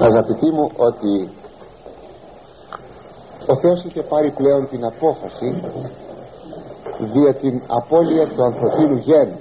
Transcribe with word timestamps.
αγαπητοί 0.00 0.50
μου 0.50 0.70
ότι 0.76 1.30
ο 3.46 3.56
Θεός 3.56 3.84
είχε 3.84 4.02
πάρει 4.02 4.30
πλέον 4.30 4.68
την 4.68 4.84
απόφαση 4.84 5.62
δια 6.98 7.34
την 7.34 7.62
απώλεια 7.66 8.26
του 8.26 8.42
ανθρωπίνου 8.44 8.96
γένους. 8.96 9.40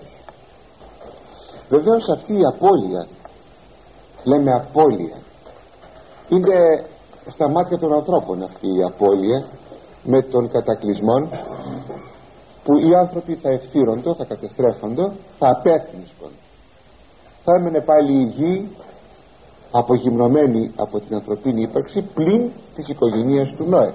Βεβαίως 1.70 2.10
αυτή 2.10 2.34
η 2.34 2.46
απώλεια 2.46 3.08
λέμε 4.24 4.54
απώλεια 4.54 5.16
είναι 6.30 6.86
στα 7.28 7.50
μάτια 7.50 7.78
των 7.78 7.94
ανθρώπων 7.94 8.44
αυτή 8.44 8.68
η 8.78 8.84
απώλεια 8.84 9.46
με 10.04 10.22
τον 10.22 10.50
κατακλυσμό 10.50 11.30
που 12.64 12.78
οι 12.78 12.96
άνθρωποι 12.96 13.36
θα 13.36 13.50
ευθύροντο, 13.50 14.14
θα 14.16 14.26
κατεστρέφοντο 14.26 15.12
θα 15.40 15.50
απέθυνσκον. 15.50 16.30
Θα 17.44 17.56
έμενε 17.60 17.82
πάλι 17.82 18.14
η 18.14 18.24
γη 18.24 18.70
απογυμνωμένη 19.72 20.72
από 20.76 21.00
την 21.00 21.16
ανθρωπίνη 21.16 21.62
ύπαρξη 21.62 22.02
πλην 22.02 22.52
της 22.76 22.88
οικογένειας 22.88 23.54
του 23.58 23.66
Νόε. 23.70 23.94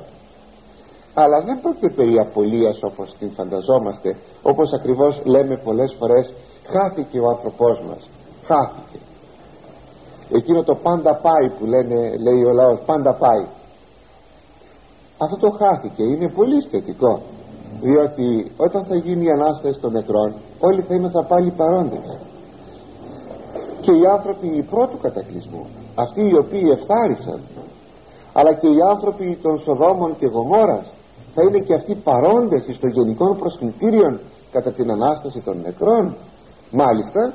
Αλλά 1.14 1.40
δεν 1.40 1.60
πρόκειται 1.60 1.88
περί 1.88 2.18
απολίας 2.18 2.82
όπως 2.82 3.14
την 3.18 3.30
φανταζόμαστε 3.30 4.16
όπως 4.42 4.72
ακριβώς 4.72 5.20
λέμε 5.24 5.56
πολλές 5.56 5.96
φορές 5.98 6.34
χάθηκε 6.66 7.20
ο 7.20 7.28
άνθρωπός 7.28 7.82
μας 7.88 8.08
χάθηκε 8.44 8.98
εκείνο 10.30 10.62
το 10.62 10.74
πάντα 10.74 11.14
πάει 11.14 11.48
που 11.58 11.64
λένε, 11.66 12.16
λέει 12.16 12.44
ο 12.44 12.52
λαός 12.52 12.80
πάντα 12.86 13.14
πάει 13.14 13.46
αυτό 15.18 15.36
το 15.36 15.50
χάθηκε 15.50 16.02
είναι 16.02 16.28
πολύ 16.28 16.60
σχετικό 16.60 17.22
διότι 17.80 18.52
όταν 18.56 18.84
θα 18.84 18.94
γίνει 18.94 19.24
η 19.24 19.30
Ανάσταση 19.30 19.80
των 19.80 19.92
νεκρών 19.92 20.34
όλοι 20.60 20.80
θα 20.82 20.94
είμαστε 20.94 21.24
πάλι 21.28 21.50
παρόντες 21.50 22.18
και 23.84 23.92
οι 23.92 24.06
άνθρωποι 24.16 24.46
οι 24.46 24.62
πρώτου 24.62 24.98
κατακλυσμού 24.98 25.66
αυτοί 25.94 26.28
οι 26.28 26.36
οποίοι 26.36 26.68
εφθάρισαν. 26.76 27.40
Αλλά 28.32 28.52
και 28.54 28.66
οι 28.66 28.80
άνθρωποι 28.88 29.38
των 29.42 29.58
Σοδόμων 29.58 30.16
και 30.16 30.26
Γομόρας 30.26 30.92
θα 31.34 31.42
είναι 31.42 31.58
και 31.58 31.74
αυτοί 31.74 31.94
παρόντες 31.94 32.64
στο 32.74 32.86
γενικό 32.86 33.34
προσκλητήριο 33.34 34.20
κατά 34.52 34.72
την 34.72 34.90
Ανάσταση 34.90 35.40
των 35.40 35.60
νεκρών. 35.60 36.16
Μάλιστα 36.70 37.32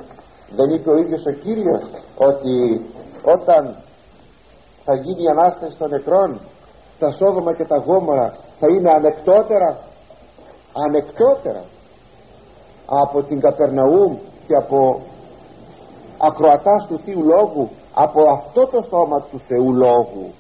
δεν 0.55 0.69
είπε 0.69 0.89
ο 0.89 0.97
ίδιος 0.97 1.25
ο 1.25 1.31
Κύριος 1.31 1.83
ότι 2.17 2.85
όταν 3.23 3.75
θα 4.83 4.95
γίνει 4.95 5.23
η 5.23 5.27
Ανάσταση 5.27 5.77
των 5.77 5.89
νεκρών 5.89 6.39
τα 6.99 7.11
Σόδομα 7.11 7.53
και 7.53 7.65
τα 7.65 7.77
Γόμορα 7.77 8.35
θα 8.59 8.67
είναι 8.67 8.91
ανεκτότερα 8.91 9.79
ανεκτότερα 10.73 11.63
από 12.85 13.23
την 13.23 13.39
Καπερναούμ 13.39 14.17
και 14.47 14.55
από 14.55 15.01
ακροατάς 16.19 16.87
του 16.87 16.99
Θείου 17.05 17.23
Λόγου 17.23 17.69
από 17.93 18.21
αυτό 18.29 18.67
το 18.67 18.81
στόμα 18.83 19.21
του 19.21 19.41
Θεού 19.47 19.73
Λόγου 19.73 20.33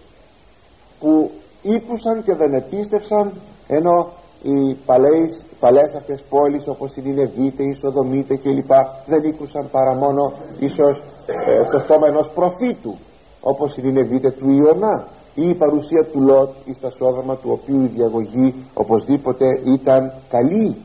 που 0.99 1.31
ήκουσαν 1.61 2.23
και 2.23 2.35
δεν 2.35 2.53
επίστευσαν 2.53 3.33
ενώ 3.67 4.07
οι 4.41 4.73
παλαιές, 4.73 5.45
παλαιές 5.59 5.93
αυτές 5.93 6.23
πόλεις 6.29 6.67
όπως 6.67 6.95
η 6.95 7.01
Νινεβίτες, 7.01 7.65
η 7.65 7.73
Σοδομίτες 7.73 8.39
κλπ 8.43 8.71
δεν 9.05 9.23
ήκουσαν 9.23 9.69
παρά 9.71 9.93
μόνο 9.93 10.33
ίσως 10.59 11.03
ε, 11.25 11.63
το 11.71 11.79
στόμα 11.79 12.07
ενός 12.07 12.29
προφήτου 12.29 12.97
όπως 13.41 13.77
η 13.77 13.81
Νινεβίτες 13.81 14.33
του 14.33 14.49
Ιωνά 14.49 15.07
ή 15.35 15.49
η 15.49 15.53
παρουσία 15.53 16.05
του 16.05 16.21
Λότ 16.21 16.49
ή 16.65 16.73
στα 16.73 16.89
σόδομα 16.89 17.35
του 17.35 17.49
οποίου 17.51 17.83
η 17.83 17.87
διαγωγή 17.87 18.55
οπωσδήποτε 18.73 19.45
ήταν 19.65 20.13
καλή. 20.29 20.75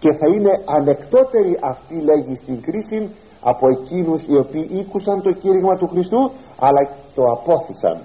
Και 0.00 0.12
θα 0.12 0.26
είναι 0.28 0.62
ανεκτότερη 0.64 1.58
αυτή 1.60 1.94
λέγει 1.94 2.36
στην 2.36 2.62
κρίση 2.62 3.10
από 3.40 3.68
εκείνους 3.68 4.26
οι 4.26 4.36
οποίοι 4.36 4.68
ήκουσαν 4.72 5.22
το 5.22 5.32
κήρυγμα 5.32 5.76
του 5.76 5.88
Χριστού 5.88 6.30
αλλά 6.58 6.88
το 7.14 7.22
απόθυσαν. 7.22 8.00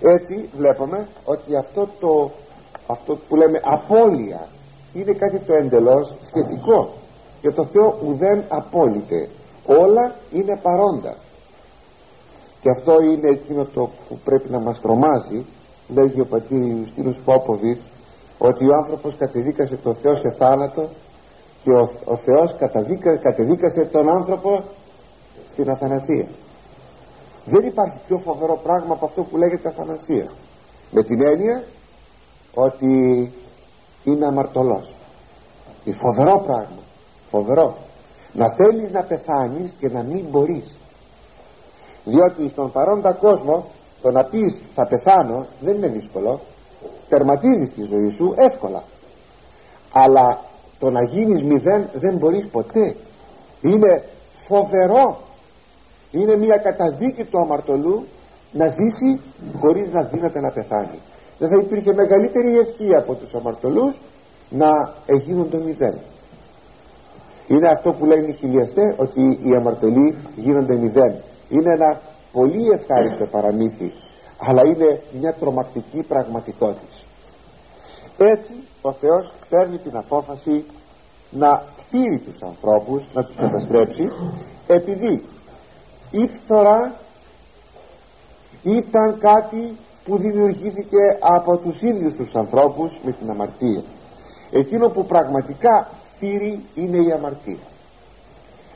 Έτσι 0.00 0.48
βλέπουμε 0.56 1.08
ότι 1.24 1.56
αυτό 1.56 1.88
το 2.00 2.30
αυτό 2.86 3.18
που 3.28 3.36
λέμε 3.36 3.60
απώλεια 3.64 4.48
είναι 4.92 5.12
κάτι 5.12 5.38
το 5.38 5.54
εντελώς 5.54 6.14
σχετικό. 6.20 6.92
Για 7.40 7.52
το 7.52 7.64
Θεό 7.64 7.98
ουδέν 8.06 8.44
απόλυτε. 8.48 9.28
Όλα 9.66 10.14
είναι 10.32 10.58
παρόντα. 10.62 11.16
Και 12.60 12.70
αυτό 12.70 13.02
είναι 13.02 13.30
εκείνο 13.30 13.64
το 13.74 13.90
που 14.08 14.18
πρέπει 14.24 14.50
να 14.50 14.58
μας 14.58 14.80
τρομάζει 14.80 15.44
λέγει 15.88 16.20
ο 16.20 16.26
πατήρ 16.26 16.62
Ιουστίνος 16.66 17.18
Πόποβιτς 17.24 17.88
ότι 18.38 18.66
ο 18.66 18.74
άνθρωπος 18.82 19.14
κατεδίκασε 19.18 19.76
τον 19.76 19.94
Θεό 19.94 20.16
σε 20.16 20.30
θάνατο 20.38 20.88
και 21.64 21.70
ο, 21.70 21.90
ο 22.04 22.16
Θεός 22.16 22.56
καταδίκα, 22.58 23.16
κατεδίκασε 23.16 23.84
τον 23.84 24.08
άνθρωπο 24.08 24.64
στην 25.50 25.70
αθανασία. 25.70 26.26
Δεν 27.44 27.66
υπάρχει 27.66 27.98
πιο 28.06 28.18
φοβερό 28.18 28.60
πράγμα 28.62 28.94
από 28.94 29.04
αυτό 29.04 29.22
που 29.22 29.36
λέγεται 29.36 29.68
αθανασία. 29.68 30.30
Με 30.90 31.02
την 31.02 31.20
έννοια 31.20 31.64
ότι 32.54 33.32
είναι 34.04 34.26
αμαρτωλός. 34.26 34.94
Είναι 35.84 35.96
φοβερό 35.96 36.40
πράγμα. 36.46 36.82
Φοβερό. 37.30 37.76
Να 38.32 38.48
θέλεις 38.48 38.90
να 38.90 39.02
πεθάνεις 39.02 39.74
και 39.78 39.88
να 39.88 40.02
μην 40.02 40.24
μπορείς. 40.30 40.76
Διότι 42.04 42.48
στον 42.48 42.72
παρόντα 42.72 43.12
κόσμο 43.12 43.66
το 44.02 44.10
να 44.10 44.24
πεις 44.24 44.60
θα 44.74 44.86
πεθάνω 44.86 45.46
δεν 45.60 45.76
είναι 45.76 45.88
δύσκολο. 45.88 46.40
Τερματίζεις 47.08 47.72
τη 47.72 47.82
ζωή 47.82 48.10
σου 48.10 48.34
εύκολα. 48.36 48.82
Αλλά 49.92 50.40
το 50.84 50.90
να 50.90 51.02
γίνεις 51.02 51.42
μηδέν 51.42 51.88
δεν 51.92 52.16
μπορείς 52.16 52.46
ποτέ. 52.46 52.96
Είναι 53.60 54.02
φοβερό. 54.46 55.18
Είναι 56.10 56.36
μια 56.36 56.56
καταδίκη 56.56 57.24
του 57.24 57.38
αμαρτωλού 57.38 58.04
να 58.52 58.66
ζήσει 58.68 59.20
χωρίς 59.60 59.88
να 59.88 60.02
δύναται 60.04 60.40
να 60.40 60.50
πεθάνει. 60.50 60.98
Δεν 61.38 61.48
θα 61.48 61.56
υπήρχε 61.64 61.92
μεγαλύτερη 61.94 62.58
ευχή 62.58 62.94
από 62.96 63.14
τους 63.14 63.34
αμαρτωλούς 63.34 64.00
να 64.50 64.70
γίνουν 65.24 65.50
το 65.50 65.56
μηδέν. 65.56 65.98
Είναι 67.46 67.68
αυτό 67.68 67.92
που 67.92 68.04
λένε 68.04 68.26
οι 68.28 68.32
χιλιαστές 68.32 68.94
ότι 68.96 69.22
οι 69.22 69.50
αμαρτωλοί 69.60 70.16
γίνονται 70.36 70.76
μηδέν. 70.76 71.14
Είναι 71.48 71.70
ένα 71.78 72.00
πολύ 72.32 72.68
ευχάριστο 72.78 73.24
παραμύθι 73.26 73.92
αλλά 74.38 74.62
είναι 74.64 75.02
μια 75.20 75.32
τρομακτική 75.34 76.02
πραγματικότητα. 76.02 76.96
Έτσι 78.16 78.54
ο 78.86 78.92
Θεός 78.92 79.32
παίρνει 79.48 79.78
την 79.78 79.96
απόφαση 79.96 80.64
να 81.30 81.64
φτύρει 81.76 82.18
τους 82.18 82.42
ανθρώπους 82.42 83.02
να 83.12 83.24
τους 83.24 83.36
καταστρέψει 83.36 84.10
επειδή 84.66 85.22
η 86.10 86.26
φθορά 86.26 86.94
ήταν 88.62 89.18
κάτι 89.18 89.76
που 90.04 90.16
δημιουργήθηκε 90.16 91.18
από 91.20 91.56
τους 91.56 91.82
ίδιους 91.82 92.14
τους 92.14 92.34
ανθρώπους 92.34 93.00
με 93.04 93.12
την 93.12 93.30
αμαρτία. 93.30 93.82
Εκείνο 94.50 94.88
που 94.88 95.04
πραγματικά 95.04 95.88
φτύρει 96.14 96.64
είναι 96.74 96.96
η 96.96 97.12
αμαρτία. 97.12 97.64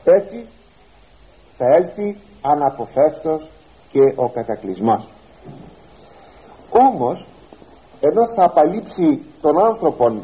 Έτσι 0.04 0.46
θα 1.56 1.66
έλθει 1.74 2.16
αναποφεύτος 2.40 3.50
και 3.92 4.12
ο 4.14 4.28
κατακλυσμός. 4.28 5.08
Όμως 6.70 7.26
ενώ 8.00 8.26
θα 8.34 8.44
απαλείψει 8.44 9.22
τον 9.40 9.64
άνθρωπον 9.64 10.22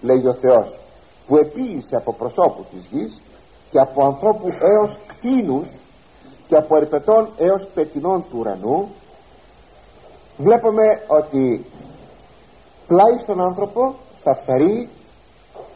λέει 0.00 0.26
ο 0.26 0.34
Θεός 0.34 0.78
που 1.26 1.36
επίλυσε 1.36 1.96
από 1.96 2.12
προσώπου 2.12 2.64
της 2.70 2.86
γης 2.90 3.22
και 3.70 3.78
από 3.78 4.04
ανθρώπου 4.04 4.48
έως 4.48 4.98
κτίνους 5.06 5.68
και 6.48 6.56
από 6.56 6.76
ερπετών 6.76 7.28
έως 7.38 7.66
πετινών 7.74 8.24
του 8.30 8.38
ουρανού 8.38 8.88
βλέπουμε 10.36 10.84
ότι 11.06 11.64
πλάι 12.86 13.18
στον 13.18 13.40
άνθρωπο 13.40 13.94
θα 14.22 14.34
φέρει 14.34 14.88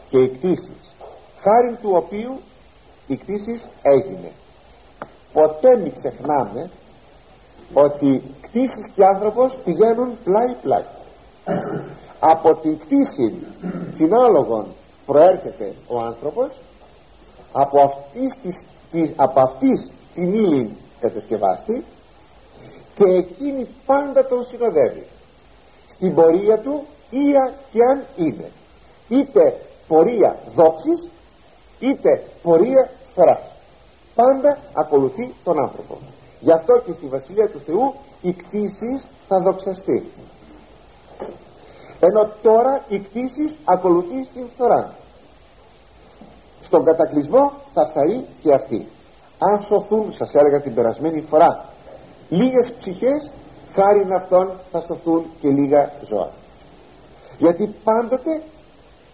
και 0.09 0.17
οι 0.17 0.29
κτήσεις 0.29 0.93
χάρη 1.39 1.75
του 1.81 1.89
οποίου 1.93 2.39
η 3.07 3.15
κτήσεις 3.15 3.67
έγινε. 3.81 4.31
Ποτέ 5.33 5.77
μην 5.77 5.93
ξεχνάμε 5.93 6.69
ότι 7.73 8.23
κτήσεις 8.41 8.87
και 8.95 9.03
άνθρωπος 9.05 9.57
πηγαίνουν 9.63 10.17
πλάι 10.23 10.55
πλάι 10.61 10.83
από 12.19 12.55
την 12.55 12.79
κτήση 12.79 13.33
άλογον 14.25 14.65
προέρχεται 15.05 15.73
ο 15.87 15.99
άνθρωπος 15.99 16.49
από 17.51 17.81
αυτής, 17.81 18.37
της, 18.91 19.11
από 19.15 19.39
αυτής 19.39 19.91
την 20.13 20.33
ύλη 20.33 20.77
κατασκευάστη 20.99 21.83
και 22.95 23.03
εκείνη 23.03 23.67
πάντα 23.85 24.25
τον 24.25 24.45
συνοδεύει. 24.45 25.05
Στην 25.87 26.15
πορεία 26.15 26.59
του 26.59 26.83
ία 27.09 27.53
και 27.71 27.79
αν 27.91 28.03
είναι. 28.15 28.51
Είτε 29.09 29.59
πορεία 29.87 30.37
δόξης 30.55 31.09
είτε 31.79 32.23
πορεία 32.41 32.89
θράς 33.15 33.53
πάντα 34.15 34.57
ακολουθεί 34.73 35.33
τον 35.43 35.59
άνθρωπο. 35.59 35.97
Γι' 36.39 36.51
αυτό 36.51 36.81
και 36.85 36.93
στη 36.93 37.05
Βασιλεία 37.05 37.49
του 37.49 37.59
Θεού 37.65 37.93
η 38.21 38.33
κτήση 38.33 39.01
θα 39.27 39.39
δοξαστεί 39.39 40.11
ενώ 42.07 42.31
τώρα 42.41 42.83
η 42.87 42.99
κτήση 42.99 43.55
ακολουθεί 43.65 44.23
στην 44.23 44.47
φθορά. 44.53 44.93
Στον 46.61 46.83
κατακλυσμό 46.83 47.51
θα 47.73 47.87
φθαρεί 47.87 48.25
και 48.41 48.53
αυτή. 48.53 48.87
Αν 49.39 49.61
σωθούν 49.61 50.13
σας 50.13 50.33
έλεγα 50.33 50.61
την 50.61 50.73
περασμένη 50.73 51.21
φορά 51.21 51.65
λίγες 52.29 52.73
ψυχές 52.79 53.31
χάρη 53.73 54.05
αυτών 54.15 54.51
θα 54.71 54.79
σωθούν 54.79 55.25
και 55.41 55.49
λίγα 55.49 55.91
ζώα. 56.03 56.29
Γιατί 57.37 57.75
πάντοτε 57.83 58.41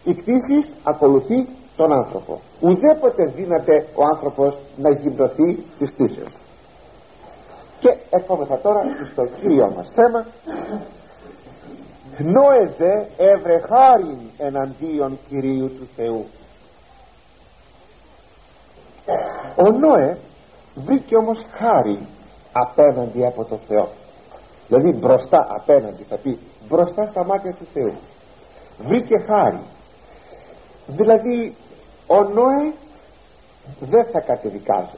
η 0.04 0.14
κτήση 0.14 0.74
ακολουθεί 0.84 1.48
τον 1.76 1.94
άνθρωπο. 1.94 2.42
Ουδέποτε 2.60 3.26
δύναται 3.36 3.88
ο 3.96 4.04
άνθρωπος 4.14 4.58
να 4.78 4.90
γυμνοθεί 4.90 5.64
της 5.80 5.92
κτήσεως. 5.92 6.34
Και 7.80 7.98
ερχόμεθα 8.10 8.60
τώρα 8.60 8.82
στο 9.12 9.26
κύριο 9.26 9.74
μας 9.76 9.92
θέμα 9.96 10.26
Νόε 12.22 12.74
δε 12.78 13.06
έβρε 13.18 13.60
χάριν 13.60 14.20
εναντίον 14.38 15.20
Κυρίου 15.30 15.68
του 15.68 15.88
Θεού. 15.96 16.26
Ο 19.56 19.72
Νόε 19.72 20.18
βρήκε 20.76 21.16
όμως 21.16 21.46
χάρη 21.52 22.08
απέναντι 22.52 23.26
από 23.26 23.46
το 23.46 23.58
Θεό. 23.68 23.90
Δηλαδή 24.68 24.94
μπροστά 24.94 25.48
απέναντι 25.50 26.04
θα 26.04 26.16
πει 26.16 26.40
μπροστά 26.68 27.08
στα 27.08 27.26
μάτια 27.26 27.54
του 27.54 27.68
Θεού. 27.74 27.94
Βρήκε 28.78 29.18
χάρη. 29.28 29.64
Δηλαδή 30.88 31.56
ο 32.08 32.24
Νόε 32.24 32.74
δεν 33.80 34.06
θα 34.06 34.20
κατεδικάζεται. 34.20 34.98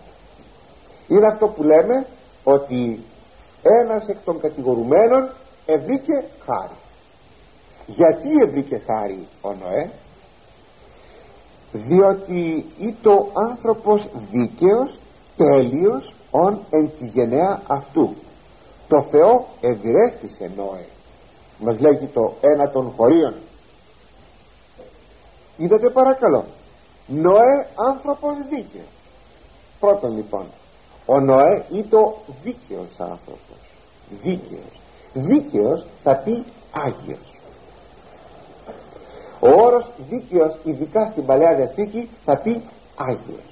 Είναι 1.07 1.27
αυτό 1.27 1.47
που 1.47 1.63
λέμε 1.63 2.05
ότι 2.43 3.03
ένας 3.61 4.07
εκ 4.07 4.17
των 4.25 4.39
κατηγορουμένων 4.39 5.29
ευρήκε 5.65 6.23
χάρη 6.45 6.79
γιατί 7.95 8.29
ευρήκε 8.47 8.81
χάρη 8.85 9.27
ο 9.41 9.53
Νοέ 9.53 9.91
διότι 11.71 12.65
είτο 12.79 13.27
άνθρωπος 13.33 14.07
δίκαιος 14.31 14.99
τέλειος 15.37 16.13
ον 16.31 16.59
εν 16.69 16.91
τη 16.99 17.05
γενναία 17.05 17.61
αυτού. 17.67 18.15
Το 18.87 19.01
Θεό 19.01 19.47
ευρέστησε 19.61 20.51
Νόε. 20.55 20.85
Μας 21.57 21.79
λέγει 21.79 22.05
το 22.05 22.33
ένα 22.41 22.69
των 22.69 22.93
χωρίων. 22.97 23.35
Είδατε 25.57 25.89
παρακαλώ. 25.89 26.45
Νόε 27.07 27.67
άνθρωπος 27.89 28.37
δίκαιος. 28.49 28.87
Πρώτον 29.79 30.15
λοιπόν 30.15 30.45
ο 31.05 31.19
Νοέ 31.19 31.65
είτο 31.71 32.17
δίκαιος 32.43 32.99
άνθρωπος. 32.99 33.57
Δίκαιος. 34.23 34.79
Δίκαιος 35.13 35.85
θα 36.03 36.15
πει 36.15 36.45
Άγιος 36.71 37.30
ο 39.41 39.49
όρος 39.49 39.91
δίκαιος 40.09 40.57
ειδικά 40.63 41.07
στην 41.07 41.25
Παλαιά 41.25 41.55
Διαθήκη 41.55 42.09
θα 42.23 42.37
πει 42.37 42.63
Άγιος 42.95 43.49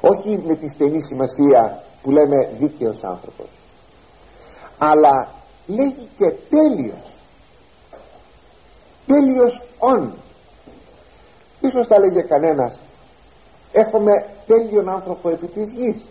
όχι 0.00 0.42
με 0.46 0.54
τη 0.54 0.68
στενή 0.68 1.02
σημασία 1.02 1.82
που 2.02 2.10
λέμε 2.10 2.52
δίκαιος 2.58 3.04
άνθρωπος 3.04 3.46
αλλά 4.78 5.28
λέγει 5.66 6.08
και 6.16 6.32
τέλειος. 6.50 7.12
Τέλειος 9.06 9.60
όν 9.78 10.14
ίσως 11.60 11.86
θα 11.86 11.98
λέγε 11.98 12.20
κανένας 12.20 12.78
έχουμε 13.72 14.26
τέλειον 14.46 14.88
άνθρωπο 14.88 15.28
επί 15.28 15.46
της 15.46 15.70
γης 15.70 16.04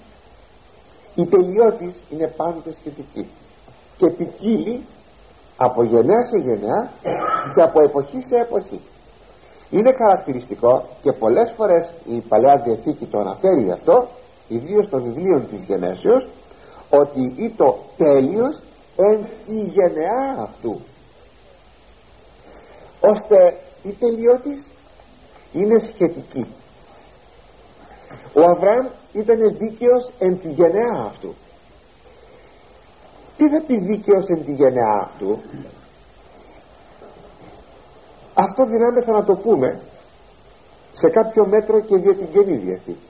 η 1.15 1.25
τελειότης 1.25 1.95
είναι 2.09 2.27
πάντοτε 2.27 2.73
σχετική. 2.73 3.27
Και 3.97 4.09
ποικίλει 4.09 4.85
από 5.63 5.83
γενναία 5.83 6.23
σε 6.23 6.37
γενναία 6.37 6.91
και 7.55 7.61
από 7.61 7.81
εποχή 7.81 8.21
σε 8.21 8.35
εποχή. 8.35 8.81
Είναι 9.69 9.93
χαρακτηριστικό 9.93 10.87
και 11.01 11.11
πολλές 11.11 11.53
φορές 11.57 11.93
η 12.05 12.19
Παλαιά 12.19 12.57
Διαθήκη 12.57 13.05
το 13.05 13.19
αναφέρει 13.19 13.71
αυτό 13.71 14.07
ιδίως 14.47 14.89
των 14.89 15.03
βιβλίων 15.03 15.47
της 15.49 15.63
γενέσεως 15.63 16.27
ότι 16.89 17.33
ή 17.35 17.49
το 17.49 17.77
τέλειος 17.97 18.63
εν 18.95 19.27
τη 19.45 19.53
γενεά 19.53 20.41
αυτού. 20.41 20.81
Ώστε 22.99 23.57
η 23.83 23.91
τελειότης 23.99 24.69
είναι 25.53 25.79
σχετική. 25.79 26.47
Ο 28.33 28.41
Αβραάμ 28.41 28.87
ήταν 29.11 29.57
δίκαιος 29.57 30.11
εν 30.19 30.39
τη 30.39 30.51
γενεά 30.51 31.05
αυτού 31.05 31.35
τι 33.41 33.49
θα 33.49 33.61
πει 33.67 33.77
δίκαιος 33.77 34.25
εν 34.27 34.45
τη 34.45 34.53
γενεά 34.53 34.99
αυτού 35.03 35.41
αυτό 38.33 38.65
δυνάμεθα 38.65 39.11
να 39.11 39.23
το 39.23 39.35
πούμε 39.35 39.81
σε 40.93 41.09
κάποιο 41.09 41.45
μέτρο 41.45 41.79
και 41.79 41.95
για 41.95 42.15
την 42.15 42.31
Καινή 42.31 42.57
Διαθήκη 42.57 43.09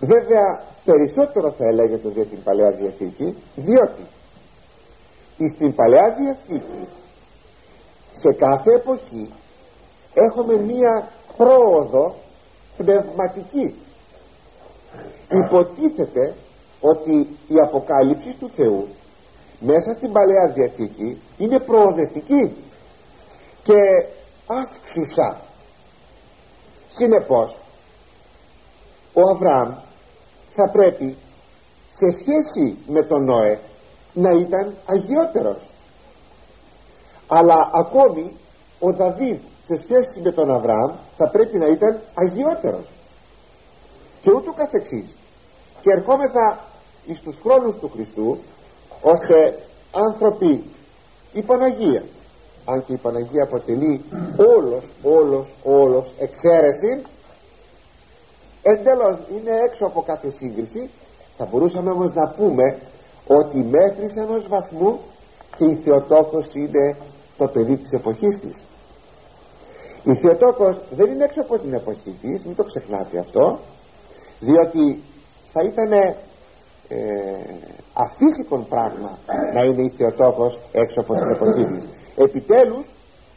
βέβαια 0.00 0.64
περισσότερο 0.84 1.50
θα 1.50 1.64
έλεγε 1.64 1.96
το 1.96 2.08
για 2.08 2.24
την 2.24 2.42
Παλαιά 2.42 2.70
Διαθήκη 2.70 3.36
διότι 3.54 4.06
στην 5.54 5.74
Παλαιά 5.74 6.16
Διαθήκη 6.18 6.88
σε 8.12 8.32
κάθε 8.32 8.72
εποχή 8.74 9.32
έχουμε 10.14 10.56
μία 10.56 11.08
πρόοδο 11.36 12.14
πνευματική. 12.76 13.74
Υποτίθεται 15.30 16.34
ότι 16.80 17.38
η 17.48 17.60
αποκάλυψη 17.60 18.36
του 18.38 18.50
Θεού 18.56 18.88
μέσα 19.60 19.94
στην 19.94 20.12
Παλαιά 20.12 20.52
Διαθήκη 20.54 21.20
είναι 21.38 21.60
προοδευτική 21.60 22.56
και 23.62 23.76
αύξουσα. 24.46 25.40
Συνεπώς 26.88 27.56
ο 29.12 29.20
Αβραάμ 29.30 29.74
θα 30.50 30.70
πρέπει 30.72 31.16
σε 31.90 32.10
σχέση 32.18 32.78
με 32.86 33.02
τον 33.02 33.24
Νόε 33.24 33.58
να 34.12 34.30
ήταν 34.30 34.74
αγιότερος. 34.86 35.58
Αλλά 37.26 37.70
ακόμη 37.72 38.36
ο 38.78 38.92
Δαβίδ 38.92 39.38
σε 39.64 39.76
σχέση 39.76 40.20
με 40.20 40.32
τον 40.32 40.50
Αβραάμ 40.50 40.92
θα 41.16 41.30
πρέπει 41.30 41.58
να 41.58 41.66
ήταν 41.66 42.00
αγιότερος. 42.14 42.86
Και 44.20 44.30
ούτω 44.30 44.52
καθεξής. 44.52 45.18
Και 45.80 45.90
ερχόμεθα 45.90 46.69
εις 47.10 47.20
τους 47.20 47.38
χρόνους 47.42 47.76
του 47.76 47.90
Χριστού 47.94 48.38
ώστε 49.02 49.58
άνθρωποι 49.92 50.64
η 51.32 51.42
Παναγία 51.42 52.04
αν 52.64 52.84
και 52.84 52.92
η 52.92 52.96
Παναγία 52.96 53.42
αποτελεί 53.42 54.04
όλος, 54.56 54.84
όλος, 55.02 55.46
όλος 55.62 56.12
εξαίρεση 56.18 57.02
εντελώς 58.62 59.18
είναι 59.30 59.50
έξω 59.68 59.86
από 59.86 60.02
κάθε 60.02 60.30
σύγκριση 60.30 60.90
θα 61.36 61.46
μπορούσαμε 61.50 61.90
όμως 61.90 62.12
να 62.12 62.28
πούμε 62.28 62.78
ότι 63.26 63.58
μέχρι 63.58 64.10
σε 64.10 64.20
ενός 64.20 64.48
βαθμού 64.48 65.00
και 65.56 65.64
η 65.64 65.76
Θεοτόκος 65.76 66.54
είναι 66.54 66.96
το 67.36 67.46
παιδί 67.46 67.76
της 67.76 67.92
εποχής 67.92 68.40
της. 68.40 68.64
Η 70.04 70.14
Θεοτόκος 70.14 70.80
δεν 70.90 71.10
είναι 71.10 71.24
έξω 71.24 71.40
από 71.40 71.58
την 71.58 71.74
εποχή 71.74 72.18
της 72.20 72.44
μην 72.44 72.56
το 72.56 72.64
ξεχνάτε 72.64 73.18
αυτό 73.18 73.58
διότι 74.40 75.02
θα 75.52 75.62
ήταν 75.62 76.16
ε, 76.92 76.98
αφύσικον 77.92 78.66
πράγμα 78.68 79.18
να 79.54 79.64
είναι 79.64 79.82
η 79.82 79.88
Θεοτόκος 79.96 80.58
έξω 80.72 81.00
από 81.00 81.14
την 81.14 81.28
εποχή 81.30 81.64
της. 81.64 81.88
Επιτέλους 82.16 82.86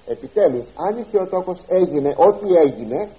επιτέλους 0.05 0.65
αν 0.87 0.97
η 0.97 1.05
Θεοτόκος 1.11 1.59
έγινε 1.67 2.13
ό,τι 2.17 2.55
έγινε 2.55 3.09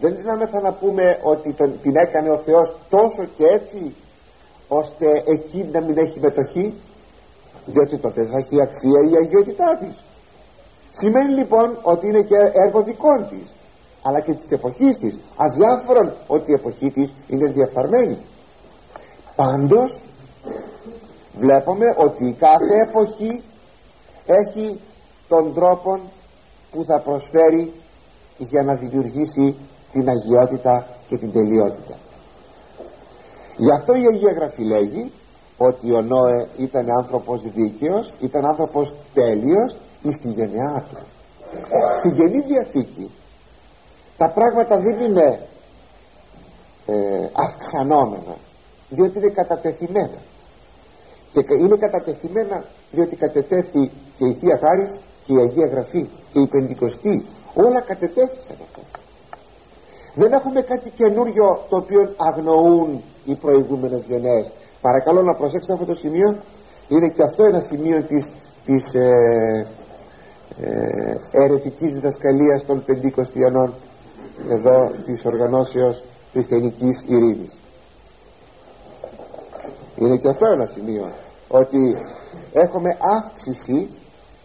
δεν 0.00 0.16
δυνάμεθα 0.16 0.60
να 0.60 0.72
πούμε 0.72 1.20
ότι 1.22 1.52
τον, 1.52 1.80
την 1.82 1.96
έκανε 1.96 2.30
ο 2.30 2.38
Θεός 2.38 2.76
τόσο 2.88 3.24
και 3.36 3.44
έτσι 3.44 3.94
ώστε 4.68 5.06
εκεί 5.26 5.68
να 5.72 5.80
μην 5.80 5.98
έχει 5.98 6.20
μετοχή 6.20 6.74
διότι 7.66 7.98
τότε 7.98 8.26
θα 8.26 8.38
έχει 8.38 8.62
αξία 8.62 9.00
η 9.10 9.16
αγιότητά 9.24 9.76
της. 9.80 10.04
Σημαίνει 10.90 11.32
λοιπόν 11.34 11.78
ότι 11.82 12.06
είναι 12.06 12.22
και 12.22 12.36
έργο 12.66 12.82
δικών 12.82 13.28
της 13.28 13.54
αλλά 14.02 14.20
και 14.20 14.34
της 14.34 14.50
εποχής 14.50 14.98
της 14.98 15.18
αδιάφορον 15.36 16.12
ότι 16.26 16.50
η 16.50 16.54
εποχή 16.54 16.90
της 16.90 17.14
είναι 17.28 17.50
διαφαρμένη 17.50 18.18
πάντως 19.40 20.00
βλέπουμε 21.34 21.86
ότι 21.96 22.36
κάθε 22.38 22.74
εποχή 22.88 23.42
έχει 24.26 24.80
τον 25.28 25.54
τρόπο 25.54 26.00
που 26.70 26.84
θα 26.84 27.00
προσφέρει 27.00 27.72
για 28.38 28.62
να 28.62 28.74
δημιουργήσει 28.74 29.56
την 29.92 30.08
αγιότητα 30.08 30.86
και 31.08 31.16
την 31.16 31.32
τελειότητα. 31.32 31.94
Γι' 33.56 33.72
αυτό 33.72 33.94
η 33.94 34.04
Αγία 34.12 34.32
Γραφή 34.32 34.64
λέγει 34.64 35.12
ότι 35.56 35.92
ο 35.92 36.00
Νόε 36.02 36.48
ήταν 36.56 36.86
άνθρωπος 36.98 37.40
δίκαιος 37.42 38.14
ήταν 38.20 38.44
άνθρωπος 38.44 38.94
τέλειος 39.14 39.76
ή 40.02 40.12
στη 40.12 40.28
γενεά 40.28 40.86
του. 40.88 40.98
Στην 41.98 42.12
Καινή 42.14 42.40
Διαθήκη 42.40 43.10
τα 44.16 44.30
πράγματα 44.30 44.76
δεν 44.80 45.00
είναι 45.00 45.46
ε, 46.86 47.28
αυξανόμενα 47.32 48.34
διότι 48.90 49.18
είναι 49.18 49.30
κατατεθειμένα. 49.30 50.18
Και 51.32 51.40
είναι 51.62 51.76
κατατεθειμένα 51.76 52.64
διότι 52.90 53.16
κατετέθη 53.16 53.90
και 54.18 54.24
η 54.26 54.36
Θεία 54.40 54.58
Χάρις 54.62 54.98
και 55.24 55.32
η 55.32 55.36
Αγία 55.36 55.66
Γραφή 55.66 56.08
και 56.32 56.40
η 56.40 56.46
Πεντηκοστή. 56.46 57.24
Όλα 57.54 57.80
κατετέθησαν 57.80 58.56
αυτό 58.66 58.80
δεν 60.14 60.32
έχουμε 60.32 60.60
κάτι 60.60 60.90
καινούριο 60.90 61.64
το 61.68 61.76
οποίο 61.76 62.14
αγνοούν 62.16 63.02
οι 63.24 63.34
προηγούμενες 63.34 64.02
γενναίες. 64.08 64.52
Παρακαλώ 64.80 65.22
να 65.22 65.34
προσέξετε 65.34 65.72
αυτό 65.72 65.84
το 65.84 65.94
σημείο. 65.94 66.36
Είναι 66.88 67.08
και 67.08 67.22
αυτό 67.22 67.44
ένα 67.44 67.60
σημείο 67.60 68.02
της, 68.02 68.32
της 68.64 68.94
ε, 68.94 69.66
ε, 70.60 71.42
αιρετικής 71.42 71.92
διδασκαλίας 71.92 72.64
των 72.66 72.84
πεντηκοστιανών 72.84 73.74
εδώ 74.48 74.90
της 75.04 75.24
οργανώσεως 75.24 76.02
χριστιανικής 76.32 77.04
ειρήνης 77.06 77.59
είναι 80.04 80.16
και 80.16 80.28
αυτό 80.28 80.46
ένα 80.46 80.66
σημείο 80.66 81.10
ότι 81.48 81.96
έχουμε 82.52 82.96
αύξηση 83.00 83.88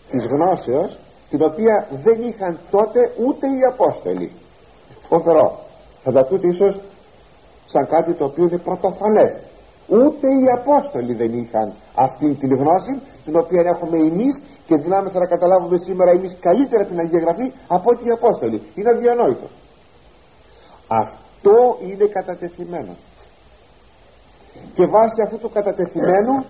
της 0.09 0.25
γνώσεως 0.25 0.99
την 1.29 1.41
οποία 1.43 1.87
δεν 2.03 2.21
είχαν 2.21 2.59
τότε 2.71 2.99
ούτε 3.25 3.47
οι 3.47 3.63
Απόστολοι. 3.71 4.31
Φοβερό 5.09 5.59
θα 6.03 6.11
τα 6.11 6.19
ακούτε 6.19 6.47
ίσως 6.47 6.79
σαν 7.65 7.87
κάτι 7.87 8.13
το 8.13 8.25
οποίο 8.25 8.43
είναι 8.43 8.57
πρωτοφανές. 8.57 9.33
Ούτε 9.87 10.27
οι 10.27 10.45
Απόστολοι 10.59 11.13
δεν 11.13 11.33
είχαν 11.33 11.73
αυτή 11.95 12.33
την 12.33 12.55
γνώση 12.55 13.01
την 13.25 13.35
οποία 13.37 13.61
έχουμε 13.65 13.97
εμείς 13.97 14.41
και 14.65 14.75
δυνάμεσα 14.75 15.19
να 15.19 15.25
καταλάβουμε 15.25 15.77
σήμερα 15.77 16.11
εμείς 16.11 16.37
καλύτερα 16.39 16.85
την 16.85 16.99
Αγία 16.99 17.19
Γραφή 17.19 17.51
από 17.67 17.89
ότι 17.89 18.07
οι 18.07 18.11
Απόστολοι. 18.11 18.61
Είναι 18.75 18.89
αδιανόητο. 18.89 19.47
Αυτό 20.87 21.77
είναι 21.81 22.05
κατατεθειμένο 22.05 22.95
και 24.73 24.85
βάσει 24.85 25.21
αυτού 25.21 25.37
του 25.37 25.49
κατατεθειμένου 25.49 26.45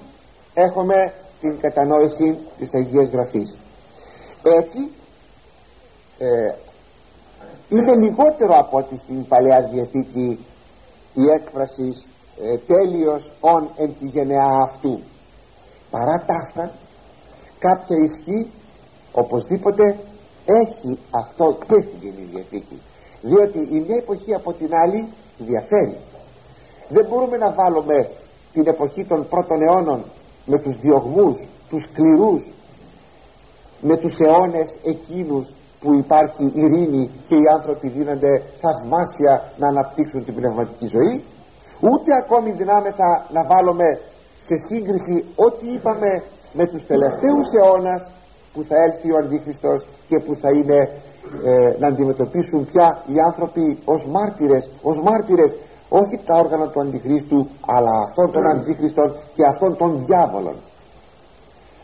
έχουμε 0.53 1.13
την 1.41 1.59
κατανόηση 1.59 2.37
της 2.57 2.73
Αγίας 2.73 3.09
Γραφής. 3.09 3.57
Έτσι 4.43 4.91
ε, 6.17 6.55
είναι 7.69 7.95
λιγότερο 7.95 8.57
από 8.57 8.77
ότι 8.77 8.97
στην 8.97 9.27
Παλαιά 9.27 9.61
Διαθήκη 9.61 10.45
η 11.13 11.29
έκφραση 11.29 12.03
ε, 12.41 12.57
τέλειος 12.57 13.31
ον 13.39 13.69
εν 13.75 13.95
τη 13.99 14.05
γενεά 14.05 14.61
αυτού. 14.61 14.99
Παρά 15.91 16.25
ταύτα 16.25 16.71
κάποια 17.59 17.97
ισχύ 18.03 18.51
οπωσδήποτε 19.11 19.97
έχει 20.45 20.99
αυτό 21.11 21.57
και 21.67 21.83
στην 21.83 21.99
Καινή 21.99 22.27
Διαθήκη. 22.31 22.81
Διότι 23.21 23.59
η 23.59 23.79
μια 23.79 23.95
εποχή 23.97 24.33
από 24.33 24.53
την 24.53 24.69
άλλη 24.75 25.07
διαφέρει 25.37 25.97
δεν 26.89 27.05
μπορούμε 27.09 27.37
να 27.37 27.51
βάλουμε 27.51 28.09
την 28.53 28.67
εποχή 28.67 29.05
των 29.05 29.27
πρώτων 29.27 29.61
αιώνων 29.61 30.03
με 30.45 30.57
τους 30.57 30.75
διωγμούς 30.79 31.37
τους 31.69 31.83
σκληρούς 31.83 32.43
με 33.81 33.97
τους 33.97 34.19
αιώνες 34.19 34.77
εκείνους 34.83 35.47
που 35.79 35.93
υπάρχει 35.93 36.51
ειρήνη 36.53 37.09
και 37.27 37.35
οι 37.35 37.47
άνθρωποι 37.57 37.87
δίνονται 37.89 38.43
θαυμάσια 38.61 39.51
να 39.57 39.67
αναπτύξουν 39.67 40.25
την 40.25 40.35
πνευματική 40.35 40.87
ζωή 40.87 41.23
ούτε 41.79 42.11
ακόμη 42.23 42.51
δυνάμεθα 42.51 43.27
να 43.31 43.45
βάλουμε 43.45 43.99
σε 44.41 44.55
σύγκριση 44.67 45.25
ό,τι 45.35 45.65
είπαμε 45.73 46.23
με 46.53 46.65
τους 46.67 46.85
τελευταίους 46.85 47.47
αιώνας 47.57 48.11
που 48.53 48.63
θα 48.63 48.75
έλθει 48.83 49.11
ο 49.11 49.17
Αντίχριστος 49.17 49.85
και 50.07 50.19
που 50.19 50.35
θα 50.35 50.49
είναι 50.49 50.89
ε, 51.43 51.75
να 51.79 51.87
αντιμετωπίσουν 51.87 52.65
πια 52.65 53.03
οι 53.07 53.19
άνθρωποι 53.19 53.79
ως 53.85 54.05
μάρτυρες, 54.05 54.69
ως 54.81 54.97
μάρτυρες 55.01 55.55
όχι 56.01 56.15
τα 56.25 56.35
όργανα 56.43 56.67
του 56.67 56.79
Αντιχρίστου 56.81 57.47
αλλά 57.75 57.93
αυτών 58.07 58.31
των 58.31 58.47
Αντίχριστων 58.47 59.15
και 59.35 59.43
αυτών 59.45 59.77
των 59.77 60.05
διάβολων 60.05 60.55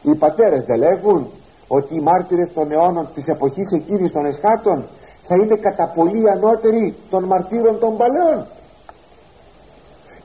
οι 0.01 0.15
πατέρες 0.15 0.63
δεν 0.63 0.79
λέγουν 0.79 1.29
ότι 1.67 1.95
οι 1.95 1.99
μάρτυρες 1.99 2.53
των 2.53 2.71
αιώνων 2.71 3.09
της 3.13 3.27
εποχής 3.27 3.71
εκείνης 3.71 4.11
των 4.11 4.25
εσχάτων 4.25 4.87
θα 5.21 5.35
είναι 5.35 5.55
κατά 5.55 5.91
πολύ 5.95 6.29
ανώτεροι 6.29 6.95
των 7.09 7.23
μαρτύρων 7.23 7.79
των 7.79 7.97
παλαιών. 7.97 8.47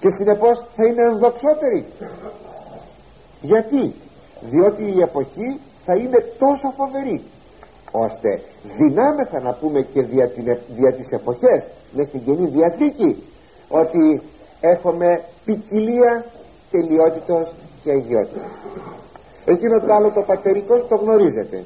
Και 0.00 0.10
συνεπώς 0.10 0.64
θα 0.76 0.86
είναι 0.86 1.02
ενδοξότεροι. 1.02 1.86
Γιατί; 3.40 3.94
Διότι 4.40 4.82
η 4.96 5.00
εποχή 5.00 5.60
θα 5.84 5.94
είναι 5.96 6.18
τόσο 6.38 6.72
φοβερή 6.76 7.22
ώστε 7.90 8.40
δυνάμεθα 8.76 9.40
να 9.40 9.52
πούμε 9.52 9.80
και 9.80 10.02
δια, 10.02 10.28
την, 10.28 10.44
δια 10.76 10.92
τις 10.94 11.10
εποχές 11.10 11.68
μες 11.92 12.06
στην 12.06 12.24
Καινή 12.24 12.46
Διαθήκη 12.46 13.22
ότι 13.68 14.22
έχουμε 14.60 15.24
ποικιλία 15.44 16.24
τελειότητος 16.70 17.54
και 17.82 17.90
αγιότητας 17.90 18.50
εκείνο 19.46 19.80
το 19.80 19.92
άλλο 19.94 20.12
το 20.12 20.22
πατερικό 20.26 20.80
το 20.80 20.96
γνωρίζετε. 20.96 21.64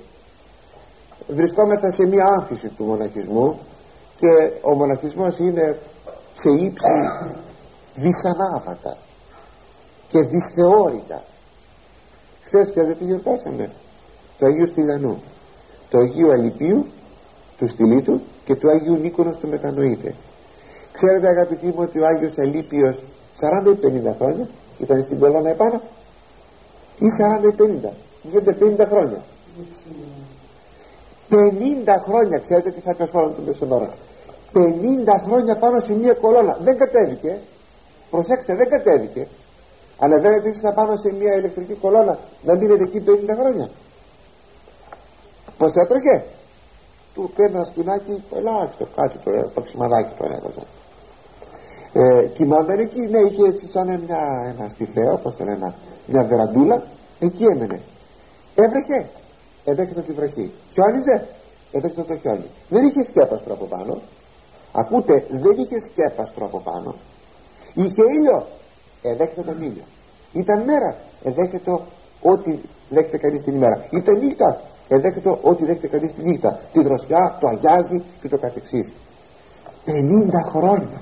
Βρισκόμεθα 1.28 1.90
σε 1.90 2.06
μια 2.06 2.24
άμφιση 2.24 2.68
του 2.68 2.84
μοναχισμού 2.84 3.60
και 4.16 4.30
ο 4.62 4.74
μοναχισμός 4.74 5.38
είναι 5.38 5.78
σε 6.34 6.50
ύψη 6.50 6.96
δυσανάβατα 7.94 8.96
και 10.08 10.20
δυσθεώρητα. 10.20 11.22
Χθες 12.42 12.70
και 12.70 12.82
δεν 12.82 12.98
τη 12.98 13.04
γιορτάσαμε. 13.04 13.70
Το 14.38 14.46
Αγίου 14.46 14.66
Στυλιανού 14.66 15.22
το 15.88 15.98
Αγίου 15.98 16.32
Αλυπίου 16.32 16.86
του 17.58 17.68
Στυλίτου 17.68 18.20
και 18.44 18.54
του 18.54 18.68
Αγίου 18.70 18.96
Νίκονος 18.96 19.36
του 19.36 19.48
Μετανοείτε 19.48 20.14
ξέρετε 20.92 21.28
αγαπητοί 21.28 21.66
μου 21.66 21.74
ότι 21.78 22.00
ο 22.00 22.06
Άγιος 22.06 22.38
Αλήπιος 22.38 23.02
40 23.40 23.66
ή 23.66 23.78
50 24.08 24.14
χρόνια 24.18 24.48
ήταν 24.78 25.02
στην 25.02 25.18
κολόνα 25.18 25.50
επάνω. 25.50 25.80
Ή 26.98 27.08
40 27.40 27.52
ή 27.52 27.54
50 27.58 27.90
μου 28.22 28.44
50 28.60 28.86
χρόνια. 28.88 29.22
50 31.30 31.34
χρόνια 32.06 32.38
ξέρετε 32.38 32.70
τι 32.70 32.80
θα 32.80 32.94
πει 32.94 33.16
ο 33.16 33.28
του 33.30 33.42
Μεσονόρα. 33.46 33.88
50 34.52 34.58
χρόνια 35.26 35.56
πάνω 35.56 35.80
σε 35.80 35.92
μια 35.92 36.14
κολόνα. 36.14 36.58
Δεν 36.60 36.78
κατέβηκε. 36.78 37.40
Προσέξτε 38.10 38.54
δεν 38.54 38.68
κατέβηκε. 38.68 39.28
Ανεβαίνετε 39.98 40.48
εσείς 40.48 40.72
πάνω 40.74 40.96
σε 40.96 41.12
μια 41.12 41.34
ηλεκτρική 41.36 41.74
κολόνα 41.74 42.18
να 42.42 42.54
μείνετε 42.54 42.82
εκεί 42.82 43.02
50 43.06 43.10
χρόνια. 43.38 43.70
Πως 45.58 45.72
έτρεχε 45.74 46.24
του 47.14 47.32
παίρνει 47.36 47.54
ένα 47.54 47.64
σκηνάκι 47.64 48.24
ελάχιστο 48.34 48.86
κάτι 48.96 49.18
το, 49.18 49.30
το 49.54 49.60
ξημαδάκι 49.60 50.14
το 50.18 50.24
έδωσε 50.24 50.62
ε, 51.92 52.26
κοιμόταν 52.26 52.78
εκεί 52.78 53.00
ναι 53.00 53.18
είχε 53.18 53.42
έτσι 53.48 53.68
σαν 53.68 53.86
μια, 53.86 54.20
ένα 54.54 54.68
στιφαίο 54.68 55.12
όπως 55.12 55.36
το 55.36 55.44
λένε 55.44 55.74
μια 56.06 56.24
βεραντούλα 56.24 56.82
εκεί 57.18 57.44
έμενε. 57.44 57.80
Έβρεχε 58.54 59.08
εδέχεται 59.64 60.02
τη 60.02 60.12
βροχή. 60.12 60.52
Χιόνιζε 60.72 61.28
εδέχεται 61.72 62.02
το 62.02 62.16
χιόνι. 62.20 62.46
Δεν 62.68 62.84
είχε 62.84 63.06
σκέπαστρο 63.06 63.54
από 63.54 63.64
πάνω. 63.64 64.00
Ακούτε 64.72 65.26
δεν 65.30 65.56
είχε 65.58 65.80
σκέπαστρο 65.88 66.46
από 66.46 66.60
πάνω. 66.60 66.94
Είχε 67.74 68.02
ήλιο 68.18 68.46
εδέχεται 69.02 69.42
τον 69.42 69.62
ήλιο. 69.62 69.84
Ήταν 70.32 70.58
μέρα 70.64 70.96
εδέχεται 71.22 71.70
ό,τι 72.22 72.58
δέχεται 72.88 73.18
κανείς 73.18 73.42
την 73.42 73.54
ημέρα. 73.54 73.86
Ήταν 73.90 74.18
νύχτα 74.18 74.60
εδέχεται 74.88 75.38
ό,τι 75.42 75.64
δέχεται 75.64 75.88
κανείς 75.88 76.12
τη 76.14 76.22
νύχτα. 76.22 76.60
Τη 76.72 76.82
δροσιά, 76.82 77.38
το 77.40 77.46
αγιάζει 77.52 78.02
και 78.20 78.28
το 78.28 78.38
καθεξής. 78.38 78.92
50 79.86 79.90
χρόνια 80.52 81.00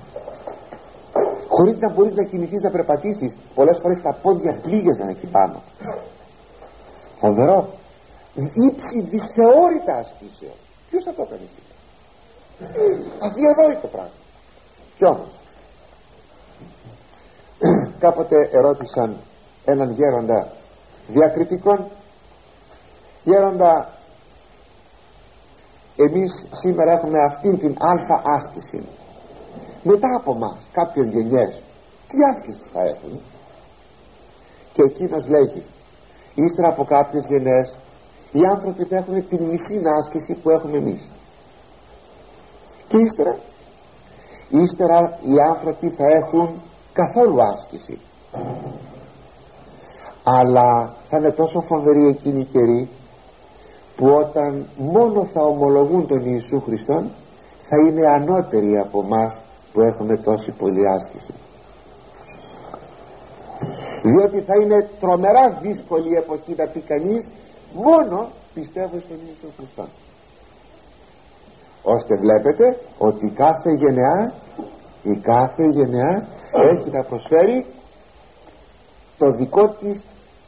χωρίς 1.48 1.76
να 1.76 1.92
μπορείς 1.92 2.14
να 2.14 2.24
κινηθείς 2.24 2.62
να 2.62 2.70
περπατήσεις 2.70 3.36
πολλές 3.54 3.78
φορές 3.82 3.98
τα 4.02 4.18
πόδια 4.22 4.58
πλήγεζαν 4.62 5.08
εκεί 5.08 5.26
πάνω. 5.26 5.62
Φοβερό. 7.16 7.68
Ύψη 8.68 9.00
δυσθεώρητας 9.00 9.96
ασκήσεων 10.00 10.58
ποιος 10.90 11.04
θα 11.04 11.14
το 11.14 11.22
έκανε 11.22 11.48
σήμερα 11.54 11.78
αδιανόητο 13.18 13.86
πράγμα. 13.86 14.10
Κι 14.96 15.04
όμως. 15.04 15.38
Κάποτε 17.98 18.36
ερώτησαν 18.52 19.16
έναν 19.64 19.90
γέροντα 19.90 20.52
διακριτικών. 21.08 21.90
Γέροντα 23.24 23.92
εμείς 25.96 26.46
σήμερα 26.52 26.92
έχουμε 26.92 27.18
αυτήν 27.22 27.58
την 27.58 27.76
αλφα 27.78 28.22
άσκηση 28.24 28.88
μετά 29.82 30.16
από 30.16 30.34
μας 30.34 30.68
κάποιες 30.72 31.08
γενιές 31.08 31.62
τι 32.08 32.16
άσκηση 32.34 32.68
θα 32.72 32.80
έχουν. 32.80 33.20
Και 34.72 34.82
εκείνος 34.82 35.28
λέγει 35.28 35.64
ύστερα 36.34 36.68
από 36.68 36.84
κάποιες 36.84 37.26
γενιές 37.28 37.78
οι 38.32 38.40
άνθρωποι 38.54 38.84
θα 38.84 38.96
έχουν 38.96 39.28
την 39.28 39.44
μισή 39.44 39.80
άσκηση 39.98 40.34
που 40.34 40.50
έχουμε 40.50 40.76
εμείς. 40.76 41.08
Και 42.88 42.96
ύστερα 42.96 43.38
ύστερα 44.48 45.18
οι 45.22 45.40
άνθρωποι 45.48 45.88
θα 45.88 46.06
έχουν 46.06 46.62
καθόλου 46.92 47.42
άσκηση. 47.42 48.00
Αλλά 50.22 50.94
θα 51.08 51.16
είναι 51.16 51.32
τόσο 51.32 51.60
φοβερή 51.60 52.06
εκείνη 52.06 52.40
η 52.40 52.44
καιρή 52.44 52.88
που 53.96 54.06
όταν 54.06 54.66
μόνο 54.76 55.24
θα 55.24 55.42
ομολογούν 55.42 56.06
τον 56.06 56.24
Ιησού 56.24 56.60
Χριστόν 56.60 57.10
θα 57.60 57.76
είναι 57.86 58.06
ανώτεροι 58.06 58.78
από 58.78 59.02
μας 59.02 59.40
που 59.78 59.84
έχουμε 59.84 60.16
τόση 60.16 60.50
πολλή 60.50 60.88
άσκηση. 60.88 61.34
Διότι 64.02 64.40
θα 64.40 64.54
είναι 64.62 64.88
τρομερά 65.00 65.58
δύσκολη 65.62 66.08
η 66.10 66.16
εποχή 66.16 66.54
να 66.56 66.66
πει 66.66 66.80
κανείς 66.80 67.30
μόνο 67.72 68.28
πιστεύω 68.54 68.98
στον 69.00 69.18
Ιησού 69.26 69.52
Χριστό. 69.56 69.88
Ώστε 71.82 72.16
βλέπετε 72.16 72.78
ότι 72.98 73.32
κάθε 73.36 73.70
γενεά 73.70 74.32
η 75.02 75.16
κάθε 75.16 75.64
γενεά 75.64 76.28
έχει 76.52 76.90
να 76.90 77.02
προσφέρει 77.04 77.66
το 79.18 79.30
δικό 79.30 79.68
της 79.68 80.04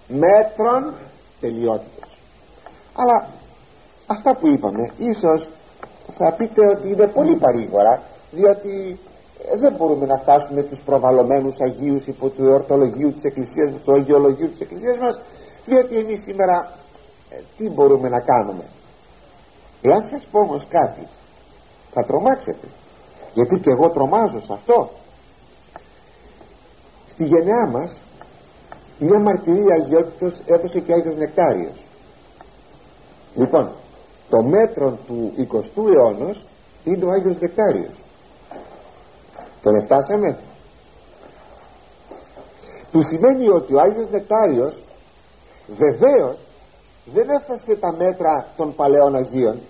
μέτρον 0.09 0.95
τελειότητας. 1.41 2.19
Αλλά 2.95 3.27
αυτά 4.07 4.37
που 4.37 4.47
είπαμε 4.47 4.93
ίσως 4.99 5.49
θα 6.19 6.33
πείτε 6.33 6.67
ότι 6.67 6.89
είναι 6.89 7.07
πολύ 7.07 7.37
παρήγορα 7.37 8.03
διότι 8.31 8.99
ε, 8.99 9.10
δεν 9.59 9.73
μπορούμε 9.77 10.07
να 10.07 10.19
φτάσουμε 10.19 10.63
τους 10.63 10.81
προβαλωμένους 10.81 11.61
Αγίους 11.61 12.07
υπό 12.07 12.29
του 12.29 12.45
εορτολογίου 12.45 13.13
της 13.13 13.23
Εκκλησίας 13.23 13.73
του 13.85 13.93
Αγιολογίου 13.93 14.51
της 14.51 14.61
Εκκλησίας 14.61 14.99
μας 14.99 15.21
διότι 15.65 15.97
εμείς 15.97 16.23
σήμερα 16.23 16.73
ε, 17.31 17.37
τι 17.57 17.71
μπορούμε 17.71 18.09
να 18.09 18.21
κάνουμε. 18.21 18.65
Εάν 19.83 20.09
σας 20.11 20.27
πω 20.31 20.41
όμως 20.41 20.67
κάτι 20.69 21.07
θα 21.93 22.03
τρομάξετε. 22.03 22.67
Γιατί 23.33 23.59
και 23.59 23.71
εγώ 23.71 23.91
τρομάζω 23.91 24.41
σε 24.41 24.53
αυτό. 24.53 24.91
Στη 27.07 27.25
γενεά 27.25 27.67
μας 27.73 28.01
μια 28.99 29.21
μαρτυρία 29.21 29.75
αγιότητος 29.75 30.43
έδωσε 30.47 30.81
και 30.81 30.93
ο 30.93 30.95
Άγιος 30.95 31.17
Νεκτάριος. 31.17 31.85
Λοιπόν 33.35 33.71
το 34.29 34.43
μέτρο 34.43 34.99
του 35.07 35.33
20ου 35.39 35.95
αιώνα 35.95 36.35
είναι 36.85 37.05
ο 37.05 37.11
Άγιος 37.11 37.39
Νεκτάριος 37.39 38.00
τον 39.63 39.75
εφτάσαμε; 39.75 40.39
Που 42.93 43.03
σημαίνει 43.03 43.49
ότι 43.49 43.75
ο 43.75 43.81
Άγιος 43.81 44.09
Νεκτάριος 44.11 44.83
βεβαίως 45.67 46.39
δεν 47.05 47.29
έφτασε 47.29 47.77
τα 47.77 47.93
μέτρα 47.93 48.47
των 48.57 48.75
παλαιών 48.75 49.15
Αγίων 49.17 49.61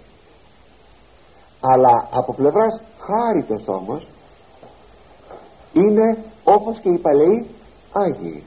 αλλά 1.60 2.08
από 2.10 2.34
πλευράς 2.34 2.82
χάριτος 2.98 3.68
όμως 3.68 4.08
είναι 5.72 6.24
όπως 6.44 6.78
και 6.78 6.88
οι 6.88 6.98
παλαιοί 6.98 7.46
Άγιοι. 7.92 8.44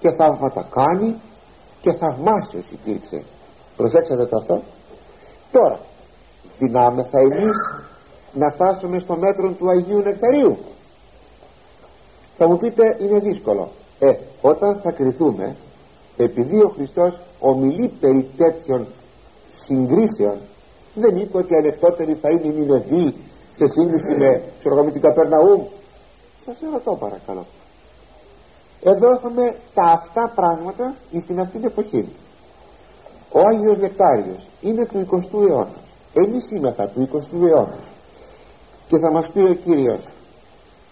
Και 0.00 0.10
θαύματα 0.10 0.68
κάνει 0.70 1.20
και 1.80 1.92
θαυμάσιος 1.92 2.70
υπήρξε. 2.70 3.24
Προσέξατε 3.76 4.26
το 4.26 4.36
αυτό; 4.36 4.62
Τώρα 5.50 5.80
δυνάμεθα 6.58 7.18
εμείς 7.18 7.56
να 8.32 8.50
φτάσουμε 8.50 8.98
στο 8.98 9.16
μέτρο 9.16 9.50
του 9.52 9.70
Αγίου 9.70 9.98
Νεκταρίου. 9.98 10.58
Θα 12.36 12.48
μου 12.48 12.56
πείτε 12.56 12.96
είναι 13.00 13.18
δύσκολο. 13.18 13.70
Ε 13.98 14.16
όταν 14.40 14.80
θα 14.82 14.90
κριθούμε 14.90 15.56
επειδή 16.16 16.56
ο 16.62 16.68
Χριστός 16.68 17.20
ομιλεί 17.38 17.88
περί 18.00 18.30
τέτοιων 18.36 18.86
συγκρίσεων 19.52 20.36
δεν 20.94 21.16
είπε 21.16 21.36
ότι 21.36 21.56
ανεκτότεροι 21.56 22.14
θα 22.14 22.30
είναι 22.30 22.46
οι 22.46 22.58
Νινεβοί 22.58 23.14
σε 23.54 23.66
σύγκριση 23.66 24.14
με, 24.18 24.42
ξέρω, 24.58 24.84
με 24.84 24.90
την 24.90 25.00
Καπερναούμ. 25.00 25.62
Σας 26.44 26.62
ερωτώ 26.62 26.96
παρακαλώ. 27.00 27.46
Εδώ 28.82 29.10
έχουμε 29.10 29.56
τα 29.74 29.82
αυτά 29.82 30.32
πράγματα 30.34 30.94
στην 31.20 31.40
αυτήν 31.40 31.60
την 31.60 31.68
εποχή. 31.70 32.08
Ο 33.32 33.38
Άγιος 33.38 33.78
Νεκτάριος 33.78 34.48
είναι 34.60 34.86
του 34.86 35.06
20ου 35.10 35.48
αιώνα. 35.48 35.76
Εμείς 36.12 36.50
είμαστε 36.50 36.90
του 36.94 37.08
20ου 37.12 37.46
αιώνα 37.46 37.78
και 38.92 38.98
θα 38.98 39.10
μας 39.10 39.30
πει 39.32 39.40
ο 39.40 39.54
Κύριος 39.54 40.08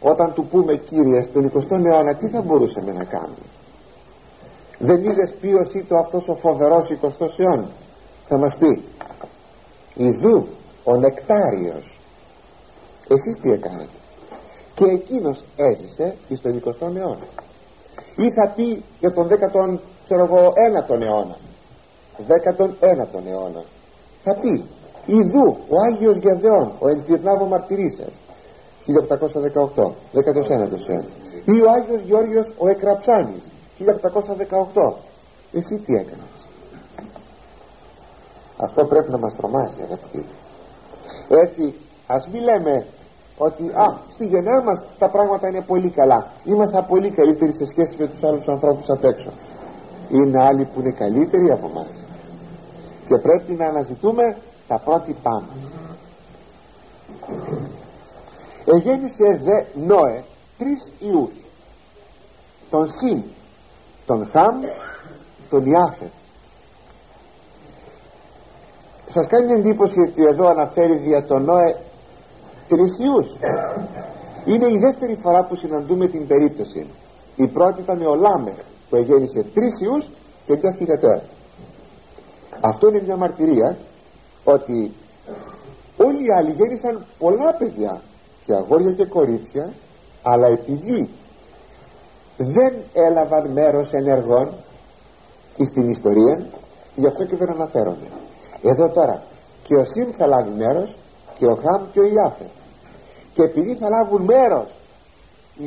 όταν 0.00 0.34
του 0.34 0.46
πούμε 0.46 0.74
Κύριε 0.76 1.22
στον 1.22 1.52
20ο 1.54 1.84
αιώνα 1.84 2.14
τι 2.14 2.28
θα 2.28 2.42
μπορούσαμε 2.42 2.92
να 2.92 3.04
κάνουμε; 3.04 3.46
Δεν 4.78 5.04
είδες 5.04 5.34
ποιος 5.40 5.84
το 5.88 5.96
αυτός 5.96 6.28
ο 6.28 6.34
φοβερός 6.34 6.88
20ος 7.02 7.38
αιώνα 7.38 7.70
θα 8.28 8.38
μας 8.38 8.56
πει 8.56 8.82
Ιδού 9.94 10.46
ο 10.84 10.96
Νεκτάριος 10.96 11.98
εσείς 13.08 13.36
τι 13.42 13.52
έκανατε; 13.52 13.98
Και 14.74 14.84
εκείνος 14.84 15.44
έζησε 15.56 16.16
στον 16.34 16.62
20ο 16.64 16.96
αιώνα. 16.96 17.26
Ή 18.16 18.32
θα 18.32 18.52
πει 18.56 18.84
για 19.00 19.12
τον 19.12 19.28
19ο 19.28 19.78
ξέρω 20.04 20.24
εγώ 20.24 20.52
ένατον 20.66 21.02
αιώνα. 21.02 21.36
19ο 22.28 23.26
αιώνα. 23.26 23.62
Θα 24.22 24.34
πει 24.40 24.64
Ιδού 25.06 25.56
ο 25.68 25.76
Άγιος 25.92 26.16
Γεδεών 26.16 26.72
ο 26.78 26.88
Εντυρνάβο 26.88 27.44
Μαρτυρίσας 27.44 28.12
1818 28.86 29.92
19ο 30.14 30.50
αιώνας. 30.50 30.86
Ή 31.44 31.60
ο 31.60 31.70
Άγιος 31.70 32.02
Γιώργος 32.02 32.52
ο 32.58 32.68
Εκραψάνης 32.68 33.42
1818 33.78 34.94
εσύ 35.52 35.78
τι 35.78 35.92
έκανες. 35.94 36.48
Αυτό 38.56 38.84
πρέπει 38.84 39.10
να 39.10 39.18
μας 39.18 39.36
τρομάσει 39.36 39.80
αγαπητοί. 39.82 40.24
Έτσι 41.28 41.74
ας 42.06 42.28
μην 42.28 42.42
λέμε 42.42 42.86
ότι 43.38 43.62
α, 43.62 43.98
στη 44.08 44.26
γενναία 44.26 44.62
μας 44.62 44.84
τα 44.98 45.08
πράγματα 45.08 45.48
είναι 45.48 45.60
πολύ 45.60 45.90
καλά. 45.90 46.26
Είμαστε 46.44 46.84
πολύ 46.88 47.10
καλύτεροι 47.10 47.52
σε 47.52 47.66
σχέση 47.66 47.96
με 47.98 48.06
τους 48.06 48.22
άλλους 48.22 48.48
ανθρώπους 48.48 48.88
απ' 48.88 49.04
έξω. 49.04 49.30
Είναι 50.10 50.42
άλλοι 50.42 50.64
που 50.64 50.80
είναι 50.80 50.90
καλύτεροι 50.90 51.50
από 51.50 51.68
μας. 51.68 52.04
Και 53.08 53.18
πρέπει 53.18 53.52
να 53.52 53.66
αναζητούμε 53.66 54.36
τα 54.70 54.78
πρότυπά 54.78 55.30
μας. 55.30 55.72
Εγέννησε 58.64 59.40
δε 59.42 59.80
Νόε 59.86 60.24
τρεις 60.58 60.92
ιούς. 60.98 61.32
Τον 62.70 62.88
Σιμ 62.88 63.22
τον 64.06 64.28
Χαμ 64.32 64.60
τον 65.50 65.64
Ιάφετ. 65.64 66.10
Σας 69.08 69.26
κάνει 69.26 69.52
εντύπωση 69.52 70.00
ότι 70.00 70.22
εδώ 70.24 70.48
αναφέρει 70.48 70.96
δια 70.96 71.24
τον 71.24 71.44
Νόε 71.44 71.76
τρεις 72.68 72.98
ιούς. 72.98 73.36
Είναι 74.44 74.66
η 74.66 74.78
δεύτερη 74.78 75.14
φορά 75.14 75.44
που 75.44 75.56
συναντούμε 75.56 76.08
την 76.08 76.26
περίπτωση. 76.26 76.86
Η 77.36 77.46
πρώτη 77.46 77.80
ήταν 77.80 78.06
ο 78.06 78.14
Λάμεχ 78.14 78.56
που 78.88 78.96
εγέννησε 78.96 79.42
τρεις 79.54 79.80
ιούς 79.80 80.10
και 80.46 80.58
μια 80.62 80.72
θυγατέρα 80.72 81.22
αυτό 82.60 82.88
είναι 82.88 83.02
μια 83.02 83.16
μαρτυρία 83.16 83.76
ότι 84.44 84.92
όλοι 85.96 86.24
οι 86.24 86.32
άλλοι 86.38 86.50
γέννησαν 86.50 87.06
πολλά 87.18 87.54
παιδιά 87.58 88.02
και 88.44 88.54
αγόρια 88.54 88.92
και 88.92 89.04
κορίτσια 89.04 89.72
αλλά 90.22 90.46
επειδή 90.46 91.10
δεν 92.36 92.74
έλαβαν 92.92 93.50
μέρος 93.50 93.92
ενεργών 93.92 94.54
στην 95.64 95.90
ιστορία 95.90 96.46
γι' 96.94 97.06
αυτό 97.06 97.24
και 97.24 97.36
δεν 97.36 97.50
αναφέρονται. 97.50 98.08
Εδώ 98.62 98.88
τώρα 98.88 99.22
και 99.62 99.74
ο 99.74 99.84
Σιμ 99.84 100.10
θα 100.16 100.26
λάβει 100.26 100.50
μέρος 100.56 100.96
και 101.38 101.46
ο 101.46 101.54
Χαμ 101.54 101.82
και 101.92 102.00
ο 102.00 102.02
Ιάφε. 102.02 102.46
Και 103.34 103.42
επειδή 103.42 103.74
θα 103.76 103.88
λάβουν 103.88 104.22
μέρος 104.22 104.68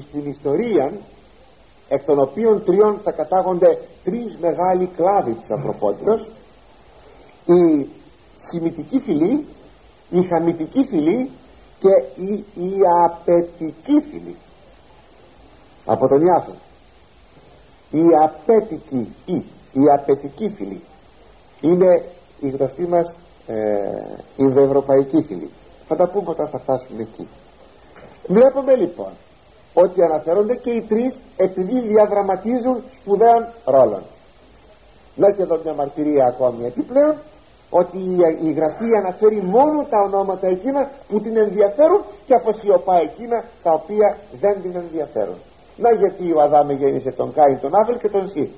στην 0.02 0.26
ιστορία 0.26 0.92
εκ 1.88 2.04
των 2.04 2.20
οποίων 2.20 2.64
τριών 2.64 3.00
θα 3.04 3.12
κατάγονται 3.12 3.78
τρεις 4.04 4.38
μεγάλοι 4.42 4.90
κλάδοι 4.96 5.34
της 5.34 5.50
ανθρωπότητας 5.50 6.28
η 7.46 7.90
σημητική 8.54 9.00
φυλή 9.00 9.46
η 10.10 10.22
χαμητική 10.30 10.84
φυλή 10.90 11.30
και 11.80 12.22
η, 12.22 12.34
η 12.54 12.72
απαιτική 13.04 13.98
φυλή. 14.10 14.36
Από 15.86 16.08
τον 16.08 16.22
Ιάφε 16.22 16.56
η 17.92 18.04
απέτικη 18.24 19.16
ή 19.26 19.36
η 19.72 19.84
απαιτική 19.98 20.50
φυλή. 20.58 20.84
Είναι 21.62 22.06
η 22.40 22.50
γνωστή 22.50 22.88
μας 22.88 23.18
ε, 23.48 23.56
Ινδοευρωπαϊκή 24.36 25.22
φυλή. 25.28 25.50
Θα 25.88 25.96
τα 25.96 26.08
πούμε 26.08 26.30
όταν 26.30 26.48
θα 26.48 26.60
φτάσουμε 26.60 27.02
εκεί. 27.02 27.28
Βλέπουμε 28.28 28.76
λοιπόν 28.76 29.12
ότι 29.74 30.04
αναφέρονται 30.04 30.56
και 30.56 30.72
οι 30.72 30.82
τρεις 30.82 31.20
επειδή 31.36 31.80
διαδραματίζουν 31.88 32.84
σπουδαίων 33.00 33.48
ρόλων. 33.66 34.04
Να 35.16 35.32
και 35.32 35.42
εδώ 35.42 35.60
μια 35.64 35.74
μαρτυρία 35.74 36.26
ακόμη 36.26 36.66
επιπλέον 36.66 37.16
ότι 37.80 37.98
η 38.48 38.52
Γραφή 38.52 38.90
αναφέρει 39.02 39.42
μόνο 39.42 39.78
τα 39.90 39.98
ονόματα 40.06 40.48
εκείνα 40.48 40.90
που 41.08 41.20
την 41.20 41.38
ενδιαφέρουν 41.38 42.02
και 42.26 42.34
αποσιωπά 42.34 42.96
εκείνα 42.98 43.44
τα 43.64 43.72
οποία 43.72 44.18
δεν 44.40 44.62
την 44.62 44.76
ενδιαφέρουν. 44.76 45.38
Να 45.78 45.92
γιατί 45.92 46.34
ο 46.34 46.42
Αδάμε 46.42 46.74
γέννησε 46.74 47.12
τον 47.12 47.34
Κάιν, 47.34 47.60
τον 47.60 47.72
Άβελ 47.76 47.98
και 47.98 48.10
τον 48.10 48.28
Σι 48.30 48.52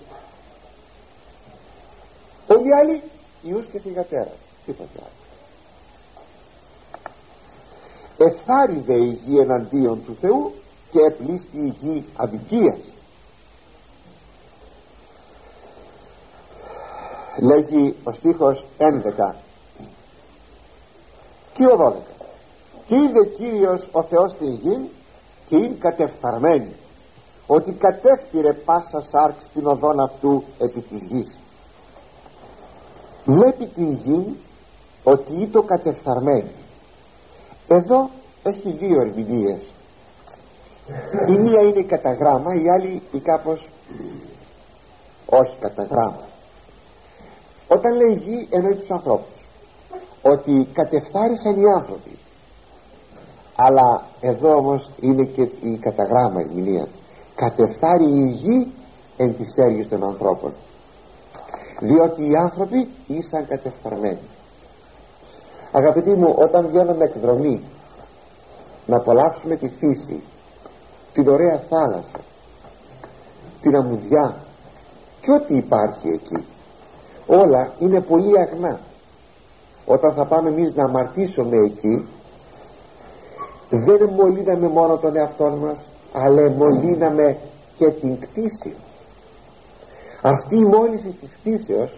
όλοι 2.48 2.68
οι 2.68 2.74
άλλοι 2.74 3.02
ιούς 3.42 3.66
και 3.72 3.80
θυγατέρας. 3.80 4.38
Τίποτε 4.66 4.98
άλλο. 4.98 5.24
Ευθάριδε 8.18 8.94
η 8.94 9.20
γη 9.26 9.38
εναντίον 9.40 10.06
του 10.06 10.16
Θεού 10.22 10.54
και 10.92 11.00
επλήστη 11.00 11.58
η 11.58 11.76
γη 11.82 12.06
αδικίας 12.16 12.95
λέγει 17.42 17.96
ο 18.04 18.12
στίχος 18.12 18.66
11 18.78 19.34
και 21.54 21.66
ο 21.66 21.78
12 21.80 22.16
και 22.88 22.96
είδε 22.96 23.26
Κύριος 23.26 23.88
ο 23.92 24.04
Θεός 24.04 24.34
την 24.34 24.54
γη 24.54 24.90
και 25.48 25.56
είναι 25.56 25.76
κατεφθαρμένη. 25.80 26.76
Ότι 27.48 27.72
κατέφθυρε 27.72 28.54
πάσα 28.54 29.02
σάρξ 29.02 29.48
την 29.54 29.68
οδόν 29.68 30.00
αυτού 30.00 30.44
επί 30.60 30.82
της 30.82 31.04
γης. 31.04 31.38
Βλέπει 33.26 33.68
την 33.68 33.94
γη 33.94 34.38
ότι 35.04 35.34
είναι 35.34 35.64
κατεφθαρμένη. 35.66 36.52
Εδώ 37.68 38.10
έχει 38.44 38.72
δύο 38.72 39.02
ερμηνείες. 39.02 39.62
Η 41.28 41.38
μία 41.38 41.62
είναι 41.62 41.80
η 41.80 41.86
καταγράμμα 41.86 42.54
η 42.54 42.70
άλλη 42.70 43.02
η 43.12 43.20
κάπως 43.20 43.70
όχι 45.26 45.56
καταγράμμα 45.60 46.26
όταν 47.68 47.96
λέει 47.96 48.14
γη 48.14 48.48
εννοεί 48.50 48.76
τους 48.76 48.90
ανθρώπους 48.90 49.36
ότι 50.22 50.68
κατεφθάρισαν 50.74 51.62
οι 51.62 51.66
άνθρωποι. 51.76 52.18
Αλλά 53.56 54.06
εδώ 54.20 54.56
όμως 54.56 54.92
είναι 55.00 55.24
και 55.24 55.42
η 55.42 55.78
καταγράμμα 55.78 56.40
ερμηνεία 56.40 56.88
κατεφθάρει 57.36 58.04
η 58.04 58.28
γη 58.28 58.74
εν 59.18 59.38
της 59.38 59.56
έργης 59.58 59.88
των 59.88 60.04
ανθρώπων. 60.04 60.54
Διότι 61.80 62.30
οι 62.30 62.36
άνθρωποι 62.36 62.88
ήσαν 63.08 63.48
κατεφθαρμένοι 63.48 64.20
αγαπητοί 65.72 66.10
μου 66.10 66.36
όταν 66.38 66.68
βγαίνουμε 66.68 67.04
εκδρομή 67.04 67.64
να 68.86 68.96
απολαύσουμε 68.98 69.56
τη 69.56 69.70
φύση 69.70 70.24
την 71.14 71.28
ωραία 71.28 71.62
θάλασσα 71.70 72.20
την 73.62 73.76
αμμουδιά 73.76 74.36
και 75.22 75.32
ό,τι 75.32 75.56
υπάρχει 75.56 76.08
εκεί 76.08 76.46
όλα 77.28 77.74
είναι 77.80 78.02
πολύ 78.02 78.40
αγνά. 78.40 78.80
Όταν 79.86 80.14
θα 80.14 80.26
πάμε 80.26 80.50
εμείς 80.50 80.74
να 80.74 80.84
αμαρτήσουμε 80.84 81.58
εκεί 81.66 82.06
δεν 83.70 84.10
μολύναμε 84.10 84.68
μόνο 84.68 84.98
τον 84.98 85.16
εαυτό 85.16 85.50
μας 85.50 85.90
αλλά 86.14 86.50
μολύναμε 86.50 87.38
και 87.76 87.90
την 87.90 88.20
κτήση. 88.20 88.76
Αυτή 90.22 90.56
η 90.56 90.66
μόλυνση 90.66 91.18
της 91.18 91.38
κτήσεως 91.42 91.92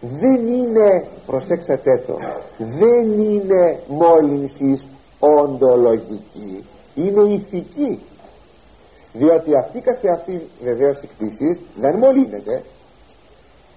δεν 0.00 0.46
είναι 0.46 1.06
προσέξατε 1.26 2.04
το 2.06 2.16
δεν 2.58 3.20
είναι 3.20 3.80
μόλυνσης 3.88 4.86
οντολογική. 5.18 6.64
Είναι 6.94 7.22
ηθική. 7.22 8.00
Διότι 9.12 9.56
αυτή 9.56 9.80
καθε 9.80 10.08
αυτή 10.12 10.48
βεβαίως 10.62 11.02
η 11.02 11.06
κτήση 11.06 11.60
δεν 11.80 11.96
μολύνεται 11.96 12.62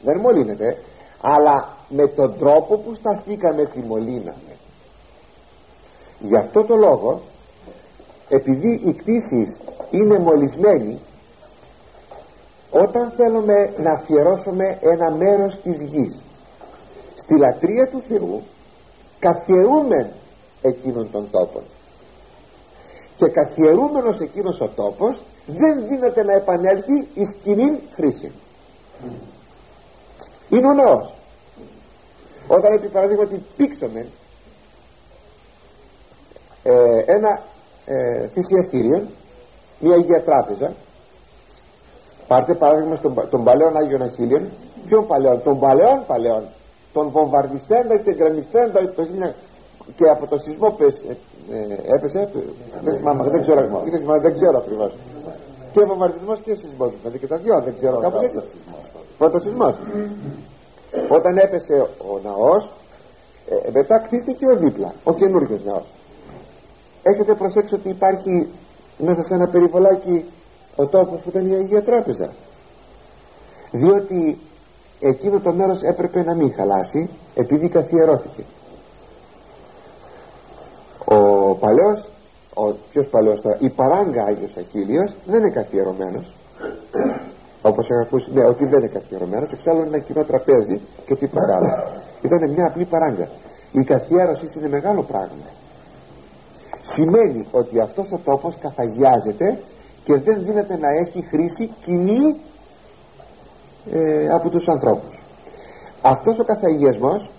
δεν 0.02 0.20
μολύνεται 0.20 0.78
αλλά 1.22 1.78
με 1.90 2.08
τον 2.08 2.38
τρόπο 2.40 2.78
που 2.78 2.94
σταθήκαμε 2.94 3.66
τη 3.66 3.80
μολύναμε. 3.80 4.56
Γι' 6.20 6.36
αυτό 6.36 6.64
το 6.64 6.76
λόγο 6.76 7.22
επειδή 8.30 8.82
η 8.86 8.94
κτήση 8.94 9.58
είναι 9.92 10.20
μολυσμένη 10.20 11.00
όταν 12.72 13.14
θέλουμε 13.16 13.74
να 13.78 13.92
αφιερώσουμε 13.92 14.78
ένα 14.82 15.12
μέρος 15.12 15.60
της 15.62 15.82
γης 15.82 16.22
στη 17.16 17.38
λατρεία 17.38 17.90
του 17.90 18.04
Θεού 18.08 18.44
καθιερούμε 19.20 20.12
εκείνον 20.62 21.12
τον 21.12 21.28
τόπο. 21.32 21.62
Και 23.16 23.28
καθιερούμενος 23.28 24.20
εκείνος 24.20 24.62
ο 24.62 24.70
τόπος 24.76 25.24
δεν 25.46 25.88
δίνεται 25.88 26.24
να 26.24 26.34
επανέλθει 26.34 27.08
εις 27.14 27.36
κοινή 27.42 27.80
χρήση 27.94 28.32
είναι 30.50 30.68
ο 30.68 30.74
ναός 30.74 31.14
όταν 32.48 32.74
επί 32.74 32.88
παραδείγματι 32.88 33.46
πήξαμε 33.58 34.08
ε, 36.64 37.04
ένα 37.06 37.42
ε, 37.86 38.28
θυσιαστήριο 38.28 39.08
μια 39.80 39.96
Αγία 39.96 40.24
Τράπεζα 40.24 40.74
πάρτε 42.28 42.56
παράδειγμα 42.56 42.96
στον, 42.96 43.30
των 43.30 43.44
παλαιών 43.44 43.78
Άγιων 43.78 44.02
Αχίλιων 44.02 44.50
ποιον 44.86 45.08
παλαιών, 45.08 45.44
των 45.44 45.60
παλαιών 45.60 46.04
παλαιών 46.08 46.44
των 46.94 47.10
βομβαρδιστέντα 47.10 47.98
και 47.98 48.14
γκρεμιστέντα 48.14 48.94
το, 48.96 49.08
και 49.96 50.10
από 50.10 50.28
το 50.28 50.38
σεισμό 50.38 50.70
πες, 50.70 51.02
ε, 51.10 51.18
ε, 51.56 51.96
έπεσε 51.96 52.32
δεν 52.82 52.98
θυμάμαι, 52.98 53.30
δεν 53.30 53.42
ξέρω, 53.42 53.62
δεν, 53.62 54.22
δεν 54.22 54.34
ξέρω 54.34 54.58
ακριβώς. 54.58 54.98
Και 55.72 55.82
βομβαρδισμός 55.82 56.40
και 56.40 56.56
σεισμός 56.56 56.92
δηλαδή 57.00 57.20
και 57.20 57.28
τα 57.28 57.38
δυο 57.38 57.62
δεν 57.62 57.76
ξέρω 57.76 57.98
κάπως 58.00 58.24
έτσι 58.24 58.40
πρώτο 59.20 59.40
σεισμός 59.40 59.76
όταν 61.10 61.38
έπεσε 61.38 61.74
ο 61.82 62.20
ναός 62.24 62.72
ε, 63.50 63.72
μετά 63.72 64.00
κτίστηκε 64.00 64.46
ο 64.46 64.58
δίπλα 64.58 64.94
ο 65.04 65.14
καινούργιος 65.14 65.64
ναός. 65.64 65.86
Έχετε 67.04 67.34
προσέξει 67.34 67.74
ότι 67.74 67.90
υπάρχει 67.90 68.50
μέσα 68.98 69.24
σε 69.24 69.34
ένα 69.34 69.48
περιβολάκι 69.48 70.26
ο 70.76 70.86
τόπος 70.86 71.22
που 71.22 71.30
ήταν 71.30 71.52
η 71.52 71.56
Αγία 71.56 71.84
Τράπεζα; 71.84 72.30
Διότι 73.72 74.40
εκείνο 75.00 75.40
το 75.40 75.54
μέρος 75.54 75.82
έπρεπε 75.82 76.24
να 76.24 76.36
μην 76.36 76.54
χαλάσει 76.54 77.10
επειδή 77.36 77.70
καθιερώθηκε. 77.70 78.44
Ο 81.06 81.16
παλαιός 81.56 82.10
ο 82.54 82.74
ποιος 82.92 83.08
παλαιός 83.08 83.42
τώρα 83.42 83.58
η 83.60 83.70
παράγκα 83.70 84.24
Άγιος 84.24 84.58
Αχίλιος 84.58 85.16
δεν 85.26 85.40
είναι 85.40 85.50
καθιερωμένος 85.50 86.34
όπως 87.62 87.90
έχω 87.90 88.02
ακούσει 88.02 88.32
ναι 88.34 88.44
ότι 88.46 88.66
δεν 88.66 88.80
είναι 88.80 88.88
καθιερωμένος 88.88 89.52
εξάλλου 89.52 89.80
είναι 89.80 89.88
ένα 89.88 90.00
κοινό 90.00 90.24
τραπέζι 90.24 90.82
και 91.06 91.16
τίποτα 91.16 91.56
άλλο 91.56 92.00
ήταν 92.22 92.52
μια 92.52 92.66
απλή 92.66 92.86
παράγκα. 92.86 93.28
Η 93.72 93.84
καθιέρωση 93.84 94.46
είναι 94.58 94.68
μεγάλο 94.68 95.04
πράγμα. 95.04 95.48
Σημαίνει 96.82 97.48
ότι 97.52 97.80
αυτός 97.80 98.12
ο 98.12 98.20
τόπος 98.24 98.58
καθαγιάζεται 98.60 99.60
και 100.04 100.16
δεν 100.16 100.44
δίνεται 100.46 100.78
να 100.78 100.90
έχει 100.90 101.22
χρήση 101.22 101.72
κοινή 101.84 102.40
ε, 103.92 104.28
από 104.30 104.50
τους 104.50 104.68
ανθρώπους. 104.68 105.20
Αυτός 106.02 106.40
ο 106.40 106.44
καθαγιασμός 106.44 107.30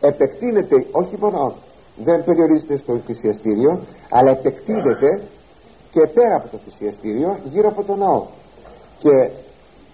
επεκτείνεται 0.00 0.86
όχι 0.92 1.16
μόνο 1.18 1.54
δεν 1.96 2.24
περιορίζεται 2.24 2.76
στο 2.76 2.98
θυσιαστήριο 2.98 3.80
αλλά 4.10 4.30
επεκτείνεται 4.30 5.22
και 5.90 6.00
πέρα 6.14 6.34
από 6.36 6.48
το 6.48 6.58
θυσιαστήριο 6.64 7.38
γύρω 7.44 7.68
από 7.68 7.82
το 7.82 7.94
ναό. 7.96 8.26
Και 8.98 9.30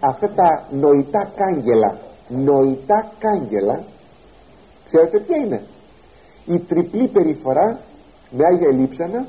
αυτά 0.08 0.30
τα 0.30 0.64
νοητά 0.70 1.30
κάγκελα 1.36 1.96
νοητά 2.28 3.12
κάγκελα 3.18 3.84
ξέρετε 4.86 5.20
ποια 5.20 5.36
είναι; 5.36 5.62
Η 6.46 6.58
τριπλή 6.58 7.06
περιφορά 7.08 7.78
με 8.30 8.44
Άγια 8.44 8.72
Λείψανα 8.72 9.26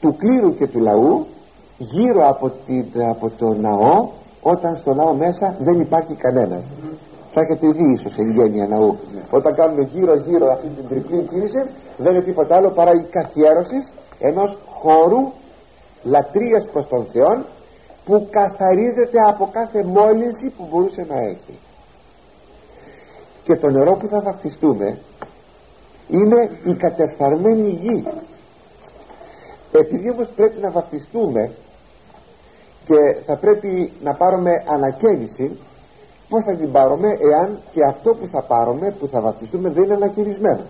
του 0.00 0.16
κλήρου 0.16 0.54
και 0.54 0.66
του 0.66 0.78
λαού 0.78 1.26
γύρω 1.78 2.28
από, 2.28 2.52
την, 2.66 2.86
από 3.10 3.30
το 3.38 3.54
ναό 3.54 4.08
όταν 4.42 4.76
στο 4.76 4.94
ναό 4.94 5.14
μέσα 5.14 5.56
δεν 5.58 5.80
υπάρχει 5.80 6.14
κανένας. 6.14 6.64
Θα 7.32 7.40
έχετε 7.40 7.66
δει 7.72 7.92
ίσως 7.92 8.16
γένεια 8.16 8.66
ναού. 8.66 8.98
Όταν 9.30 9.54
κάνουμε 9.54 9.82
γύρω 9.82 10.14
γύρω 10.14 10.46
αυτή 10.52 10.68
την 10.68 10.88
τριπλή 10.88 11.22
κίνηση 11.22 11.70
δεν 11.96 12.14
είναι 12.14 12.22
τίποτα 12.22 12.56
άλλο 12.56 12.70
παρά 12.70 12.90
η 12.92 13.04
καθιέρωσης 13.10 13.92
ενός 14.18 14.58
χώρου 14.66 15.32
λατρείας 16.02 16.68
προς 16.72 16.86
τον 16.88 17.06
Θεό 17.12 17.44
που 18.04 18.28
καθαρίζεται 18.30 19.20
από 19.28 19.48
κάθε 19.52 19.84
μόλυνση 19.84 20.52
που 20.56 20.66
μπορούσε 20.70 21.06
να 21.08 21.18
έχει. 21.20 21.58
Και 23.42 23.56
το 23.56 23.68
νερό 23.68 23.94
που 23.96 24.06
θα 24.06 24.22
βαφτιστούμε 24.22 24.98
είναι 26.08 26.50
η 26.64 26.74
κατεφθαρμένη 26.74 27.68
γη. 27.68 28.06
Επειδή 29.72 30.10
όμως 30.10 30.28
πρέπει 30.36 30.60
να 30.60 30.70
βαφτιστούμε 30.70 31.54
και 32.84 33.22
θα 33.26 33.36
πρέπει 33.36 33.92
να 34.02 34.14
πάρουμε 34.14 34.50
ανακαίνιση 34.66 35.58
πως 36.28 36.44
θα 36.44 36.56
την 36.56 36.72
πάρουμε 36.72 37.08
εάν 37.08 37.60
και 37.70 37.80
αυτό 37.88 38.14
που 38.14 38.26
θα 38.26 38.42
πάρουμε 38.42 38.94
που 38.98 39.06
θα 39.06 39.20
βαφτιστούμε 39.20 39.70
δεν 39.70 39.82
είναι 39.84 39.94
ανακαινισμένο. 39.94 40.64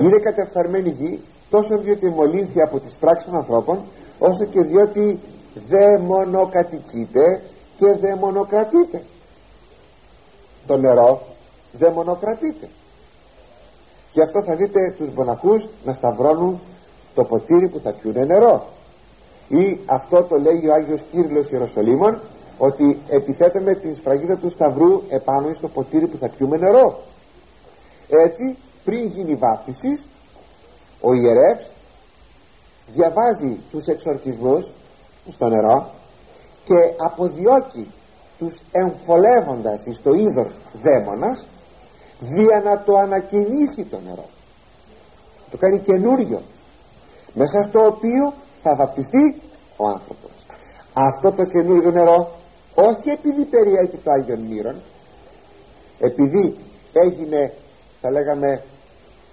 Είναι 0.00 0.18
κατεφθαρμένη 0.18 0.88
γη 0.88 1.20
τόσο 1.50 1.78
διότι 1.78 2.06
μολύνθη 2.08 2.60
από 2.60 2.80
τις 2.80 2.96
πράξεις 3.00 3.30
των 3.30 3.36
ανθρώπων 3.36 3.82
όσο 4.18 4.44
και 4.44 4.62
διότι 4.62 5.20
δεν 5.54 6.00
μονοκατοικείται 6.00 7.42
και 7.76 7.96
δεν 8.00 8.18
μονοκρατείται 8.18 9.02
το 10.66 10.76
νερό 10.76 11.22
δεν 11.72 11.92
μονοκρατείται 11.92 12.68
γι' 14.14 14.22
αυτό 14.22 14.42
θα 14.42 14.56
δείτε 14.56 14.94
τους 14.96 15.10
μοναχούς 15.10 15.68
να 15.84 15.92
σταυρώνουν 15.92 16.60
το 17.14 17.24
ποτήρι 17.24 17.68
που 17.68 17.78
θα 17.78 17.92
πιούνε 17.92 18.24
νερό. 18.24 18.66
Ή 19.48 19.80
αυτό 19.86 20.22
το 20.22 20.36
λέει 20.36 20.66
ο 20.68 20.72
Άγιος 20.74 21.02
Κύριλλος 21.10 21.50
Ιεροσολύμων 21.50 22.20
ότι 22.58 23.00
επιθέτουμε 23.08 23.74
την 23.74 23.94
σφραγίδα 23.94 24.36
του 24.36 24.50
σταυρού 24.50 25.02
επάνω 25.08 25.54
στο 25.54 25.68
ποτήρι 25.68 26.06
που 26.06 26.16
θα 26.16 26.28
πιούμε 26.28 26.56
νερό. 26.56 27.00
Έτσι 28.08 28.56
πριν 28.84 29.06
γίνει 29.06 29.34
βάφτιση 29.34 30.04
ο 31.00 31.12
ιερεύς 31.12 31.70
διαβάζει 32.86 33.58
τους 33.70 33.86
εξορκισμούς 33.86 34.70
στο 35.28 35.48
νερό 35.48 35.90
και 36.64 36.74
αποδιώκει 36.96 37.92
τους 38.38 38.62
εμφολεύοντας 38.72 39.80
στο 39.92 40.14
είδωρ 40.14 40.46
δαίμονας 40.82 41.48
δια 42.20 42.60
να 42.64 42.82
το 42.82 42.96
ανακαινήσει 42.96 43.84
το 43.84 44.00
νερό. 44.06 44.26
Το 45.50 45.56
κάνει 45.56 45.80
καινούριο 45.80 46.40
μέσα 47.32 47.62
στο 47.62 47.86
οποίο 47.86 48.32
θα 48.62 48.76
βαπτιστεί 48.76 49.40
ο 49.76 49.86
άνθρωπος. 49.86 50.30
Αυτό 50.92 51.32
το 51.32 51.44
καινούριο 51.44 51.90
νερό 51.90 52.30
όχι 52.74 53.08
επειδή 53.10 53.44
περιέχει 53.44 53.96
το 53.96 54.10
Άγιον 54.10 54.40
Μύρον 54.40 54.76
επειδή 55.98 56.56
έγινε 56.92 57.52
θα 58.00 58.10
λέγαμε 58.10 58.62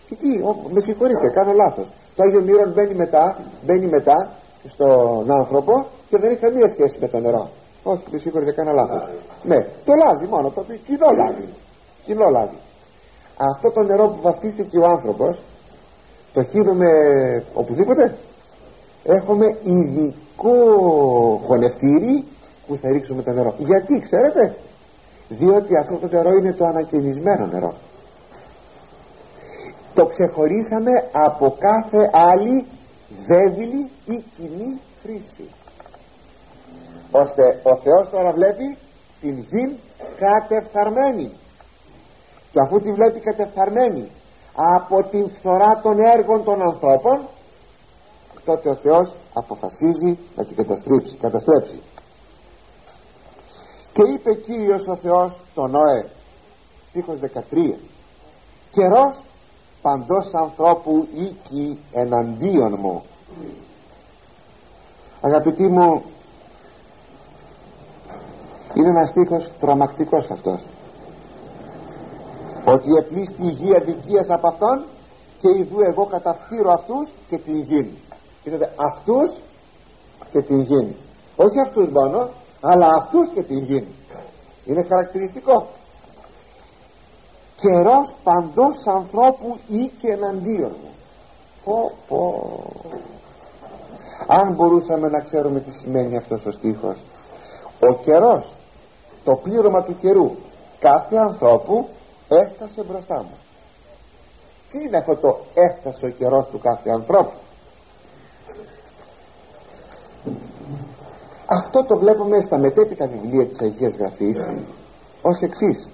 τι, 0.10 0.28
με 0.74 0.82
συγχωρείτε 0.82 1.30
κάνω 1.30 1.52
λάθος. 1.54 1.88
Το 2.16 2.24
Άγιο 2.24 2.42
Μύρον 2.42 2.72
μπαίνει 2.74 2.94
μετά 2.94 3.38
μπαίνει 3.66 3.86
μετά 3.86 4.41
στον 4.68 5.32
άνθρωπο 5.32 5.86
και 6.10 6.18
δεν 6.18 6.32
έχει 6.32 6.40
καμία 6.40 6.70
σχέση 6.70 6.98
με 7.00 7.08
το 7.08 7.20
νερό. 7.20 7.50
Όχι 7.84 8.04
με 8.12 8.18
συγχωρείτε 8.18 8.52
κανένα 8.52 8.76
λάθος. 8.76 9.10
Ναι 9.44 9.58
το 9.86 9.94
λάδι 9.94 10.26
μόνο 10.26 10.50
το 10.50 10.66
κοινό 10.86 11.12
λάδι. 11.18 11.48
Κοινό 12.04 12.30
λάδι. 12.30 12.58
Αυτό 13.38 13.72
το 13.72 13.82
νερό 13.84 14.08
που 14.08 14.22
βαφτίστηκε 14.22 14.78
ο 14.78 14.86
άνθρωπος 14.86 15.42
το 16.34 16.44
χύνουμε 16.44 16.88
οπουδήποτε. 17.54 18.16
Έχουμε 19.04 19.58
ειδικό 19.64 20.56
χωνευτήρι 21.46 22.26
που 22.68 22.76
θα 22.76 22.92
ρίξουμε 22.92 23.22
το 23.22 23.32
νερό. 23.32 23.54
Γιατί 23.58 24.00
ξέρετε; 24.00 24.56
Διότι 25.30 25.78
αυτό 25.78 25.96
το 25.96 26.08
νερό 26.16 26.30
είναι 26.30 26.54
το 26.54 26.66
ανακαινισμένο 26.66 27.46
νερό. 27.46 27.74
Το 29.94 30.06
ξεχωρίσαμε 30.06 30.92
από 31.12 31.56
κάθε 31.60 32.10
άλλη 32.14 32.66
βέβηλη 33.28 33.90
ή 34.06 34.24
κοινή 34.36 34.82
χρήση 35.02 35.50
ώστε 37.12 37.62
ο 37.64 37.76
Θεός 37.76 38.10
τώρα 38.10 38.32
βλέπει 38.32 38.78
την 39.22 39.38
γη 39.38 39.80
κατεφθαρμένη 40.18 41.32
και 42.52 42.60
αφού 42.60 42.80
τη 42.80 42.92
βλέπει 42.94 43.20
κατεφθαρμένη 43.20 44.08
από 44.54 45.04
την 45.04 45.30
φθορά 45.30 45.80
των 45.84 46.00
έργων 46.00 46.44
των 46.44 46.62
ανθρώπων 46.62 47.28
τότε 48.46 48.70
ο 48.70 48.76
Θεός 48.76 49.16
αποφασίζει 49.34 50.18
να 50.36 50.46
την 50.46 50.56
καταστρέψει, 50.56 51.16
καταστρέψει. 51.16 51.82
και 53.94 54.02
είπε 54.02 54.34
Κύριος 54.34 54.88
ο 54.88 54.96
Θεός 54.96 55.40
τον 55.54 55.72
Νόε 55.72 56.06
στίχος 56.88 57.20
13 57.52 57.78
καιρός 58.72 59.24
παντός 59.82 60.34
ανθρώπου 60.34 61.08
οίκη 61.16 61.80
εναντίον 61.92 62.78
μου. 62.80 63.04
Αγαπητοί 65.22 65.68
μου 65.68 66.04
είναι 68.74 68.90
ένας 68.90 69.10
στίχος 69.10 69.52
τρομακτικός 69.60 70.32
αυτός. 70.32 70.66
Ότι 72.66 72.96
επλήστη 73.00 73.44
η 73.44 73.50
γη 73.50 73.76
αδικίας 73.76 74.30
από 74.30 74.48
αυτόν 74.48 74.86
και 75.40 75.50
ειδού 75.58 75.82
εγώ 75.82 76.06
καταφθείρω 76.06 76.72
αυτούς 76.72 77.10
και 77.30 77.38
την 77.38 77.60
γη 77.60 77.98
είδατε 78.44 78.74
αυτούς 78.76 79.32
και 80.32 80.42
την 80.42 80.60
γη 80.60 80.96
όχι 81.36 81.60
αυτούς 81.60 81.90
μόνο 81.90 82.30
αλλά 82.62 82.88
αυτούς 82.88 83.30
και 83.34 83.44
την 83.44 83.64
γη 83.64 83.88
είναι 84.66 84.84
χαρακτηριστικό 84.84 85.68
καιρός 87.62 88.14
παντός 88.24 88.88
ανθρώπου 88.88 89.58
ή 89.68 89.92
και 90.02 90.12
εναντίον 90.12 90.76
μου. 90.84 90.92
Πω 91.64 91.92
πω. 92.08 92.64
Αν 94.28 94.54
μπορούσαμε 94.54 95.08
να 95.08 95.20
ξέρουμε 95.20 95.60
τι 95.60 95.72
σημαίνει 95.72 96.18
αυτός 96.18 96.46
ο 96.46 96.52
στίχος. 96.52 96.98
Ο 97.80 97.94
καιρός 97.94 98.54
το 99.24 99.36
πλήρωμα 99.44 99.84
του 99.84 99.98
καιρού 99.98 100.32
κάθε 100.80 101.18
ανθρώπου 101.18 101.88
έφτασε 102.28 102.84
μπροστά 102.84 103.16
μου. 103.16 103.38
Τι 104.70 104.84
είναι 104.84 104.98
αυτό 104.98 105.16
το 105.16 105.40
έφτασε 105.54 106.06
ο 106.06 106.10
καιρός 106.10 106.48
του 106.48 106.60
κάθε 106.60 106.90
ανθρώπου 106.90 107.36
αυτό 111.60 111.84
το 111.84 111.98
βλέπουμε 111.98 112.42
στα 112.42 112.58
μετέπειτα 112.58 113.08
βιβλία 113.08 113.46
της 113.48 113.62
Αγίας 113.62 113.96
Γραφής 113.96 114.38
ως 115.22 115.42
εξής 115.42 115.88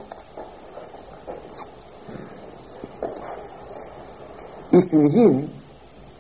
στην 4.82 5.06
γη 5.06 5.50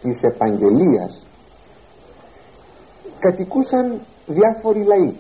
της 0.01 0.21
επαγγελίας 0.21 1.27
κατοικούσαν 3.19 4.01
διάφοροι 4.25 4.83
λαοί 4.83 5.15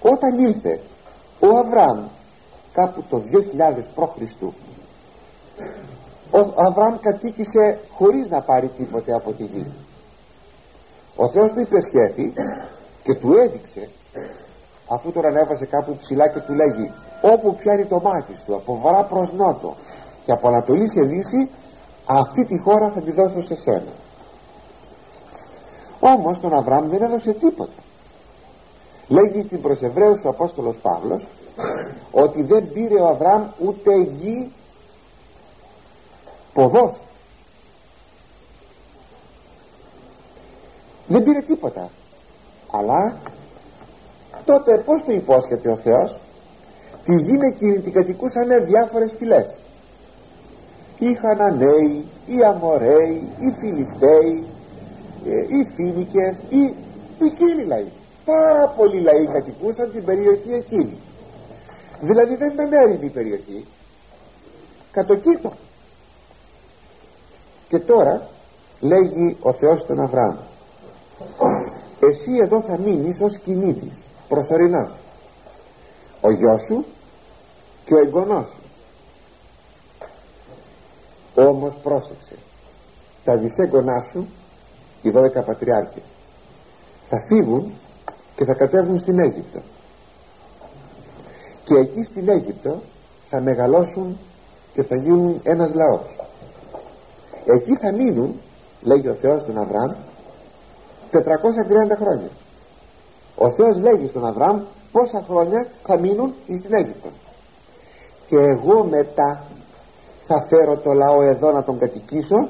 όταν 0.00 0.38
ήλθε 0.38 0.80
ο 1.40 1.56
Αβραάμ 1.58 2.06
κάπου 2.72 3.02
το 3.08 3.16
2000 3.16 3.82
π.Χ. 3.94 4.42
ο 6.30 6.52
Αβραάμ 6.56 6.96
κατοίκησε 7.00 7.80
χωρίς 7.90 8.28
να 8.28 8.40
πάρει 8.42 8.68
τίποτε 8.68 9.12
από 9.14 9.32
τη 9.32 9.44
γη 9.44 9.66
ο 11.16 11.28
Θεός 11.28 11.52
του 11.52 11.60
υπεσχέθη 11.60 12.32
και 13.02 13.14
του 13.14 13.32
έδειξε 13.32 13.88
αφού 14.88 15.12
τον 15.12 15.26
ανέβασε 15.26 15.66
κάπου 15.66 15.96
ψηλά 15.96 16.28
και 16.28 16.40
του 16.40 16.54
λέγει 16.54 16.92
όπου 17.22 17.54
πιάνει 17.54 17.86
το 17.86 18.00
μάτι 18.00 18.34
σου 18.44 18.54
από 18.54 18.78
βαρά 18.80 19.04
προς 19.04 19.32
νότο 19.32 19.76
και 20.24 20.32
από 20.32 20.48
ανατολή 20.48 20.88
σε 20.90 21.00
δύση 21.00 21.50
αυτή 22.06 22.44
τη 22.44 22.58
χώρα 22.58 22.90
θα 22.90 23.00
τη 23.02 23.12
δώσω 23.12 23.42
σε 23.42 23.54
σένα. 23.54 23.92
Όμως 26.00 26.40
τον 26.40 26.54
Αβραάμ 26.54 26.88
δεν 26.88 27.02
έδωσε 27.02 27.32
τίποτα. 27.32 27.82
Λέγει 29.08 29.42
στην 29.42 29.60
προς 29.60 29.80
ο 30.24 30.28
Απόστολος 30.28 30.76
Παύλος 30.76 31.26
ότι 32.10 32.42
δεν 32.42 32.72
πήρε 32.72 33.00
ο 33.00 33.06
Αβραάμ 33.06 33.46
ούτε 33.58 33.96
γη 33.96 34.52
ποδός. 36.52 37.00
Δεν 41.06 41.22
πήρε 41.22 41.40
τίποτα. 41.40 41.90
Αλλά 42.70 43.16
τότε 44.44 44.78
πως 44.78 45.02
το 45.04 45.12
υπόσχεται 45.12 45.70
ο 45.70 45.76
Θεός; 45.76 46.18
Τη 47.04 47.14
γη 47.14 47.38
εκείνη 47.52 47.80
την 47.80 47.92
κατοικούσαν 47.92 48.64
διάφορες 48.64 49.14
φυλές 49.18 49.56
οι 50.98 51.14
Χαναναίοι, 51.14 52.04
οι 52.26 52.44
Αμοραίοι, 52.44 53.28
οι 53.38 53.50
Φιλιστέοι, 53.58 54.46
ε, 55.26 55.56
οι 55.56 55.64
Φίνικες, 55.74 56.36
οι 56.48 56.74
ποικίλοι 57.18 57.64
λαοί. 57.66 57.92
Πάρα 58.24 58.68
πολλοί 58.76 59.00
λαοί 59.00 59.26
κατοικούσαν 59.26 59.92
την 59.92 60.04
περιοχή 60.04 60.52
εκείνη. 60.52 60.98
Δηλαδή 62.00 62.36
δεν 62.36 62.52
ήταν 62.52 62.72
έρημη 62.72 63.06
η 63.06 63.10
περιοχή. 63.10 63.66
Κατοκίτο. 64.92 65.52
Και 67.68 67.78
τώρα 67.78 68.28
λέγει 68.80 69.36
ο 69.40 69.52
Θεός 69.52 69.80
στον 69.80 70.00
Αβραάμ 70.00 70.36
εσύ 72.00 72.30
εδώ 72.42 72.60
θα 72.60 72.78
μείνεις 72.78 73.20
ως 73.20 73.38
κινήτης 73.38 73.98
προσωρινά 74.28 74.90
ο 76.20 76.30
γιος 76.30 76.62
σου 76.62 76.84
και 77.84 77.94
ο 77.94 77.98
εγγονός 77.98 78.46
σου 78.46 78.55
όμως 81.36 81.74
πρόσεξε. 81.82 82.34
Τα 83.24 83.36
δισέγγονά 83.36 84.06
σου 84.10 84.26
οι 85.02 85.10
δώδεκα 85.10 85.42
πατριάρχοι 85.42 86.02
θα 87.08 87.20
φύγουν 87.26 87.72
και 88.36 88.44
θα 88.44 88.54
κατέβουν 88.54 88.98
στην 88.98 89.18
Αίγυπτο. 89.18 89.60
Και 91.64 91.74
εκεί 91.74 92.04
στην 92.04 92.28
Αίγυπτο 92.28 92.82
θα 93.26 93.40
μεγαλώσουν 93.40 94.18
και 94.72 94.82
θα 94.82 94.96
γίνουν 94.96 95.40
ένας 95.42 95.74
λαός. 95.74 96.16
Εκεί 97.44 97.76
θα 97.76 97.92
μείνουν 97.92 98.40
λέγει 98.80 99.08
ο 99.08 99.14
Θεός 99.14 99.44
τον 99.44 99.58
Αβραάμ 99.58 99.92
430 101.12 101.96
χρόνια. 102.00 102.30
Ο 103.36 103.50
Θεός 103.50 103.78
λέγει 103.78 104.06
στον 104.06 104.26
Αβραάμ 104.26 104.62
πόσα 104.92 105.24
χρόνια 105.28 105.68
θα 105.82 105.98
μείνουν 105.98 106.34
στην 106.44 106.74
Αίγυπτο. 106.74 107.08
Και 108.26 108.36
εγώ 108.36 108.84
μετά 108.84 109.44
θα 110.26 110.46
φέρω 110.48 110.76
το 110.76 110.92
λαό 110.92 111.22
εδώ 111.22 111.52
να 111.52 111.62
τον 111.64 111.78
κατοικήσω 111.78 112.48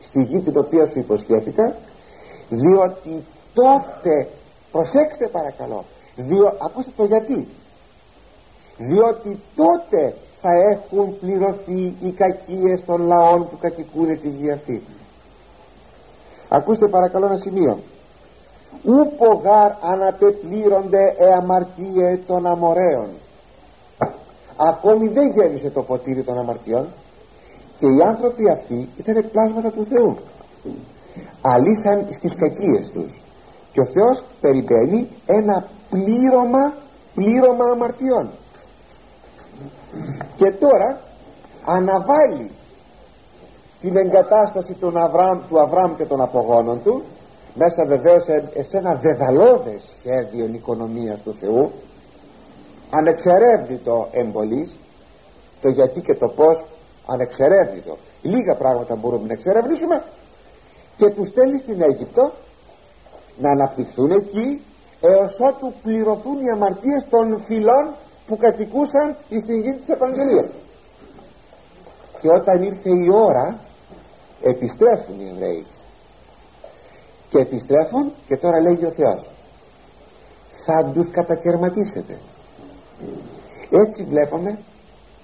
στη 0.00 0.22
γη 0.22 0.40
την 0.40 0.58
οποία 0.58 0.86
σου 0.86 0.98
υποσχέθηκα 0.98 1.76
διότι 2.48 3.24
τότε 3.54 4.28
προσέξτε 4.72 5.28
παρακαλώ 5.28 5.84
διό, 6.16 6.56
ακούστε 6.58 6.90
το 6.96 7.04
γιατί. 7.04 7.48
Διότι 8.78 9.40
τότε 9.56 10.14
θα 10.40 10.50
έχουν 10.72 11.18
πληρωθεί 11.18 11.96
οι 12.00 12.10
κακίες 12.10 12.84
των 12.84 13.06
λαών 13.06 13.48
που 13.48 13.58
κατοικούν 13.58 14.20
τη 14.20 14.28
γη 14.28 14.50
αυτή. 14.50 14.82
Ακούστε 16.48 16.88
παρακαλώ 16.88 17.26
ένα 17.26 17.38
σημείο. 17.38 17.78
Ούπο 18.82 19.34
γάρ 19.44 19.72
αναπεπλήρονται 19.80 21.14
εαμαρτίε 21.18 22.16
των 22.26 22.46
αμοραίων 22.46 23.08
ακόμη 24.56 25.08
δεν 25.08 25.30
γέμισε 25.30 25.70
το 25.70 25.82
ποτήρι 25.82 26.22
των 26.22 26.38
αμαρτιών 26.38 26.88
και 27.78 27.86
οι 27.86 28.00
άνθρωποι 28.06 28.50
αυτοί 28.50 28.88
ήταν 28.96 29.16
εκπλάσματα 29.16 29.70
του 29.72 29.84
Θεού. 29.84 30.16
Αλήσαν 31.40 32.06
στις 32.10 32.34
κακίες 32.34 32.90
τους. 32.90 33.22
Και 33.72 33.80
ο 33.80 33.86
Θεός 33.86 34.24
περιμένει 34.40 35.08
ένα 35.26 35.68
πλήρωμα 35.90 36.74
πλήρωμα 37.14 37.64
αμαρτιών. 37.72 38.30
Και 40.36 40.50
τώρα 40.50 41.00
αναβάλει 41.64 42.50
την 43.80 43.96
εγκατάσταση 43.96 44.72
του 44.74 44.92
Αβραάμ, 44.98 45.38
του 45.48 45.60
Αβραάμ 45.60 45.94
και 45.96 46.04
των 46.04 46.20
απογόνων 46.20 46.82
του 46.82 47.02
μέσα 47.54 47.86
βεβαίως 47.86 48.24
σε 48.68 48.76
ένα 48.76 48.94
δεδαλώδες 48.94 49.96
σχέδιο 49.98 50.46
οικονομίας 50.54 51.20
του 51.20 51.34
Θεού 51.40 51.72
ανεξερεύνητο 52.90 54.08
εμπολής 54.10 54.78
το 55.60 55.68
γιατί 55.68 56.00
και 56.00 56.14
το 56.14 56.28
πως 56.28 56.64
ανεξερεύνητο. 57.06 57.96
Λίγα 58.22 58.54
πράγματα 58.56 58.96
μπορούμε 58.96 59.26
να 59.26 59.32
εξερευνήσουμε. 59.32 60.04
Και 60.96 61.08
τους 61.10 61.28
στέλνει 61.28 61.58
στην 61.58 61.82
Αίγυπτο 61.82 62.32
να 63.38 63.50
αναπτυχθούν 63.50 64.10
εκεί 64.10 64.64
έως 65.00 65.40
ότου 65.40 65.72
πληρωθούν 65.82 66.38
οι 66.40 66.50
αμαρτίες 66.54 67.06
των 67.10 67.42
φυλών 67.44 67.94
που 68.26 68.36
κατοικούσαν 68.36 69.16
στην 69.40 69.60
γη 69.60 69.74
της 69.74 69.88
Ευαγγελίας. 69.88 70.50
Και 72.20 72.28
όταν 72.28 72.62
ήρθε 72.62 72.90
η 72.90 73.08
ώρα 73.10 73.58
επιστρέφουν 74.42 75.20
οι 75.20 75.28
Εβραίοι. 75.32 75.66
Και 77.28 77.38
επιστρέφουν 77.38 78.12
και 78.26 78.36
τώρα 78.36 78.60
λέγει 78.60 78.84
ο 78.84 78.92
Θεός 78.92 79.30
θα 80.66 80.90
τους 80.92 81.10
κατακαιρματίσετε 81.10 82.18
έτσι 83.70 84.04
βλέπουμε 84.04 84.58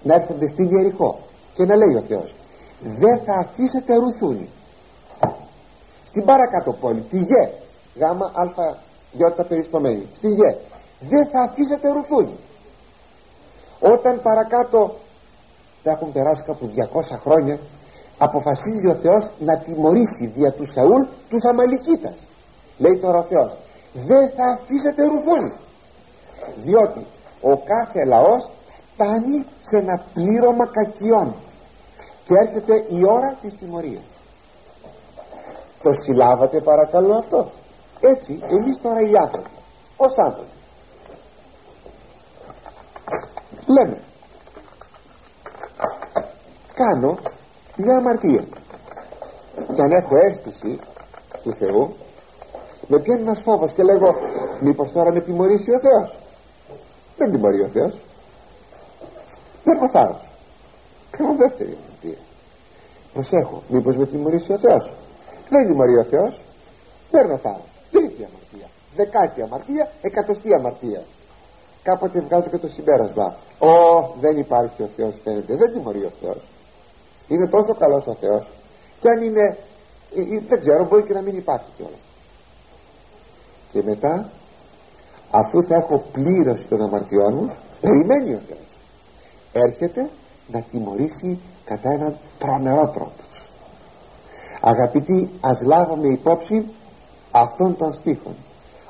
να 0.03 0.14
έρχονται 0.14 0.49
στην 0.49 0.71
Ιερικό 0.71 1.18
και 1.55 1.65
να 1.65 1.77
λέει 1.77 1.95
ο 1.95 2.03
Θεός 2.09 2.35
δεν 2.81 3.19
θα 3.25 3.35
αφήσετε 3.45 3.95
ρουθούνι 3.95 4.49
στην 6.05 6.25
παρακάτω 6.25 6.73
πόλη 6.73 7.01
τη 7.01 7.19
Γε 7.19 7.51
γάμα 8.01 8.31
αλφα 8.35 8.79
γιώτα 9.12 9.45
περισπομένη 9.45 10.09
στη 10.12 10.29
Γε 10.29 10.57
δεν 11.01 11.27
θα 11.27 11.41
αφήσετε 11.41 11.88
ρουθούνι 11.93 12.37
όταν 13.81 14.23
παρακάτω 14.23 14.95
θα 15.83 15.91
έχουν 15.91 16.12
περάσει 16.12 16.43
κάπου 16.43 16.67
200 16.67 17.19
χρόνια 17.25 17.59
αποφασίζει 18.19 18.87
ο 18.87 18.95
Θεός 18.95 19.31
να 19.38 19.59
τιμωρήσει 19.59 20.27
δια 20.27 20.53
του 20.53 20.67
Σαούλ 20.73 21.03
τους 21.29 21.45
Αμαλικίτας. 21.45 22.19
Λέει 22.79 22.97
τώρα 22.99 23.19
ο 23.19 23.23
Θεός 23.23 23.57
δεν 23.93 24.31
θα 24.37 24.47
αφήσετε 24.57 25.03
ρουθούνι 25.05 25.53
διότι 26.65 27.07
ο 27.41 27.57
κάθε 27.57 28.05
λαός 28.05 28.51
φτάνει 29.03 29.47
σε 29.61 29.77
ένα 29.77 30.05
πλήρωμα 30.15 30.67
κακιών. 30.67 31.35
Και 32.25 32.35
έρχεται 32.47 32.85
η 32.88 33.05
ώρα 33.07 33.37
της 33.41 33.57
τιμωρίας. 33.57 34.05
Το 35.83 35.93
συλλάβατε 35.93 36.61
παρακαλώ 36.61 37.15
αυτό. 37.15 37.51
Έτσι 38.01 38.41
εμείς 38.51 38.81
τώρα 38.83 39.01
οι 39.01 39.17
άνθρωποι 39.17 39.51
ως 39.97 40.19
άνθρωποι 40.19 40.51
λέμε 43.67 43.99
κάνω 46.75 47.19
μια 47.77 47.97
αμαρτία 47.97 48.45
και 49.75 49.83
αν 49.83 49.91
έχω 49.91 50.17
αίσθηση 50.17 50.79
του 51.43 51.55
Θεού 51.55 51.95
με 52.87 52.99
πιάνει 52.99 53.21
ένας 53.21 53.43
φόβος 53.43 53.73
και 53.73 53.83
λέγω 53.83 54.15
μήπως 54.61 54.93
τώρα 54.93 55.12
με 55.12 55.21
τιμωρήσει 55.21 55.71
ο 55.71 55.81
Θεός; 55.81 56.19
Δεν 57.17 57.33
τιμωρεί 57.33 57.61
ο 57.61 57.69
Θεός 57.69 58.01
παίρνω 59.64 59.90
θάρρος 59.90 60.29
κάνω 61.11 61.35
δεύτερη 61.35 61.77
αμαρτία 61.81 62.18
προσέχω 63.12 63.62
μήπως 63.68 63.96
με 63.96 64.07
τιμωρήσει 64.07 64.53
ο 64.53 64.59
Θεός. 64.59 64.90
Δεν 65.48 65.66
τιμωρεί 65.66 65.96
ο 65.98 66.05
Θεός. 66.05 66.40
Παίρνω 67.11 67.37
θάρρος. 67.37 67.70
Τρίτη 67.90 68.25
αμαρτία. 68.29 68.68
Δεκάτη 68.96 69.42
αμαρτία 69.42 69.90
εκατοστή 70.01 70.55
αμαρτία. 70.55 71.03
Κάποτε 71.83 72.20
βγάζω 72.20 72.48
και 72.51 72.59
το 72.59 72.68
συμπέρασμα. 72.68 73.37
Ω 73.59 73.75
δεν 74.20 74.38
υπάρχει 74.38 74.83
ο 74.83 74.88
Θεός 74.96 75.14
φαίνεται. 75.25 75.57
Δεν 75.57 75.72
τιμωρεί 75.72 76.05
ο 76.05 76.12
Θεός. 76.20 76.48
Είναι 77.29 77.46
τόσο 77.48 77.75
καλός 77.75 78.07
ο 78.07 78.14
Θεός. 78.20 78.51
Και 79.01 79.09
αν 79.09 79.22
είναι 79.22 79.57
ε, 80.14 80.20
ε, 80.20 80.40
δεν 80.48 80.61
ξέρω 80.61 80.85
μπορεί 80.85 81.03
και 81.03 81.12
να 81.12 81.22
μην 81.22 81.37
υπάρχει 81.37 81.68
κιόλας. 81.77 82.03
Και 83.72 83.83
μετά 83.83 84.31
αφού 85.31 85.62
θα 85.68 85.75
έχω 85.75 86.05
πλήρωση 86.12 86.66
των 86.68 86.83
αμαρτιών 86.83 87.35
μου 87.35 87.57
περιμένει 87.81 88.35
ο 88.35 88.40
Θεός 88.48 88.62
έρχεται 89.53 90.11
να 90.47 90.62
τιμωρήσει 90.62 91.41
κατά 91.65 91.91
έναν 91.91 92.17
τρομερό 92.38 92.88
τρόπο. 92.88 93.23
Αγαπητοί 94.61 95.31
ας 95.41 95.62
λάβουμε 95.62 96.09
υπόψη 96.09 96.67
αυτών 97.31 97.77
των 97.77 97.93
στίχων 97.93 98.35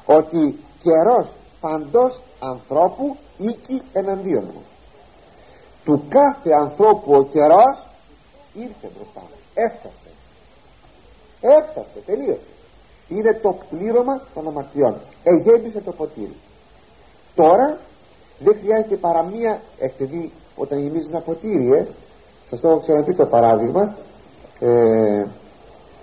ότι 0.07 0.59
καιρός 0.83 1.33
παντός 1.61 2.21
ανθρώπου 2.39 3.17
οίκη 3.39 3.83
εναντίον 3.93 4.45
μου. 4.55 4.63
Του 5.85 6.05
κάθε 6.09 6.53
ανθρώπου 6.53 7.13
ο 7.13 7.25
καιρός 7.25 7.87
ήρθε 8.55 8.91
μπροστά 8.97 9.21
μου 9.21 9.37
έφτασε. 9.55 10.11
Έφτασε 11.41 11.99
τελείωσε. 12.07 12.41
Είναι 13.09 13.35
το 13.35 13.59
πλήρωμα 13.71 14.23
των 14.35 14.49
αμαρτιών. 14.49 15.01
Εγέμισε 15.23 15.81
το 15.81 15.93
ποτήρι. 15.93 16.37
Τώρα 17.35 17.79
δεν 18.39 18.59
χρειάζεται 18.61 18.97
παρά 18.97 19.23
μία 19.23 19.61
έχετε 19.79 20.05
δει 20.05 20.33
όταν 20.57 20.79
γεμίζει 20.79 21.09
ένα 21.11 21.21
ποτήρι 21.21 21.73
ε, 21.73 21.87
σας 22.49 22.61
το 22.61 22.69
έχω 22.69 22.81
ξαναπεί 22.81 23.15
το 23.15 23.27
παράδειγμα. 23.27 23.97
Ε, 24.59 25.27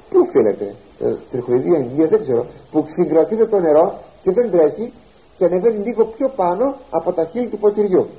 πού 0.09 0.19
οφείλεται 0.19 0.75
ε, 0.99 1.15
τριχοειδή 1.31 1.75
αγγεία 1.75 2.07
δεν 2.07 2.21
ξέρω. 2.21 2.45
Που 2.71 2.85
συγκρατείται 2.87 3.45
το 3.45 3.59
νερό 3.59 3.99
και 4.23 4.31
δεν 4.31 4.51
τρέχει 4.51 4.93
και 5.37 5.45
ανεβαίνει 5.45 5.77
λίγο 5.77 6.05
πιο 6.05 6.29
πάνω 6.35 6.75
από 6.89 7.13
τα 7.13 7.25
χείλη 7.25 7.47
του 7.47 7.57
ποτηριού. 7.57 8.09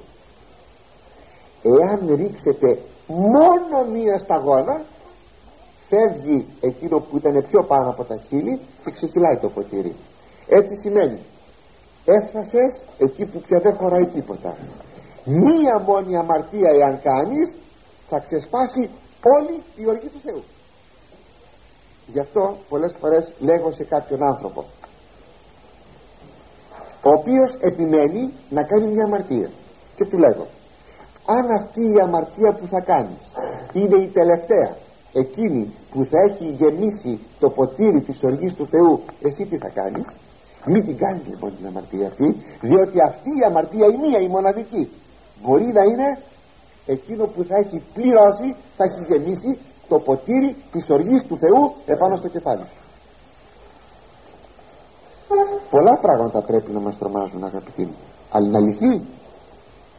Εάν 1.63 2.15
ρίξετε 2.17 2.79
μόνο 3.07 3.91
μία 3.93 4.19
σταγόνα 4.19 4.85
φεύγει 5.89 6.47
εκείνο 6.61 6.99
που 6.99 7.17
ήταν 7.17 7.45
πιο 7.51 7.65
πάνω 7.65 7.91
από 7.91 8.05
τα 8.05 8.21
χείλη 8.29 8.61
και 8.85 8.91
ξεκυλάει 8.91 9.37
το 9.41 9.49
ποτήρι. 9.49 9.95
Έτσι 10.49 10.77
σημαίνει. 10.77 11.19
Έφτασες 12.05 12.85
εκεί 12.99 13.25
που 13.25 13.41
πια 13.41 13.61
δεν 13.61 13.77
χωράει 13.77 14.07
τίποτα 14.07 14.57
μία 15.31 15.79
μόνη 15.79 16.17
αμαρτία 16.17 16.71
εάν 16.71 17.01
κάνεις 17.03 17.57
θα 18.09 18.19
ξεσπάσει 18.19 18.91
όλη 19.35 19.63
η 19.77 19.89
οργή 19.89 20.09
του 20.09 20.21
Θεού. 20.25 20.43
Γι' 22.07 22.21
αυτό 22.21 22.57
πολλές 22.69 22.95
φορές 23.01 23.33
λέγω 23.39 23.73
σε 23.73 23.85
κάποιον 23.85 24.23
άνθρωπο 24.23 24.65
ο 27.03 27.11
οποίος 27.11 27.57
επιμένει 27.61 28.33
να 28.51 28.63
κάνει 28.63 28.87
μια 28.87 29.05
αμαρτία. 29.05 29.51
Και 29.97 30.05
του 30.05 30.19
λέγω 30.19 30.47
αν 31.27 31.51
αυτή 31.51 31.81
η 31.81 32.01
αμαρτία 32.01 32.53
που 32.53 32.67
θα 32.67 32.81
κάνεις 32.81 33.25
είναι 33.73 33.97
η 33.97 34.09
τελευταία 34.09 34.77
εκείνη 35.13 35.75
που 35.91 36.05
θα 36.05 36.19
έχει 36.29 36.45
γεμίσει 36.45 37.21
το 37.39 37.51
ποτήρι 37.51 38.01
της 38.01 38.23
οργής 38.23 38.55
του 38.55 38.67
Θεού 38.67 39.03
εσύ 39.23 39.47
τι 39.47 39.59
θα 39.59 39.69
κάνεις; 39.69 40.17
Μην 40.67 40.85
την 40.85 40.97
κάνεις 40.97 41.27
λοιπόν 41.27 41.57
την 41.57 41.67
αμαρτία 41.67 42.07
αυτή 42.07 42.37
διότι 42.61 43.01
αυτή 43.01 43.31
η 43.41 43.45
αμαρτία 43.47 43.87
η 43.87 43.97
μία 43.97 44.21
η 44.21 44.29
μοναδική 44.29 44.91
μπορεί 45.43 45.73
να 45.73 45.83
είναι 45.83 46.19
εκείνο 46.87 47.25
που 47.27 47.45
θα 47.45 47.57
έχει 47.57 47.83
πληρώσει 47.95 48.57
θα 48.77 48.85
έχει 48.85 49.05
γεμίσει 49.09 49.59
το 49.89 49.99
ποτήρι 49.99 50.57
της 50.73 50.91
οργής 50.91 51.23
του 51.25 51.39
Θεού 51.39 51.75
επάνω 51.87 52.17
στο 52.17 52.29
κεφάλι. 52.29 52.65
Πολλά 55.71 55.99
πράγματα 55.99 56.41
πρέπει 56.41 56.73
να 56.73 56.81
μας 56.81 56.99
τρομάζουν 56.99 57.45
αγαπητοί 57.45 57.83
μου. 57.83 57.97
Αλλά 58.31 58.47
είναι 58.47 58.57
αληθή 58.57 59.07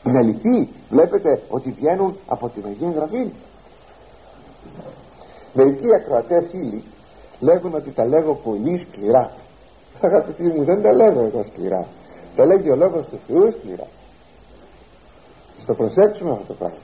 είναι 0.05 0.17
αληθή 0.17 0.69
βλέπετε 0.89 1.41
ότι 1.49 1.71
βγαίνουν 1.71 2.17
από 2.27 2.49
την 2.49 2.65
Αγία 2.65 2.89
Γραφή 2.89 3.31
μερικοί 5.53 5.93
ακροατές 5.95 6.49
φίλοι 6.49 6.83
λέγουν 7.39 7.73
ότι 7.75 7.91
τα 7.91 8.05
λέγω 8.05 8.35
πολύ 8.35 8.77
σκληρά. 8.77 9.31
Αγαπητοί 10.01 10.43
μου 10.43 10.63
δεν 10.63 10.81
τα 10.81 10.95
λέγω 10.95 11.19
εγώ 11.19 11.43
σκληρά. 11.43 11.87
Τα 12.35 12.45
λέγει 12.45 12.69
ο 12.69 12.75
λόγος 12.75 13.07
του 13.07 13.19
Θεού 13.27 13.51
σκληρά 13.51 13.87
στο 15.61 15.73
προσέξουμε 15.73 16.31
αυτό 16.31 16.43
το 16.43 16.53
πράγμα. 16.53 16.77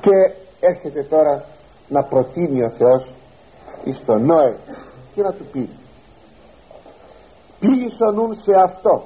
Και 0.00 0.34
έρχεται 0.60 1.02
τώρα 1.02 1.44
να 1.88 2.02
προτείνει 2.04 2.64
ο 2.64 2.70
Θεός 2.70 3.12
εις 3.84 4.04
τον 4.04 4.24
Νόε 4.24 4.56
και 5.14 5.22
να 5.22 5.32
του 5.32 5.44
πει 5.44 5.68
πίσω 7.60 8.34
σε 8.42 8.54
αυτό 8.54 9.04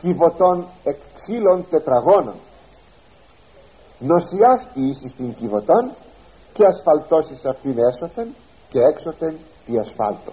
κυβωτών 0.00 0.66
εκ 0.84 0.96
ξύλων 1.14 1.66
τετραγώνων. 1.70 2.34
Νοσιάς 3.98 4.66
ποιήσεις 4.74 5.14
την 5.14 5.34
κυβωτών 5.34 5.90
και 6.52 6.64
ασφαλτώσεις 6.64 7.44
αυτήν 7.44 7.78
έσωθεν 7.78 8.34
και 8.68 8.80
έξωθεν 8.80 9.38
τη 9.66 9.78
ασφάλτο 9.78 10.32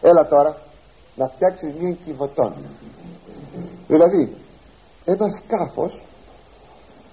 έλα 0.00 0.26
τώρα 0.26 0.56
να 1.20 1.28
φτιάξεις 1.28 1.74
μια 1.74 1.92
κυβωτών. 1.92 2.54
Δηλαδή 3.86 4.36
ένας 5.04 5.34
σκάφος 5.34 6.02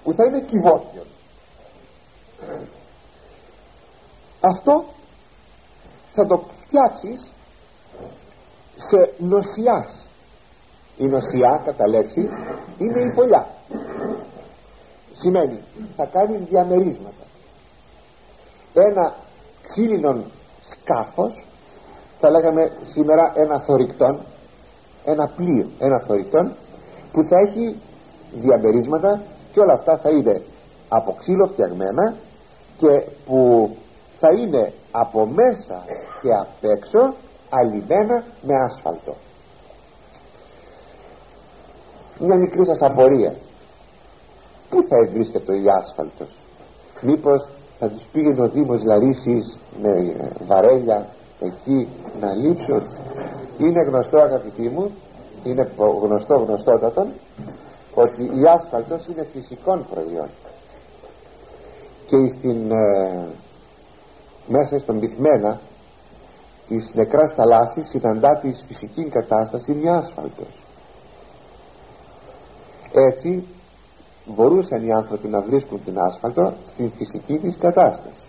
που 0.03 0.13
θα 0.13 0.25
είναι 0.25 0.41
κυβότιο. 0.41 1.05
Αυτό 4.39 4.85
θα 6.13 6.27
το 6.27 6.43
φτιάξεις 6.59 7.33
σε 8.75 9.13
νοσιάς. 9.17 10.09
Η 10.97 11.05
νοσιά 11.05 11.61
κατά 11.65 11.87
λέξη 11.87 12.29
είναι 12.77 12.99
η 12.99 13.11
φωλιά. 13.15 13.47
Σημαίνει 15.13 15.63
θα 15.95 16.05
κάνεις 16.05 16.41
διαμερίσματα. 16.41 17.25
Ένα 18.73 19.15
ξύλινο 19.63 20.23
σκάφος 20.61 21.45
θα 22.19 22.29
λέγαμε 22.29 22.71
σήμερα 22.83 23.31
ένα 23.35 23.59
θορυκτόν 23.59 24.19
ένα 25.05 25.27
πλοίο 25.35 25.69
ένα 25.79 25.99
θορυκτόν 25.99 26.55
που 27.11 27.23
θα 27.23 27.37
έχει 27.37 27.75
διαμερίσματα 28.33 29.21
και 29.51 29.59
όλα 29.59 29.73
αυτά 29.73 29.97
θα 29.97 30.09
είναι 30.09 30.41
από 30.89 31.15
ξύλο 31.19 31.47
φτιαγμένα 31.47 32.13
και 32.77 33.03
που 33.25 33.69
θα 34.19 34.31
είναι 34.31 34.73
από 34.91 35.25
μέσα 35.25 35.83
και 36.21 36.33
απ' 36.33 36.63
έξω 36.63 37.13
αλυμένα 37.49 38.23
με 38.41 38.53
άσφαλτο. 38.65 39.15
Μια 42.19 42.35
μικρή 42.35 42.65
σας 42.65 42.81
απορία. 42.81 43.35
Πού 44.69 44.83
θα 44.83 44.95
ευρίσκεται 45.07 45.51
ο 45.51 45.71
άσφαλτος; 45.79 46.29
Μήπως 47.01 47.49
θα 47.79 47.87
τους 47.89 48.03
πήγαινε 48.11 48.41
ο 48.41 48.49
Δήμος 48.49 48.83
Λαρίσης 48.83 49.59
με 49.81 50.15
βαρέλια 50.47 51.07
εκεί 51.39 51.87
να 52.19 52.33
λείψουν 52.33 52.81
είναι 53.57 53.83
γνωστό 53.83 54.17
αγαπητοί 54.17 54.69
μου 54.69 54.91
είναι 55.43 55.71
γνωστό 56.01 56.35
γνωστότατον 56.37 57.07
ότι 57.93 58.23
η 58.23 58.45
άσφαλτος 58.47 59.07
είναι 59.07 59.27
φυσικών 59.33 59.85
προϊόν. 59.89 60.29
Και 62.05 62.29
στην, 62.29 62.71
ε, 62.71 63.27
μέσα 64.47 64.79
στον 64.79 64.99
πυθμένα 64.99 65.59
της 66.67 66.91
νεκράς 66.93 67.33
θαλάσσης 67.33 67.89
συναντά 67.89 68.37
της 68.37 68.63
φυσική 68.67 69.03
κατάσταση 69.03 69.71
μια 69.71 69.97
άσφαλτος. 69.97 70.63
Έτσι 72.91 73.47
μπορούσαν 74.25 74.87
οι 74.87 74.93
άνθρωποι 74.93 75.27
να 75.27 75.41
βρίσκουν 75.41 75.83
την 75.83 75.99
άσφαλτο 75.99 76.53
στην 76.67 76.91
φυσική 76.91 77.37
της 77.37 77.57
κατάσταση. 77.57 78.25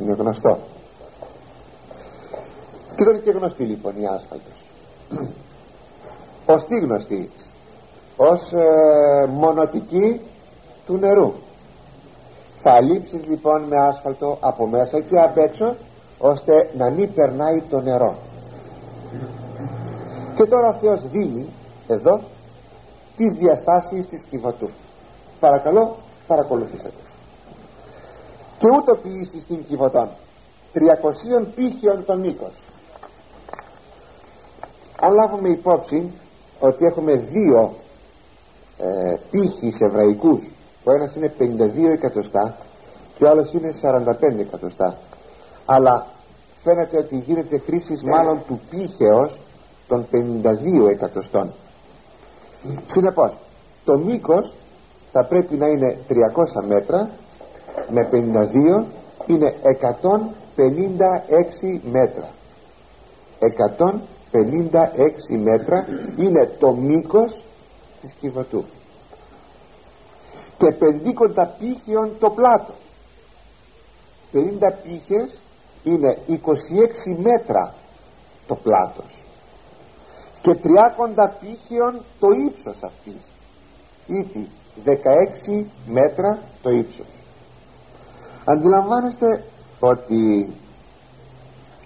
Είναι 0.00 0.12
γνωστό 0.12 0.58
και 3.00 3.06
δεν 3.06 3.14
είναι 3.14 3.24
και 3.24 3.30
γνωστή 3.30 3.62
λοιπόν 3.62 4.00
η 4.00 4.06
άσφαλτος 4.06 4.64
ως 6.46 6.64
τι 6.64 6.78
γνωστή 6.78 7.30
ως 8.16 8.52
ε, 8.52 9.26
μονοτική 9.26 10.20
του 10.86 10.96
νερού. 10.96 11.32
Θα 12.58 12.80
λείψεις 12.80 13.26
λοιπόν 13.26 13.62
με 13.62 13.76
άσφαλτο 13.76 14.38
από 14.40 14.66
μέσα 14.66 15.00
και 15.00 15.20
απ' 15.20 15.36
έξω 15.36 15.76
ώστε 16.18 16.70
να 16.76 16.90
μην 16.90 17.14
περνάει 17.14 17.62
το 17.70 17.80
νερό. 17.80 18.16
Και 20.36 20.44
τώρα 20.44 20.68
ο 20.68 20.78
Θεός 20.78 21.08
δίνει 21.08 21.48
εδώ 21.88 22.20
τις 23.16 23.32
διαστάσεις 23.32 24.06
της 24.06 24.22
κυβωτού 24.22 24.70
παρακαλώ 25.40 25.96
παρακολουθήσατε 26.26 27.02
και 28.58 28.66
ούτω 28.76 28.96
ποιήσεις 28.96 29.42
στην 29.42 29.64
κυβωτών 29.64 30.08
300 30.74 31.46
πύχιων 31.54 32.04
τον 32.04 32.20
μήκος 32.20 32.52
αν 35.00 35.12
λάβουμε 35.12 35.48
υπόψη 35.48 36.12
ότι 36.60 36.84
έχουμε 36.84 37.14
δύο 37.14 37.74
ε, 38.78 39.16
πύχης 39.30 39.80
εβραϊκούς 39.80 40.40
ο 40.84 40.92
ένας 40.92 41.14
είναι 41.14 41.32
52 41.38 41.92
εκατοστά 41.92 42.56
και 43.16 43.24
ο 43.24 43.28
άλλος 43.28 43.52
είναι 43.52 43.74
45 43.82 44.38
εκατοστά 44.38 44.96
αλλά 45.66 46.06
φαίνεται 46.62 46.98
ότι 46.98 47.16
γίνεται 47.16 47.58
χρήσης 47.58 48.04
μάλλον 48.04 48.42
του 48.46 48.60
πύχεως 48.70 49.40
των 49.88 50.06
52 50.12 50.88
εκατοστών. 50.90 51.52
Συνεπώς 52.86 53.32
το 53.84 53.98
μήκος 53.98 54.54
θα 55.12 55.24
πρέπει 55.24 55.56
να 55.56 55.66
είναι 55.66 55.98
300 56.08 56.14
μέτρα 56.66 57.10
με 57.90 58.08
52 58.12 58.84
είναι 59.26 59.54
156 59.80 61.80
μέτρα. 61.90 62.28
156 63.38 63.40
μέτρα 65.38 65.86
είναι 66.16 66.46
το 66.58 66.74
μήκος 66.74 67.42
της 68.00 68.12
κυβωτού 68.20 68.64
και 70.60 70.72
πενδύκοντα 70.72 71.46
πύχιον 71.58 72.10
το 72.18 72.30
πλάτο. 72.30 72.72
50 74.32 74.38
πύχες 74.82 75.40
είναι 75.84 76.18
26 76.28 76.36
μέτρα 77.22 77.74
το 78.46 78.54
πλάτος. 78.54 79.24
Και 80.42 80.54
30 80.54 81.28
πύχιον 81.40 82.00
το 82.18 82.28
ύψος 82.48 82.82
αυτής. 82.82 83.28
Ήτι 84.06 84.48
16 84.84 85.64
μέτρα 85.86 86.38
το 86.62 86.70
ύψος. 86.70 87.06
Αντιλαμβάνεστε 88.44 89.44
ότι 89.80 90.52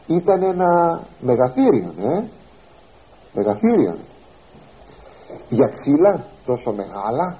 ήταν 0.07 0.43
ένα 0.43 1.01
μεγαθύριο 1.21 1.95
ε; 1.99 2.25
μεγαθύριο 3.33 3.97
για 5.49 5.67
ξύλα 5.67 6.25
τόσο 6.47 6.73
μεγάλα. 6.73 7.39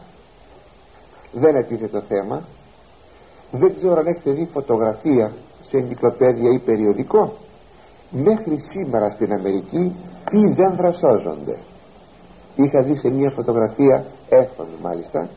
Δεν 1.33 1.91
το 1.91 2.01
θέμα. 2.01 2.45
Δεν 3.51 3.75
ξέρω 3.77 3.95
αν 3.95 4.07
έχετε 4.07 4.33
δει 4.33 4.49
φωτογραφία 4.53 5.33
σε 5.63 5.77
εγκυκλοπαίδια 5.77 6.51
ή 6.51 6.59
περιοδικό. 6.59 7.33
Μέχρι 8.11 8.59
σήμερα 8.59 9.11
στην 9.11 9.33
Αμερική 9.33 9.97
τι 10.31 10.53
δέντρα 10.55 10.93
σώζονται 10.93 11.59
είχα 12.55 12.83
δει 12.83 12.97
σε 12.97 13.11
μια 13.11 13.31
φωτογραφία 13.31 14.05
έχω 14.29 14.67
μάλιστα 14.83 15.29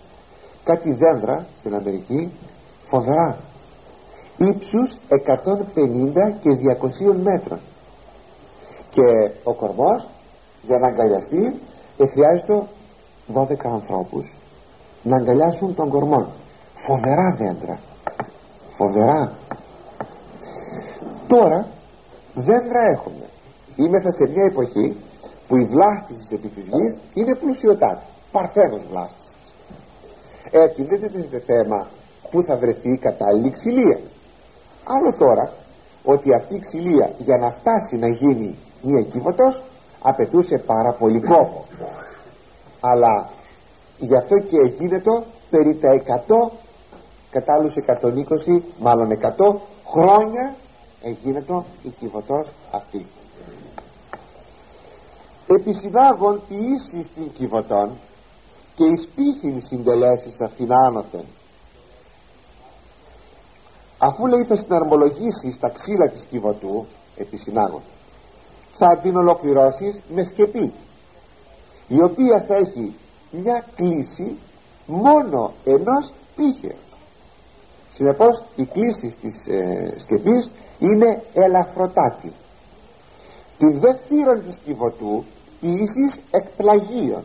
κάτι 0.63 0.93
δέντρα 0.93 1.45
στην 1.57 1.75
Αμερική 1.75 2.32
φοβερά 2.84 3.38
ύψους 4.38 4.97
150 5.09 6.31
και 6.41 6.49
200 6.49 7.15
μέτρων. 7.15 7.59
Και 8.89 9.31
ο 9.43 9.53
κορμός 9.53 10.07
για 10.61 10.77
να 10.77 10.88
αγκαλιαστεί 10.88 11.61
χρειάζεται 11.97 12.67
12 13.33 13.69
ανθρώπους 13.73 14.33
να 15.03 15.15
αγκαλιάσουν 15.15 15.75
τον 15.75 15.89
κορμό. 15.89 16.31
Φοβερά 16.73 17.35
δέντρα. 17.39 17.79
Φοβερά. 18.77 19.31
Τώρα 21.27 21.67
δέντρα 22.33 22.81
έχουμε. 22.95 23.25
Είμεθα 23.75 24.11
σε 24.11 24.29
μια 24.29 24.43
εποχή 24.43 24.97
που 25.47 25.57
η 25.57 25.65
βλάστησης 25.65 26.31
επί 26.31 26.47
της 26.47 26.65
γης 26.67 26.97
είναι 27.13 27.35
πλουσιωτάτη 27.35 28.05
παρθένος 28.31 28.83
βλάστησης. 28.91 29.35
Έτσι 30.51 30.83
δεν 30.83 30.99
τίθεται 30.99 31.39
θέμα 31.39 31.88
που 32.31 32.43
θα 32.43 32.57
βρεθεί 32.57 32.89
η 32.89 32.97
κατάλληλη 32.97 33.51
ξυλία 33.51 33.99
άλλο 34.88 35.13
τώρα 35.17 35.53
ότι 36.03 36.33
αυτή 36.33 36.55
η 36.55 36.59
ξυλία 36.59 37.13
για 37.17 37.38
να 37.38 37.51
φτάσει 37.51 37.95
να 37.97 38.07
γίνει 38.07 38.57
μια 38.81 39.01
κύβωτος 39.01 39.63
απαιτούσε 40.01 40.57
πάρα 40.57 40.91
πολύ 40.93 41.19
κόπο. 41.21 41.65
Αλλά 42.79 43.29
γι' 43.97 44.15
αυτό 44.15 44.39
και 44.39 44.57
γίνεται 44.79 45.25
περί 45.49 45.75
τα 45.75 45.89
100 46.51 46.57
κατάλληλους 47.31 47.75
120 48.55 48.61
μάλλον 48.79 49.09
100 49.11 49.59
χρόνια 49.85 50.55
εγίνετο 51.01 51.65
η 51.83 51.89
κυβωτός 51.89 52.53
αυτή. 52.71 53.05
Επισυνάγων 55.47 56.41
ποιήσεις 56.47 57.05
στην 57.05 57.31
κυβωτών 57.31 57.97
και 58.75 58.83
εις 58.85 59.07
πύχην 59.15 59.61
συντελέσεις 59.61 60.41
αυτήν 60.41 60.73
άνωθεν 60.73 61.25
αφού 63.97 64.25
λέει 64.25 64.43
θα 64.43 64.57
συναρμολογήσει 64.57 65.51
στα 65.51 65.69
ξύλα 65.69 66.09
της 66.09 66.23
κυβωτού 66.29 66.85
επισυνάγων 67.15 67.81
θα 68.77 68.97
την 68.97 69.15
ολοκληρώσεις 69.15 70.01
με 70.09 70.23
σκεπή 70.23 70.73
η 71.87 72.03
οποία 72.03 72.43
θα 72.47 72.55
έχει 72.55 72.95
μια 73.31 73.65
κλίση 73.75 74.37
μόνο 74.85 75.53
ενός 75.63 76.11
πύχεως 76.35 76.87
συνεπώς 77.97 78.43
η 78.55 78.65
κλίση 78.65 79.17
της 79.21 79.47
ε, 79.47 79.93
σκεπής 79.97 80.51
είναι 80.79 81.23
ελαφροτάτη. 81.33 82.33
Την 83.57 83.79
δε 83.79 83.93
της 84.45 84.57
κυβωτού 84.65 85.23
ποιήσεις 85.61 86.19
εκπλαγίων. 86.31 87.23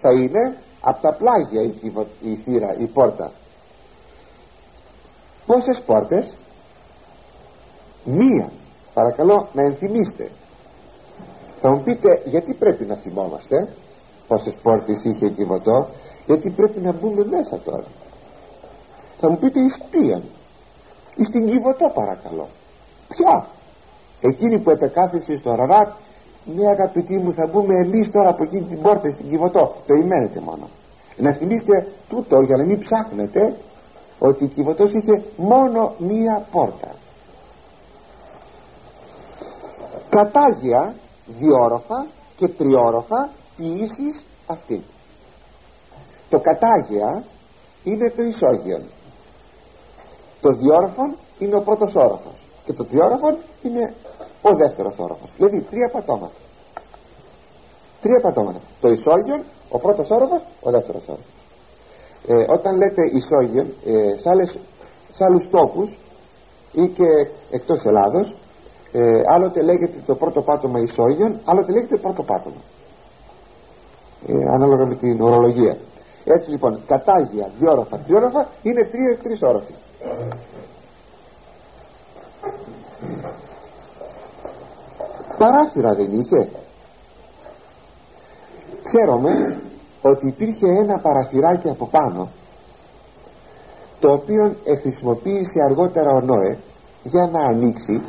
Θα 0.00 0.12
είναι 0.12 0.56
από 0.80 1.02
τα 1.02 1.12
πλάγια 1.12 1.62
η, 1.62 1.68
κυβο, 1.68 2.06
η 2.22 2.36
θύρα, 2.36 2.76
η 2.78 2.86
πόρτα 2.86 3.32
πόσες 5.46 5.82
πόρτες; 5.86 6.36
Μία. 8.04 8.52
Παρακαλώ 8.94 9.48
να 9.52 9.62
ενθυμίστε. 9.62 10.30
Θα 11.60 11.72
μου 11.74 11.82
πείτε 11.82 12.22
γιατί 12.24 12.54
πρέπει 12.54 12.84
να 12.84 12.96
θυμόμαστε 12.96 13.68
πόσες 14.28 14.54
πόρτες 14.62 15.04
είχε 15.04 15.26
η 15.26 15.30
κυβωτό 15.30 15.88
γιατί 16.26 16.50
πρέπει 16.50 16.80
να 16.80 16.92
μπούμε 16.92 17.24
μέσα 17.24 17.58
τώρα. 17.58 17.86
Θα 19.18 19.30
μου 19.30 19.38
πείτε 19.38 19.60
εις 19.60 19.78
ποιαν 19.90 20.24
εις 21.16 21.30
την 21.30 21.46
κυβωτό 21.46 21.90
παρακαλώ. 21.94 22.48
Ποια; 23.08 23.46
Εκείνη 24.20 24.58
που 24.58 24.70
επεκάθησε 24.70 25.36
στο 25.36 25.54
Ραράτ 25.54 25.88
ναι 26.44 26.68
αγαπητοί 26.68 27.18
μου 27.18 27.32
θα 27.32 27.46
μπούμε 27.46 27.74
εμείς 27.74 28.10
τώρα 28.10 28.28
από 28.28 28.42
εκείνη 28.42 28.66
την 28.66 28.80
πόρτα 28.82 29.12
στην 29.12 29.28
Κιβωτό 29.28 29.74
περιμένετε 29.86 30.40
μόνο. 30.40 30.68
Να 31.16 31.32
θυμίστε 31.32 31.86
τούτο 32.08 32.40
για 32.40 32.56
να 32.56 32.64
μην 32.64 32.78
ψάχνετε 32.78 33.54
ότι 34.28 34.44
η 34.44 34.48
Κιβωτός 34.48 34.92
είχε 34.92 35.24
μόνο 35.36 35.94
μία 35.98 36.46
πόρτα. 36.50 36.94
Κατάγεια 40.10 40.94
διόροφα 41.26 42.06
και 42.36 42.48
τριόροφα 42.48 43.30
ποιήσεις 43.56 44.24
αυτή 44.46 44.84
το 46.32 46.40
κατάγεια 46.40 47.24
είναι 47.84 48.10
το 48.10 48.22
ισόγειο. 48.22 48.82
Το 50.40 50.52
διόροφο 50.52 51.14
είναι 51.38 51.56
ο 51.56 51.62
πρώτος 51.62 51.94
όροφος 51.94 52.38
και 52.64 52.72
το 52.72 52.84
τριόροφο 52.84 53.38
είναι 53.62 53.94
ο 54.42 54.50
δεύτερος 54.54 54.94
όροφος. 54.98 55.30
Δηλαδή 55.36 55.60
τρία 55.60 55.90
πατώματα. 55.92 56.40
Τρία 58.02 58.20
πατώματα. 58.20 58.60
Το 58.80 58.88
ισόγειο, 58.88 59.44
ο 59.68 59.78
πρώτος 59.78 60.10
όροφος 60.10 60.42
ο 60.60 60.70
δεύτερος 60.70 61.08
όροφος 61.08 61.31
ε, 62.26 62.52
όταν 62.52 62.76
λέτε 62.76 63.02
ισόγειο 63.12 63.66
ε, 63.86 64.16
σε, 64.16 64.28
άλλες, 64.28 64.58
σε 65.10 65.24
άλλους 65.24 65.48
τόπους 65.50 65.98
ή 66.72 66.88
και 66.88 67.04
εκτός 67.50 67.84
Ελλάδος 67.84 68.34
ε, 68.92 69.22
άλλοτε 69.26 69.62
λέγεται 69.62 70.02
το 70.06 70.14
πρώτο 70.14 70.42
πάτωμα 70.42 70.78
ισόγειον 70.78 71.40
άλλοτε 71.44 71.72
λέγεται 71.72 71.96
πρώτο 71.96 72.22
πάτωμα. 72.22 72.60
Ε, 74.26 74.32
ανάλογα 74.54 74.86
με 74.86 74.94
την 74.94 75.20
ορολογία. 75.20 75.76
Έτσι 76.24 76.50
λοιπόν 76.50 76.80
κατάγεια, 76.86 77.50
διόροφα, 77.58 77.98
τριόροφα 77.98 78.48
είναι 78.62 78.84
τρία 78.84 79.18
τρεις 79.22 79.42
όροφοι. 79.42 79.72
Παράθυρα 85.38 85.94
δεν 85.94 86.12
είχε. 86.12 86.48
Ξέρουμε 88.82 89.60
ότι 90.02 90.26
υπήρχε 90.26 90.66
ένα 90.66 90.98
παραθυράκι 90.98 91.68
από 91.68 91.86
πάνω 91.86 92.28
το 94.00 94.12
οποίο 94.12 94.56
χρησιμοποίησε 94.80 95.60
αργότερα 95.70 96.10
ο 96.10 96.20
Νόε 96.20 96.58
για 97.02 97.26
να 97.32 97.40
ανοίξει 97.40 98.02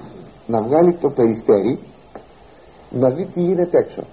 να 0.47 0.61
βγάλει 0.61 0.93
το 0.93 1.09
περιστέρι 1.09 1.79
να 2.89 3.09
δει 3.09 3.25
τι 3.25 3.41
γίνεται 3.41 3.77
έξω. 3.77 4.03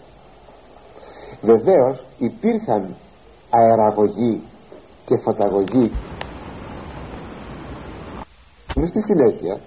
Βεβαίως 1.41 2.07
υπήρχαν 2.19 2.97
αεραγωγή 3.51 4.43
και 5.05 5.17
φωταγωγή. 5.17 5.93
Με 8.75 8.87
στη 8.87 9.01
συνέχεια 9.03 9.61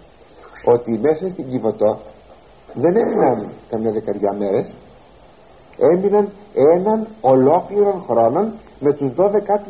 ότι 0.66 0.99
μέσα 0.99 1.30
στην 1.30 1.49
Κιβωτό 1.49 1.99
δεν 2.74 2.95
έμειναν 2.95 3.51
καμιά 3.70 3.91
δεκαριά 3.91 4.34
μέρες 4.34 4.76
έμειναν 5.78 6.30
έναν 6.76 7.07
ολόκληρο 7.21 8.03
χρόνο 8.09 8.53
με 8.80 8.93
τους 8.93 9.11
12 9.11 9.19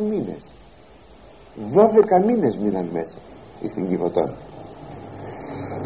μήνες. 0.10 0.42
12 1.74 2.26
μήνες 2.26 2.58
μείναν 2.58 2.90
μέσα 2.94 3.18
στην 3.68 3.88
Κιβωτό 3.88 4.30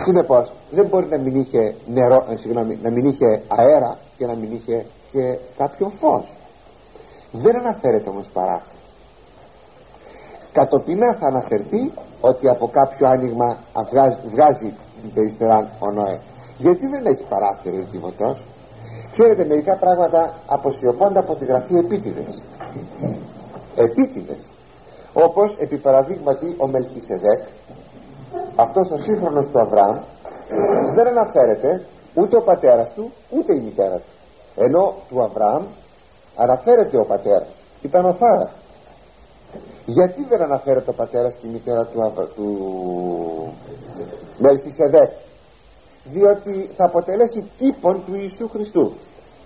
συνεπώς 0.04 0.52
δεν 0.72 0.86
μπορεί 0.88 1.08
να 1.08 1.18
μην 1.18 1.36
είχε 1.40 1.76
νερό 1.88 2.26
ε, 2.30 2.36
συγγνώμη, 2.36 2.80
να 2.82 2.90
μην 2.92 3.06
είχε 3.06 3.42
αέρα 3.48 3.98
και 4.18 4.26
να 4.26 4.36
μην 4.36 4.52
είχε 4.52 4.86
και 5.12 5.38
κάποιο 5.58 5.92
φως. 6.00 6.26
Δεν 7.32 7.56
αναφέρεται 7.56 8.10
όμως 8.10 8.30
παράθυρο. 8.34 8.76
Κατοπινά 10.52 11.18
θα 11.20 11.28
αναφερθεί 11.28 11.92
ότι 12.22 12.50
από 12.50 12.68
κάποιο 12.68 13.08
άνοιγμα 13.08 13.58
βγάζει, 13.92 14.20
βγάζει 14.34 14.74
την 15.02 15.14
περιστερά 15.14 15.72
ο 15.80 15.92
Νόε. 15.92 16.20
Γιατί 16.58 16.88
δεν 16.88 17.06
έχει 17.06 17.24
παράθυρο 17.30 17.78
ο 17.78 17.88
Κιβωτός 17.92 18.44
ξέρετε 19.18 19.46
μερικά 19.46 19.76
πράγματα 19.76 20.34
αποσιωπώνται 20.46 21.20
από 21.20 21.36
τη 21.36 21.46
γραφή 21.46 21.76
επίτηδες. 21.78 22.42
Επίτηδες. 23.76 24.52
Όπως 25.14 25.56
επί 25.60 25.78
παραδείγματι 25.78 26.56
ο 26.58 26.68
Μελχισεδέκ 26.68 27.42
αυτός 28.56 28.92
ο 28.92 28.98
σύγχρονος 28.98 29.48
του 29.48 29.60
Αβραάμ 29.60 29.98
δεν 30.96 31.08
αναφέρεται 31.08 31.86
ούτε 32.14 32.38
ο 32.38 32.42
πατέρας 32.42 32.94
του 32.94 33.12
ούτε 33.30 33.56
η 33.56 33.60
μητέρα 33.60 33.96
του. 33.96 34.12
Ενώ 34.56 34.96
του 35.10 35.22
Αβραάμ 35.24 35.64
αναφέρεται 36.36 36.98
ο 36.98 37.06
πατέρας. 37.06 37.48
Ήταν 37.82 38.06
ο 38.06 38.14
Θάρα 38.14 38.52
γιατί 39.86 40.26
δεν 40.30 40.42
αναφέρεται 40.42 40.90
ο 40.90 40.94
πατέρας 40.94 41.36
και 41.36 41.48
η 41.48 41.50
μητέρα 41.50 41.86
του, 41.86 42.04
Αβρα... 42.04 42.26
του... 42.26 42.48
Μελχισεδέκ; 44.38 45.12
Διότι 46.04 46.70
θα 46.76 46.86
αποτελέσει 46.86 47.52
τύπον 47.58 48.04
του 48.06 48.16
Ιησού 48.16 48.50
Χριστού 48.50 48.92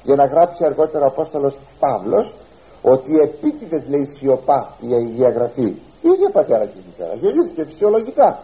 για 0.04 0.16
να 0.16 0.26
γράψει 0.26 0.66
αργότερα 0.66 1.04
ο 1.06 1.08
Απόστολος 1.08 1.58
Παύλος 1.80 2.34
ότι 2.82 3.18
επίτηδες 3.24 3.88
λέει 3.88 4.06
σιωπά 4.06 4.76
η 4.80 4.93
Αγία 4.93 5.30
Γραφή. 5.30 5.76
Είχε 6.02 6.30
πατέρα 6.32 6.66
και 6.66 6.78
μητέρα 6.86 7.14
γεννήθηκε 7.14 7.66
φυσιολογικά. 7.66 8.39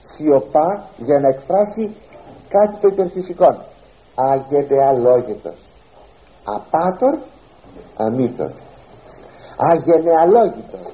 Σιωπά 0.00 0.88
για 0.96 1.18
να 1.18 1.28
εκφράσει 1.28 1.96
κάτι 2.48 2.76
το 2.80 2.88
υπερφυσικό. 2.88 3.64
Άγεται 4.14 4.86
αλόγητος. 4.86 5.56
Απάτορ 6.44 7.14
αμήτορ. 7.96 8.50
Αγενεαλόγητος 9.56 10.92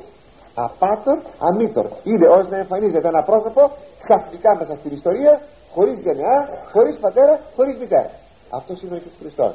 απάτορ 0.54 1.18
αμήτορ. 1.38 1.86
Είναι 2.04 2.26
ως 2.26 2.48
να 2.48 2.56
εμφανίζεται 2.56 3.08
ένα 3.08 3.22
πρόσωπο 3.22 3.70
ξαφνικά 4.00 4.56
μέσα 4.58 4.74
στην 4.76 4.92
ιστορία 4.92 5.40
χωρίς 5.74 6.00
γενεά, 6.00 6.48
χωρίς 6.72 6.96
πατέρα, 6.96 7.40
χωρίς 7.56 7.76
μητέρα. 7.76 8.10
Αυτός 8.50 8.82
είναι 8.82 8.92
ο 8.92 8.94
Ιησούς 8.94 9.12
Χριστός 9.20 9.54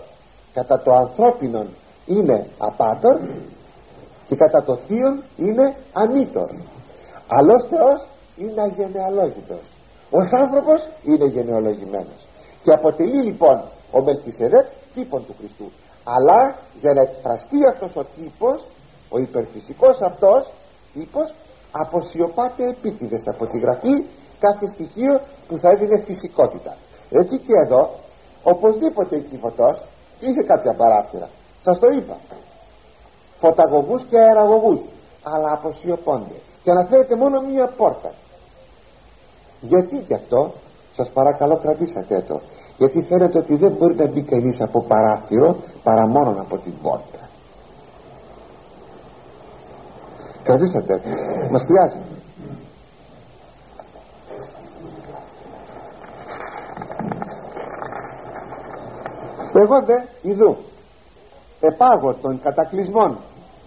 κατά 0.53 0.81
το 0.81 0.93
ανθρώπινο 0.93 1.65
είναι 2.05 2.47
απάτορ 2.57 3.19
και 4.27 4.35
κατά 4.35 4.63
το 4.63 4.75
θείο 4.75 5.23
είναι 5.37 5.75
αμήτορ 5.93 6.49
αλλός 7.29 7.65
Θεός 7.69 8.07
είναι 8.37 8.61
αγενεαλόγητος. 8.61 9.61
Ως 10.09 10.33
άνθρωπος 10.33 10.89
είναι 11.03 11.25
γενεολογημένος 11.25 12.27
και 12.63 12.71
αποτελεί 12.71 13.21
λοιπόν 13.21 13.61
ο 13.91 14.03
Μελχισεδέκ 14.03 14.65
τύπον 14.93 15.25
του 15.25 15.35
Χριστού. 15.39 15.71
Αλλά 16.03 16.55
για 16.81 16.93
να 16.93 17.01
εκφραστεί 17.01 17.65
αυτός 17.65 17.95
ο 17.95 18.05
τύπος 18.15 18.65
ο 19.09 19.19
υπερφυσικός 19.19 20.01
αυτός 20.01 20.51
τύπος 20.93 21.33
αποσιωπάται 21.71 22.69
επίτηδες 22.69 23.27
από 23.27 23.45
τη 23.47 23.59
γραφή 23.59 24.03
κάθε 24.39 24.67
στοιχείο 24.67 25.21
που 25.47 25.57
θα 25.57 25.69
έδινε 25.69 25.99
φυσικότητα. 25.99 26.75
Έτσι 27.09 27.37
και 27.37 27.53
εδώ 27.65 27.89
οπωσδήποτε 28.43 29.15
η 29.15 29.21
κυβωτός 29.21 29.83
είχε 30.19 30.41
κάποια 30.43 30.73
παράθυρα 30.73 31.29
σας 31.61 31.79
το 31.79 31.87
είπα. 31.87 32.17
Φωταγωγούς 33.39 34.03
και 34.03 34.17
αεραγωγούς. 34.17 34.79
Αλλά 35.23 35.51
αποσιωπώνται. 35.53 36.35
Και 36.63 36.71
αναφέρεται 36.71 37.15
μόνο 37.15 37.41
μία 37.41 37.67
πόρτα. 37.67 38.11
Γιατί 39.61 40.03
και 40.07 40.13
αυτό 40.13 40.53
σας 40.91 41.09
παρακαλώ 41.09 41.57
κρατήσατε 41.57 42.21
το. 42.27 42.41
Γιατί 42.77 43.01
φαίνεται 43.01 43.37
ότι 43.37 43.55
δεν 43.55 43.71
μπορεί 43.71 43.95
να 43.95 44.07
μπει 44.07 44.21
κανείς 44.21 44.61
από 44.61 44.81
παράθυρο 44.81 45.55
παρά 45.83 46.07
μόνο 46.07 46.35
από 46.39 46.57
την 46.57 46.73
πόρτα. 46.81 47.19
Κρατήσατε. 50.43 51.01
Μας 51.51 51.63
χρειάζει 51.63 51.97
εγώ 59.61 59.81
δε 59.85 59.97
ειδού 60.21 60.57
επάγω 61.59 62.13
των 62.13 62.41
κατακλυσμών. 62.41 63.17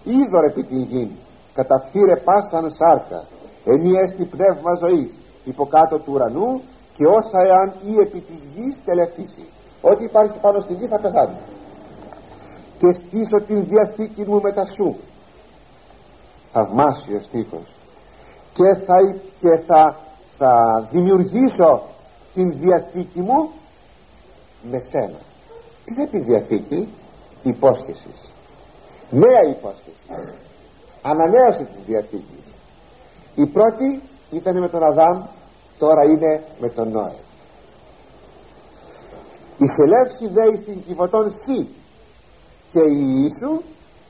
Είδωρ 0.03 0.43
επί 0.43 0.63
την 0.63 0.81
γη 0.81 1.11
καταφύρε 1.53 2.15
πάσαν 2.15 2.71
σάρκα. 2.71 3.25
Ενιέστη 3.65 4.25
πνεύμα 4.25 4.73
ζωής 4.79 5.11
υποκάτω 5.43 5.97
του 5.99 6.11
ουρανού 6.13 6.61
και 6.97 7.05
όσα 7.05 7.39
εάν 7.45 7.73
ή 7.85 7.99
επί 7.99 8.19
της 8.19 8.47
γης 8.55 8.81
τελευτήσει. 8.85 9.45
Ό,τι 9.81 10.03
υπάρχει 10.03 10.37
πάνω 10.41 10.59
στη 10.59 10.73
γη 10.73 10.87
θα 10.87 10.99
πεθάνει. 10.99 11.37
Και 12.77 12.91
στήσω 12.91 13.41
την 13.41 13.65
διαθήκη 13.65 14.23
μου 14.27 14.41
μετά 14.41 14.65
σου. 14.65 14.97
Θαυμάσιος 16.51 17.25
στίχος 17.25 17.67
και 18.53 18.75
θα, 18.85 18.95
και 19.39 19.57
θα, 19.67 19.97
θα 20.37 20.87
δημιουργήσω 20.91 21.81
την 22.33 22.59
διαθήκη 22.59 23.19
μου 23.19 23.49
με 24.61 24.79
σένα 24.79 25.17
τι 25.85 25.93
θα 25.93 26.07
πει 26.07 26.19
διαθήκη 26.19 26.87
υπόσχεσης. 27.43 28.31
Νέα 29.09 29.41
υπόσχεση. 29.57 30.31
Ανανέωση 31.01 31.63
της 31.63 31.81
διαθήκης 31.85 32.43
η 33.35 33.45
πρώτη 33.45 34.01
ήταν 34.31 34.59
με 34.59 34.69
τον 34.69 34.83
Αδάμ 34.83 35.23
τώρα 35.77 36.03
είναι 36.03 36.43
με 36.59 36.69
τον 36.69 36.91
Νόε. 36.91 37.15
Η 39.57 39.67
σελεύση 39.67 40.27
δέει 40.27 40.57
στην 40.57 40.83
κυβωτών 40.83 41.31
σύ 41.31 41.67
και 42.71 42.79
η 42.79 43.05
Ιησού 43.21 43.61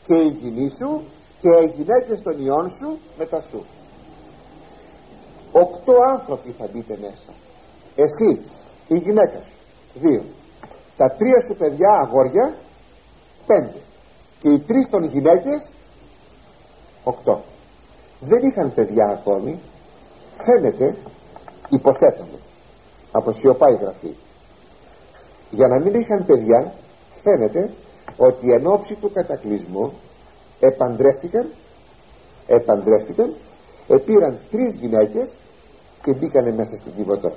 και 0.06 0.14
η 0.14 0.28
γυνή 0.28 0.70
σου 0.70 1.04
και 1.42 1.50
οι 1.50 1.74
γυναίκες 1.76 2.22
των 2.22 2.46
ιών 2.46 2.70
σου 2.70 2.98
μετά 3.18 3.42
σου. 3.42 3.66
Οκτώ 5.52 5.94
άνθρωποι 6.18 6.56
θα 6.58 6.70
μπείτε 6.74 6.98
μέσα. 7.02 7.32
Εσύ 7.96 8.42
η 8.88 8.98
γυναίκα 8.98 9.40
σου. 9.46 9.58
Δύο 9.94 10.24
τα 10.98 11.10
τρία 11.12 11.42
σου 11.48 11.56
παιδιά 11.56 11.90
αγόρια 12.06 12.56
πέντε. 13.46 13.80
Και 14.40 14.50
οι 14.50 14.60
τρεις 14.60 14.90
των 14.90 15.04
γυναίκες 15.04 15.72
οκτώ. 17.04 17.44
Δεν 18.20 18.40
είχαν 18.44 18.74
παιδιά 18.74 19.06
ακόμη. 19.06 19.60
Φαίνεται 20.46 20.98
υποθέτουμε 21.70 22.40
από 23.12 23.32
σιωπά 23.32 23.70
η 23.70 23.76
γραφή. 23.76 24.16
Για 25.50 25.68
να 25.68 25.80
μην 25.80 25.94
είχαν 25.94 26.26
παιδιά 26.26 26.74
φαίνεται 27.22 27.72
ότι 28.18 28.52
εν 28.52 28.68
ώψη 28.68 28.96
του 28.96 29.12
κατακλυσμού 29.12 29.94
επαντρεύτηκαν 30.60 31.50
επαντρεύτηκαν 32.48 33.34
επήραν 33.88 34.40
τρεις 34.52 34.76
γυναίκες 34.76 35.38
και 36.04 36.14
μπήκανε 36.14 36.52
μέσα 36.52 36.78
στην 36.78 36.94
Κιβωτό 36.96 37.32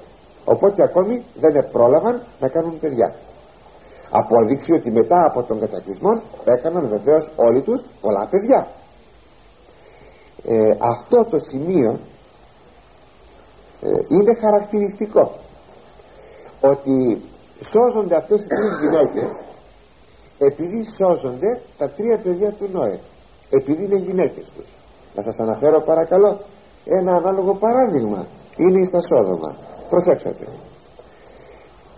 οπότε 0.45 0.83
ακόμη 0.83 1.23
δεν 1.35 1.71
πρόλαβαν 1.73 2.23
να 2.41 2.49
κάνουν 2.49 2.79
παιδιά 2.79 3.15
αποδείξει 4.11 4.73
ότι 4.73 4.91
μετά 4.91 5.27
από 5.27 5.43
τον 5.43 5.61
κατακλυσμό 5.61 6.23
έκαναν 6.45 6.89
βεβαίως 6.89 7.31
όλοι 7.37 7.63
τους 7.63 7.83
πολλά 8.01 8.29
παιδιά. 8.31 8.69
Ε, 10.45 10.77
αυτό 10.79 11.25
το 11.31 11.39
σημείο 11.39 11.91
ε, 13.81 13.89
είναι 14.09 14.35
χαρακτηριστικό. 14.35 15.33
Ότι 16.61 17.23
σώζονται 17.63 18.17
αυτές 18.17 18.43
οι 18.43 18.47
τρεις 18.47 18.75
γυναίκες 18.81 19.33
επειδή 20.39 20.85
σώζονται 20.99 21.61
τα 21.79 21.91
τρία 21.91 22.19
παιδιά 22.23 22.53
του 22.53 22.69
Νόε. 22.73 22.99
Επειδή 23.51 23.85
είναι 23.85 23.97
γυναίκες 23.97 24.53
τους. 24.57 24.67
Να 25.15 25.23
σας 25.23 25.39
αναφέρω 25.39 25.81
παρακαλώ 25.81 26.41
ένα 26.85 27.13
ανάλογο 27.17 27.55
παράδειγμα. 27.55 28.27
Είναι 28.57 28.85
στα 28.85 29.01
Σόδομα 29.01 29.57
προσέξτε 29.89 30.35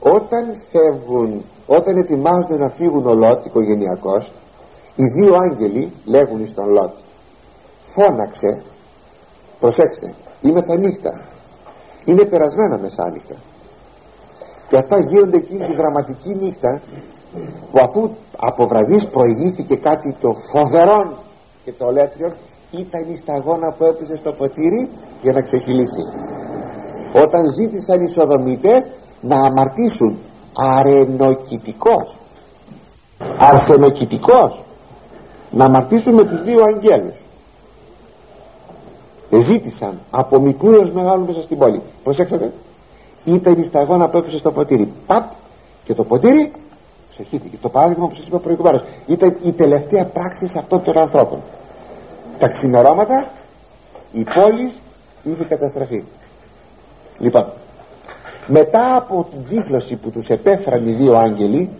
όταν 0.00 0.56
φεύγουν 0.70 1.44
όταν 1.68 1.96
ετοιμάζονται 1.96 2.56
να 2.56 2.68
φύγουν 2.68 3.06
ο 3.06 3.14
Λότ 3.14 3.46
οικογενειακός 3.46 4.32
οι 4.96 5.04
δύο 5.04 5.34
άγγελοι 5.34 5.92
λέγουν 6.04 6.46
στον 6.46 6.68
Λότ 6.68 6.92
φώναξε 7.94 8.62
προσέξτε 9.60 10.14
είμαι 10.40 10.62
θα 10.62 10.76
νύχτα. 10.76 11.20
Είναι 12.04 12.24
περασμένα 12.24 12.78
μεσάνυχτα 12.78 13.34
και 14.68 14.76
αυτά 14.76 14.98
γίνονται 14.98 15.36
εκείνη 15.36 15.66
τη 15.66 15.74
δραματική 15.74 16.34
νύχτα 16.34 16.80
που 17.70 17.78
αφού 17.78 18.10
από 18.36 18.66
βραδείς 18.66 19.06
προηγήθηκε 19.06 19.76
κάτι 19.76 20.16
το 20.20 20.34
φοβερό 20.52 21.18
και 21.64 21.72
το 21.72 21.86
ολέθριο 21.86 22.32
ήταν 22.70 23.10
η 23.12 23.16
σταγόνα 23.16 23.72
που 23.72 23.84
έπαιζε 23.84 24.16
στο 24.16 24.32
ποτήρι 24.32 24.88
για 25.22 25.32
να 25.32 25.42
ξεχυλήσει. 25.42 26.02
Όταν 27.22 27.42
ζήτησαν 27.58 28.00
οι 28.00 28.08
Σοδομίτες 28.08 28.82
να 29.20 29.36
αμαρτήσουν 29.36 30.18
αρενοκητικός. 30.58 32.16
Αρσενοκητικός. 33.38 34.62
Να 35.50 35.64
αμαρτήσουν 35.64 36.14
με 36.14 36.22
τους 36.22 36.42
δύο 36.42 36.62
αγγέλους. 36.62 37.14
Ζήτησαν 39.46 39.98
από 40.10 40.40
μικρούς 40.40 40.74
έως 40.74 40.92
μεγάλους 40.92 41.26
μέσα 41.26 41.42
στην 41.42 41.58
πόλη. 41.58 41.82
Προσέξατε. 42.04 42.52
Ήταν 43.24 43.62
η 43.62 43.64
σταγόνα 43.64 44.08
που 44.08 44.18
έπεσε 44.18 44.38
στο 44.38 44.52
ποτήρι. 44.52 44.92
Παπ 45.06 45.24
και 45.84 45.94
το 45.94 46.04
ποτήρι 46.04 46.52
ξεχύθηκε. 47.10 47.56
Το 47.60 47.68
παράδειγμα 47.68 48.08
που 48.08 48.14
σας 48.14 48.26
είπα 48.26 48.38
προηγουμένως. 48.38 48.82
Ήταν 49.06 49.36
η 49.42 49.52
τελευταία 49.52 50.04
πράξη 50.04 50.46
σε 50.46 50.58
αυτών 50.58 50.82
των 50.82 50.98
ανθρώπων 50.98 51.42
τα 52.38 52.48
ξημερώματα 52.48 53.30
η 54.12 54.24
πόλη 54.34 54.72
είχε 55.22 55.44
καταστραφεί. 55.44 56.04
Λοιπόν 57.18 57.52
μετά 58.48 58.96
από 58.96 59.26
την 59.30 59.40
δίφλωση 59.48 59.96
που 59.96 60.10
τους 60.10 60.28
επέφεραν 60.28 60.86
οι 60.86 60.92
δύο 60.92 61.16
άγγελοι 61.16 61.70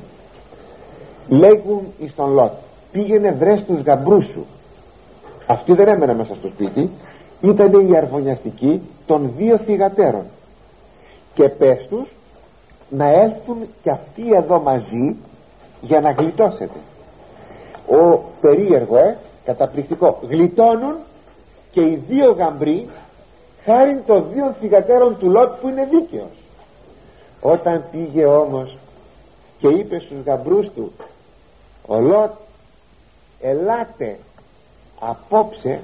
λέγουν 1.29 1.83
εις 1.99 2.14
τον 2.14 2.33
Λότ 2.33 2.53
πήγαινε 2.93 3.33
βρες 3.33 3.64
τους 3.64 3.81
γαμπρούς 3.81 4.25
σου 4.33 4.47
αυτοί 5.47 5.73
δεν 5.75 5.89
έμεναν 5.89 6.16
μέσα 6.16 6.35
στο 6.35 6.49
σπίτι 6.49 6.91
ήταν 7.41 7.73
η 7.73 7.97
αρβωνιαστική 7.97 8.83
των 9.07 9.33
δύο 9.37 9.59
θυγατέρων. 9.59 10.25
Και 11.35 11.49
πες 11.49 11.87
τους 11.89 12.14
να 12.91 13.09
έλθουν 13.09 13.57
και 13.83 13.91
αυτοί 13.91 14.23
εδώ 14.37 14.61
μαζί 14.61 15.16
για 15.81 16.01
να 16.01 16.11
γλιτώσετε. 16.11 16.79
Ο 17.87 18.21
περίεργο 18.41 18.97
ε, 18.97 19.16
καταπληκτικό 19.45 20.19
γλιτώνουν 20.29 20.97
και 21.71 21.81
οι 21.81 22.03
δύο 22.07 22.33
γαμπροί 22.33 22.89
χάρη 23.64 24.03
των 24.07 24.29
δύο 24.33 24.55
θυγατέρων 24.61 25.19
του 25.19 25.31
Λότ 25.31 25.61
που 25.61 25.69
είναι 25.69 25.85
δίκαιος 25.85 26.38
όταν 27.41 27.84
πήγε 27.91 28.24
όμως 28.24 28.78
και 29.59 29.68
είπε 29.68 29.99
στους 29.99 30.22
γαμπρούς 30.24 30.70
του 30.74 30.93
ο 31.86 32.01
Λότ 32.01 32.32
ελάτε 33.41 34.18
απόψε 35.01 35.80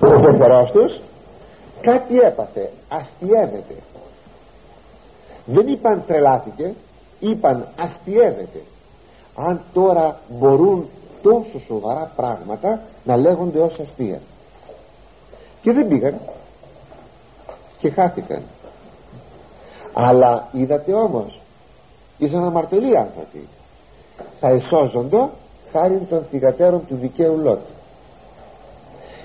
ο 0.00 0.20
πεθερός 0.20 0.70
τους 0.70 1.00
κάτι 1.80 2.18
έπαθε 2.18 2.70
αστιεύεται 2.88 3.74
δεν 5.44 5.66
είπαν 5.68 6.04
τρελάθηκε 6.06 6.74
είπαν 7.18 7.68
αστιεύεται 7.76 8.62
αν 9.34 9.60
τώρα 9.72 10.20
μπορούν 10.28 10.88
τόσο 11.22 11.58
σοβαρά 11.58 12.12
πράγματα 12.16 12.80
να 13.04 13.16
λέγονται 13.16 13.60
ως 13.60 13.78
αστεία. 13.80 14.20
Και 15.62 15.72
δεν 15.72 15.88
πήγαν 15.88 16.20
και 17.78 17.90
χάθηκαν. 17.90 18.42
Αλλά 19.92 20.48
είδατε 20.52 20.92
όμως 20.92 21.40
ήσαν 22.18 22.44
αμαρτωλοί 22.44 22.98
άνθρωποι. 22.98 23.48
Θα 24.40 24.48
εσώζονται 24.48 25.28
χάρη 25.72 26.06
των 26.08 26.26
θυγατέρων 26.30 26.86
του 26.86 26.96
δικαίου 26.96 27.38
Λότ. 27.38 27.60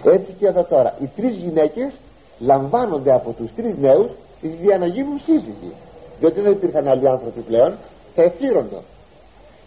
Έτσι 0.03 0.31
και 0.39 0.47
εδώ 0.47 0.63
τώρα 0.63 0.95
οι 0.99 1.07
τρεις 1.15 1.37
γυναίκες 1.37 1.99
λαμβάνονται 2.39 3.13
από 3.13 3.31
τους 3.31 3.53
τρεις 3.55 3.77
νέους 3.77 4.11
για 4.41 4.77
να 4.77 4.85
γίνουν 4.85 5.19
σύζυγοι 5.19 5.73
διότι 6.19 6.41
δεν 6.41 6.51
υπήρχαν 6.51 6.87
άλλοι 6.87 7.09
άνθρωποι 7.09 7.39
πλέον 7.39 7.77
θα 8.15 8.23
εφήρονται 8.23 8.81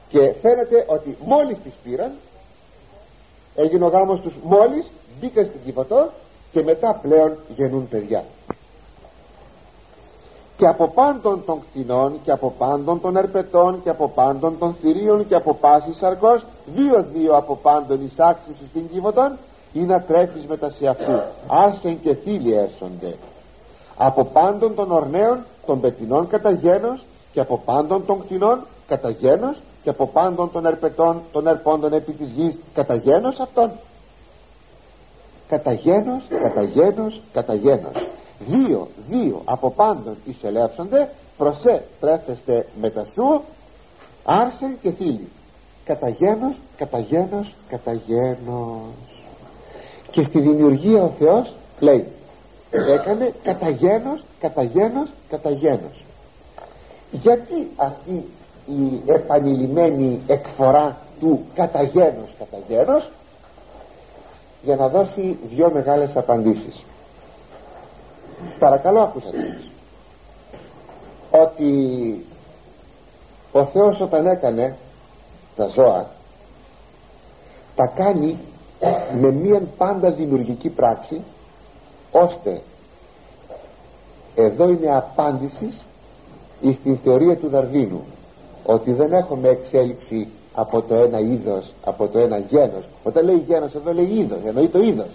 και 0.08 0.18
φαίνεται 0.18 0.84
ότι 0.86 1.16
μόλις 1.24 1.58
τις 1.58 1.76
πήραν 1.82 2.12
έγινε 3.54 3.84
ο 3.84 3.88
γάμος 3.88 4.20
τους 4.20 4.34
μόλις 4.42 4.92
μπήκαν 5.20 5.44
στην 5.44 5.60
Κιβωτό 5.64 6.10
και 6.52 6.62
μετά 6.62 6.98
πλέον 7.02 7.36
γεννούν 7.56 7.88
παιδιά 7.88 8.24
και 10.56 10.66
από 10.66 10.88
πάντων 10.88 11.44
των 11.46 11.60
κτηνών 11.60 12.20
και 12.24 12.30
από 12.30 12.54
πάντων 12.58 13.00
των 13.00 13.16
ερπετών 13.16 13.82
και 13.82 13.90
από 13.90 14.08
πάντων 14.08 14.58
των 14.58 14.74
θηρίων 14.74 15.28
και 15.28 15.34
από 15.34 15.54
πάσης 15.54 15.96
σαρκός 15.96 16.44
δύο 16.66 17.02
δύο 17.12 17.36
από 17.36 17.56
πάντων 17.56 18.04
εισάξεις 18.04 18.54
στην 18.68 18.88
Κιβωτόν 18.88 19.36
ή 19.72 19.80
να 19.80 20.02
τρέφεις 20.02 20.46
μετά 20.46 20.70
σε 20.70 20.86
αυτούς. 20.86 21.20
Άσεν 21.46 22.00
και 22.00 22.14
φίλοι 22.14 22.54
έρχονται 22.54 23.16
από 23.96 24.24
πάντων 24.24 24.74
των 24.74 24.92
ορναίων 24.92 25.44
των 25.66 25.80
πετινών 25.80 26.28
κατά 26.28 26.50
γένος 26.50 27.04
και 27.32 27.40
από 27.40 27.62
πάντων 27.64 28.06
των 28.06 28.20
κτηνών 28.20 28.58
κατά 28.86 29.10
γένος 29.10 29.60
και 29.82 29.90
από 29.90 30.06
πάντων 30.06 30.52
των 30.52 30.66
ερπετών 30.66 31.22
των 31.32 31.46
ερπώντων 31.46 31.92
επί 31.92 32.12
της 32.12 32.30
γης 32.30 32.58
κατά 32.74 32.94
γένος 32.94 33.38
αυτών. 33.40 33.70
Κατά 35.48 35.72
γένος, 35.72 36.26
κατά 36.28 36.62
γένος, 36.62 37.20
κατά 37.32 37.54
γένος 37.54 38.06
δύο, 38.38 38.88
δύο 39.08 39.42
από 39.44 39.70
πάντων 39.70 40.16
εισελεύσονται. 40.24 41.08
Προσέ 41.36 41.84
τρέφεστε 42.00 42.66
μετά 42.80 43.04
σου 43.04 43.42
άρσεν 44.24 44.78
και 44.82 44.90
φίλοι 44.90 45.28
κατά 45.84 46.08
γένος, 46.08 46.56
κατά 46.76 46.98
γένος, 46.98 47.54
κατά 47.68 47.92
γένος 47.92 48.80
και 50.10 50.24
στη 50.24 50.40
δημιουργία 50.40 51.02
ο 51.02 51.08
Θεός 51.08 51.54
λέει 51.78 52.06
έκανε 52.70 53.34
κατά 53.42 53.68
γένος, 53.68 54.24
κατά 54.40 54.62
γένος, 54.62 55.10
κατά 55.28 55.50
γένος 55.50 56.04
γιατί 57.10 57.70
αυτή 57.76 58.24
η 58.66 59.02
επανειλημμένη 59.06 60.22
εκφορά 60.26 60.96
του 61.20 61.46
κατά 61.54 61.82
γένος, 61.82 62.34
κατά 62.38 62.58
γένος 62.68 63.10
για 64.62 64.76
να 64.76 64.88
δώσει 64.88 65.38
δυο 65.48 65.70
μεγάλες 65.72 66.16
απαντήσεις 66.16 66.84
παρακαλώ 68.58 69.00
ακούσατε 69.00 69.60
ότι 71.30 71.70
ο 73.52 73.64
Θεός 73.64 74.00
όταν 74.00 74.26
έκανε 74.26 74.76
τα 75.56 75.66
ζώα 75.66 76.06
τα 77.74 77.86
κάνει 77.96 78.38
με 79.20 79.30
μία 79.30 79.62
πάντα 79.76 80.10
δημιουργική 80.10 80.68
πράξη 80.68 81.22
ώστε 82.12 82.62
εδώ 84.34 84.68
είναι 84.68 84.96
απάντηση 84.96 85.80
στην 86.80 86.98
θεωρία 86.98 87.36
του 87.36 87.48
Δαρβίνου 87.48 88.04
ότι 88.66 88.92
δεν 88.92 89.12
έχουμε 89.12 89.48
εξέλιξη 89.48 90.28
από 90.54 90.82
το 90.82 90.94
ένα 90.94 91.18
είδος 91.18 91.72
από 91.84 92.08
το 92.08 92.18
ένα 92.18 92.38
γένος. 92.38 92.84
Όταν 93.04 93.24
λέει 93.24 93.44
γένος 93.46 93.74
εδώ 93.74 93.92
λέει 93.92 94.18
είδος 94.18 94.38
εννοεί 94.44 94.68
το 94.68 94.78
είδος. 94.78 95.10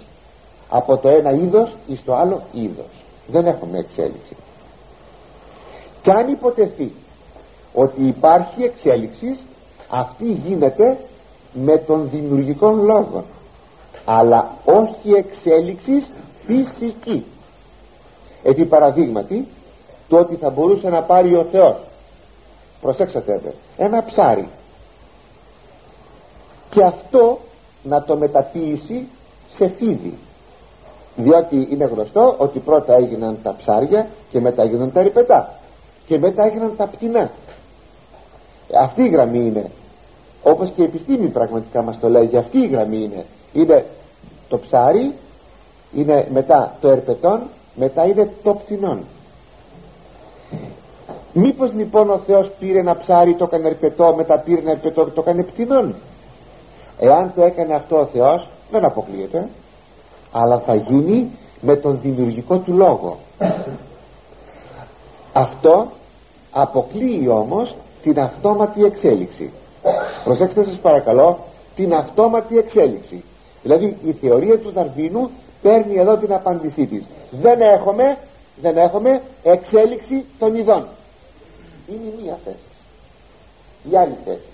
Από 0.70 0.98
το 0.98 1.10
ένα 1.10 1.32
είδος 1.32 1.76
ή 1.88 1.96
στο 1.96 2.14
άλλο 2.14 2.42
είδος 2.54 3.01
δεν 3.32 3.46
έχουμε 3.46 3.80
εξέλιξη. 3.80 4.36
Και 6.02 6.12
αν 6.12 6.32
υποτεθεί 6.32 6.92
ότι 7.74 8.08
υπάρχει 8.08 8.64
εξέλιξη 8.64 9.40
αυτή 9.90 10.32
γίνεται 10.32 10.98
με 11.54 11.78
τον 11.78 12.10
δημιουργικό 12.10 12.72
λόγο 12.72 13.24
αλλά 14.06 14.52
όχι 14.66 15.12
εξέλιξη 15.12 16.06
φυσική. 16.46 17.26
Επί 18.44 18.66
παραδείγματι 18.66 19.48
το 20.08 20.18
ότι 20.18 20.36
θα 20.36 20.50
μπορούσε 20.50 20.90
να 20.90 21.04
πάρει 21.04 21.36
ο 21.36 21.46
Θεός 21.52 21.78
προσέξατε 22.82 23.54
ένα 23.78 24.04
ψάρι. 24.04 24.48
Και 26.70 26.84
αυτό 26.84 27.40
να 27.84 28.04
το 28.04 28.18
μεταποίησει 28.18 29.08
σε 29.56 29.70
φίδι 29.78 30.18
διότι 31.16 31.68
είναι 31.72 31.86
γνωστό 31.86 32.36
ότι 32.38 32.59
πρώτα 32.59 32.93
έγιναν 32.93 33.38
τα 33.43 33.55
ψάρια 33.57 34.07
και 34.30 34.39
μετά 34.39 34.62
έγιναν 34.62 34.91
τα 34.91 34.99
ερυπετά 34.99 35.49
και 36.05 36.20
μετά 36.20 36.43
έγιναν 36.43 36.76
τα 36.78 36.88
πτηνά. 36.88 37.32
Αυτή 38.82 39.03
η 39.03 39.09
γραμμή 39.09 39.45
είναι 39.45 39.70
όπως 40.43 40.72
και 40.76 40.82
η 40.82 40.86
επιστήμη 40.86 41.28
πραγματικά 41.28 41.84
μας 41.84 41.99
το 41.99 42.09
λέγει 42.09 42.38
αυτή 42.38 42.57
η 42.57 42.68
γραμμή 42.68 43.03
είναι. 43.03 43.26
Είναι 43.53 43.86
το 44.47 44.57
ψάρι 44.57 45.14
είναι 45.95 46.28
μετά 46.32 46.76
το 46.82 46.89
ερπετόν 46.89 47.41
μετά 47.76 48.05
είναι 48.05 48.32
το 48.43 48.53
πτηνόν 48.53 49.03
μήπως 51.34 51.74
λοιπόν 51.74 52.09
ο 52.09 52.18
Θεός 52.18 52.51
πήρε 52.59 52.80
ένα 52.80 52.97
ψάρι 52.97 53.36
το 53.36 53.43
έκανε 53.43 53.68
ερπετό 53.68 54.16
μετά 54.16 54.41
πήρε 54.45 54.62
ένα 54.62 54.72
ερπετό 54.72 55.05
το 55.05 55.22
έκανε 55.22 55.43
πτηνόν 55.43 55.95
εάν 56.99 57.32
το 57.36 57.43
έκανε 57.43 57.76
αυτό 57.76 57.99
ο 57.99 58.05
Θεός 58.05 58.49
δεν 58.72 58.86
αποκλείεται 58.86 59.49
αλλά 60.32 60.60
θα 60.60 60.76
γίνει 60.76 61.32
με 61.62 61.76
τον 61.76 62.00
δημιουργικό 62.02 62.58
του 62.58 62.74
λόγο. 62.74 63.18
Αυτό 65.34 65.88
αποκλείει 66.52 67.28
όμως 67.30 67.76
την 68.02 68.20
αυτόματη 68.20 68.84
εξέλιξη. 68.84 69.52
Προσέξτε 70.24 70.64
σας 70.64 70.80
παρακαλώ 70.82 71.40
την 71.76 71.94
αυτόματη 71.94 72.58
εξέλιξη. 72.58 73.24
Δηλαδή 73.62 73.98
η 74.04 74.12
θεωρία 74.14 74.60
του 74.60 74.72
Δαρβίνου 74.72 75.30
παίρνει 75.62 75.96
εδώ 75.96 76.18
την 76.18 76.34
απάντησή 76.34 76.86
της. 76.86 77.08
Δεν 77.32 77.62
έχουμε 77.62 78.18
δεν 78.62 78.78
έχουμε 78.78 79.22
εξέλιξη 79.44 80.26
των 80.40 80.56
ειδών. 80.56 80.88
Είναι 81.88 82.14
μία 82.22 82.38
θέση. 82.44 82.58
Η 83.92 83.98
άλλη 83.98 84.18
θέση. 84.26 84.46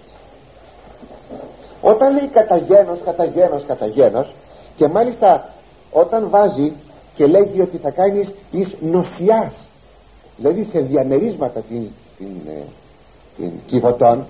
Όταν 1.81 2.13
λέει 2.13 2.27
καταγένος, 2.27 2.99
καταγένος, 3.05 3.63
καταγένος 3.65 4.33
και 4.75 4.87
μάλιστα 4.87 5.49
όταν 6.01 6.29
βάζει 6.29 6.73
και 7.15 7.25
λέγει 7.25 7.61
ότι 7.61 7.77
θα 7.77 7.91
κάνεις 7.91 8.33
εις 8.51 8.75
νοσιάς 8.81 9.53
δηλαδή 10.37 10.63
σε 10.63 10.79
διαμερίσματα 10.79 11.59
την, 11.59 11.87
την, 12.17 12.35
ε, 12.47 12.63
την 13.37 13.51
κυβωτών 13.65 14.25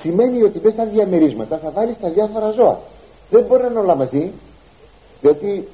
σημαίνει 0.00 0.42
ότι 0.42 0.58
μέσα 0.62 0.70
στα 0.70 0.86
διαμερίσματα 0.86 1.58
θα 1.58 1.70
βάλεις 1.70 1.98
τα 2.00 2.08
διάφορα 2.10 2.50
ζώα. 2.50 2.78
Δεν 3.30 3.44
μπορεί 3.44 3.62
να 3.62 3.68
είναι 3.68 3.78
όλα 3.78 3.94
μαζί 3.94 4.32
διότι, 5.20 5.68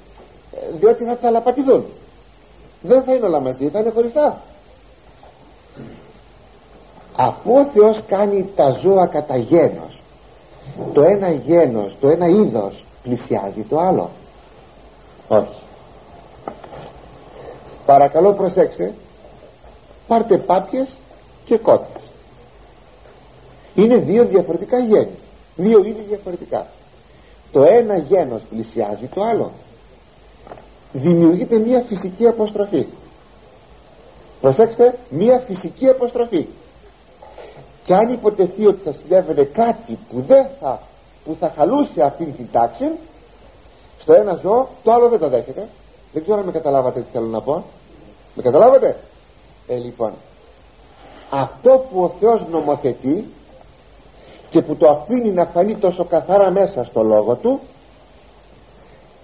ε, 0.53 0.77
διότι 0.79 1.05
θα 1.05 1.17
τσαλαπατηθούν. 1.17 1.85
Δεν 2.83 3.03
θα 3.03 3.15
είναι 3.15 3.27
όλα 3.27 3.41
μαζί 3.41 3.69
θα 3.69 3.79
είναι 3.79 3.91
χωριστά. 3.91 4.41
Αφού 7.17 7.53
ο 7.53 7.71
Θεός 7.71 8.03
κάνει 8.07 8.51
τα 8.55 8.71
ζώα 8.71 9.07
κατά 9.07 9.37
γένος 9.37 9.99
το 10.93 11.03
ένα 11.03 11.31
γένος, 11.31 11.97
το 12.01 12.09
ένα 12.09 12.27
είδος 12.27 12.85
πλησιάζει 13.03 13.63
το 13.69 13.77
άλλο 13.81 14.11
όχι. 15.29 15.63
Παρακαλώ 17.87 18.33
προσέξτε. 18.33 18.95
Πάρτε 20.07 20.39
πάπιες 20.39 20.89
και 21.45 21.59
κότες. 21.59 22.03
Είναι 23.75 23.97
δύο 23.97 24.25
διαφορετικά 24.25 24.79
γέννη 24.79 25.19
δύο 25.59 25.79
είδη 25.85 26.03
διαφορετικά. 26.03 26.67
Το 27.53 27.63
ένα 27.67 27.99
γένος 27.99 28.43
πλησιάζει 28.51 29.07
το 29.07 29.21
άλλο. 29.31 29.51
Δημιουργείται 30.93 31.59
μια 31.59 31.85
φυσική 31.87 32.27
αποστροφή. 32.27 32.87
Προσέξτε 34.41 34.99
μια 35.11 35.43
φυσική 35.47 35.89
αποστροφή. 35.89 36.47
Και 37.85 37.95
αν 37.95 38.13
υποτεθεί 38.13 38.67
ότι 38.67 38.81
θα 38.85 38.93
συνέβαινε 38.93 39.45
κάτι 39.45 39.99
που 40.11 40.21
δεν 40.21 40.49
θα 40.61 40.81
που 41.25 41.37
θα 41.41 41.53
χαλούσε 41.57 42.03
αυτήν 42.03 42.37
την 42.37 42.49
τάξη 42.53 42.85
στο 44.09 44.21
ένα 44.21 44.35
ζώο 44.35 44.69
το 44.83 44.93
άλλο 44.93 45.09
δεν 45.09 45.19
το 45.19 45.29
δέχεται. 45.29 45.69
Δεν 46.13 46.23
ξέρω 46.23 46.39
αν 46.39 46.45
με 46.45 46.53
καταλάβατε 46.53 47.01
τι 47.01 47.07
θέλω 47.13 47.27
να 47.27 47.41
πω. 47.41 47.65
Με 48.35 48.43
καταλάβατε; 48.43 48.97
Ε 49.67 49.77
λοιπόν 49.77 50.13
αυτό 51.31 51.87
που 51.91 52.03
ο 52.03 52.09
Θεός 52.21 52.47
νομοθετεί 52.51 53.25
και 54.51 54.61
που 54.61 54.77
το 54.77 54.91
αφήνει 54.91 55.33
να 55.33 55.47
φανεί 55.47 55.77
τόσο 55.77 56.05
καθαρά 56.05 56.51
μέσα 56.51 56.85
στο 56.85 57.03
λόγο 57.03 57.35
του 57.35 57.61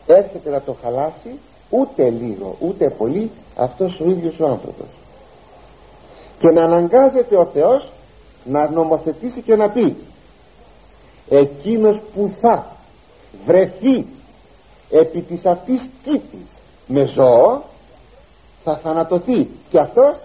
έρχεται 0.07 0.51
να 0.51 0.61
το 0.61 0.76
χαλάσει 0.82 1.39
ούτε 1.70 2.11
λίγο 2.11 2.57
ούτε 2.61 2.91
πολύ 2.99 3.30
αυτός 3.57 4.01
ο 4.01 4.05
ίδιος 4.05 4.41
ο 4.41 4.47
άνθρωπος. 4.47 4.87
Και 6.39 6.49
να 6.49 6.64
αναγκάζεται 6.64 7.37
ο 7.37 7.47
Θεός 7.47 7.91
να 8.45 8.70
νομοθετήσει 8.70 9.43
και 9.43 9.57
να 9.57 9.70
πει 9.70 9.97
εκείνος 11.28 12.03
που 12.14 12.32
θα 12.41 12.66
βρεθεί 13.47 14.13
επί 15.01 15.20
της 15.22 15.47
αυτής 15.47 15.80
κήτης 16.03 16.49
με 16.86 17.07
ζώο 17.07 17.62
θα 18.64 18.78
θανατωθεί. 18.78 19.49
Και 19.68 19.80
αυτός 19.80 20.16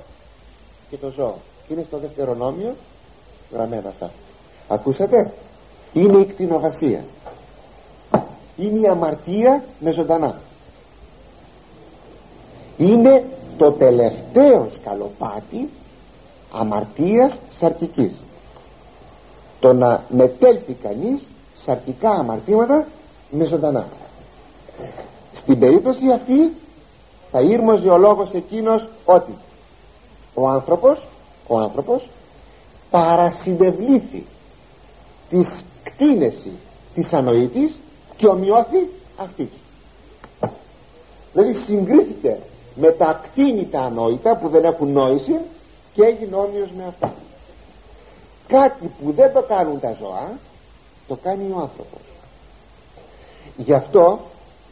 και 0.89 0.97
το 0.97 1.09
ζώο. 1.09 1.37
Είναι 1.69 1.83
στο 1.87 1.97
δευτερονόμιο 1.97 2.75
γραμμένα 3.51 3.89
αυτά 3.89 4.11
ακούσατε; 4.67 5.33
Είναι 5.93 6.17
η 6.17 6.25
κτηνοβασία 6.25 7.03
είναι 8.59 8.79
η 8.79 8.87
αμαρτία 8.87 9.63
με 9.79 9.91
ζωντανά. 9.93 10.41
Είναι 12.77 13.25
το 13.57 13.71
τελευταίο 13.71 14.69
σκαλοπάτι 14.79 15.69
αμαρτίας 16.53 17.33
σαρκικής. 17.59 18.19
Το 19.59 19.73
να 19.73 20.03
μετέλθει 20.09 20.73
κανείς 20.73 21.27
σαρκικά 21.65 22.09
αμαρτήματα 22.09 22.87
με 23.29 23.45
ζωντανά 23.45 23.87
στην 25.41 25.59
περίπτωση 25.59 26.11
αυτή 26.15 26.53
θα 27.31 27.41
ήρμοζε 27.41 27.89
ο 27.89 27.97
λόγος 27.97 28.31
εκείνος 28.33 28.89
ότι 29.05 29.33
ο 30.33 30.47
άνθρωπος 30.49 31.07
ο 31.47 31.57
άνθρωπος 31.57 32.09
παρασυνευλήθη 32.89 34.25
της 35.29 35.63
κτίνεσης 35.83 36.57
της 36.93 37.13
ανοήτης 37.13 37.79
και 38.17 38.27
ομοιώθη 38.27 38.89
αυτής 39.17 39.49
δηλαδή 41.33 41.53
συγκρίθηκε 41.53 42.37
με 42.75 42.91
τα 42.91 43.05
ακτίνητα 43.05 43.79
ανόητα 43.79 44.37
που 44.37 44.49
δεν 44.49 44.63
έχουν 44.63 44.91
νόηση 44.91 45.39
και 45.93 46.03
έγινε 46.05 46.35
όμοιος 46.35 46.71
με 46.77 46.85
αυτά. 46.87 47.13
Κάτι 48.47 48.91
που 49.01 49.11
δεν 49.11 49.33
το 49.33 49.41
κάνουν 49.41 49.79
τα 49.79 49.95
ζώα 49.99 50.31
το 51.07 51.15
κάνει 51.15 51.51
ο 51.51 51.59
άνθρωπος. 51.59 51.99
Γι' 53.57 53.73
αυτό 53.73 54.19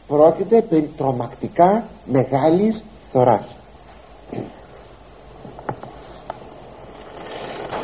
πρόκειται 0.08 0.62
περί 0.62 0.90
τρομακτικά 0.96 1.84
μεγάλης 2.04 2.84
θωράς. 3.12 3.46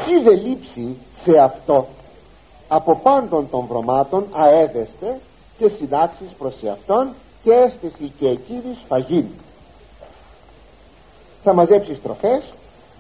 Τι 0.05 0.22
δεν 0.22 0.47
λείψει 0.47 0.99
σε 1.22 1.39
αυτό 1.45 1.87
από 2.68 3.01
πάντων 3.03 3.51
των 3.51 3.66
βρωμάτων 3.66 4.27
αέδεστε 4.33 5.20
και 5.59 5.68
συντάξεις 5.68 6.33
προς 6.39 6.62
εαυτόν 6.62 7.14
και 7.43 7.51
αίσθηση 7.53 8.12
και 8.18 8.27
εκείνης 8.27 8.83
φαγήν. 8.87 9.27
Θα 11.43 11.55
μαζέψεις 11.55 12.03
τροφές 12.03 12.53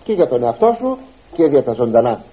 και 0.04 0.12
για 0.12 0.28
τον 0.28 0.42
εαυτό 0.42 0.74
σου 0.78 0.98
και 1.32 1.44
για 1.44 1.64
τα 1.64 1.72
ζωντανά. 1.72 2.24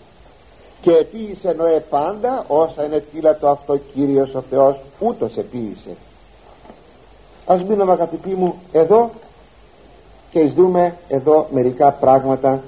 Και 0.82 0.92
επίησε 0.92 1.54
Νοέ 1.58 1.80
πάντα 1.90 2.46
όσα 2.48 2.86
είναι 2.86 3.04
το 3.40 3.50
αυτό 3.50 3.78
Κύριος 3.78 4.34
ο 4.34 4.42
Θεός 4.42 4.80
ούτως 5.00 5.38
επίησε 5.38 5.96
ας 7.46 7.64
μείνουμε 7.64 7.92
αγαπητοί 7.92 8.36
μου 8.36 8.56
εδώ 8.72 9.10
και 10.32 10.40
εις 10.40 10.54
δούμε 10.54 10.98
εδώ 11.08 11.48
μερικά 11.52 11.92
πράγματα 11.92 12.64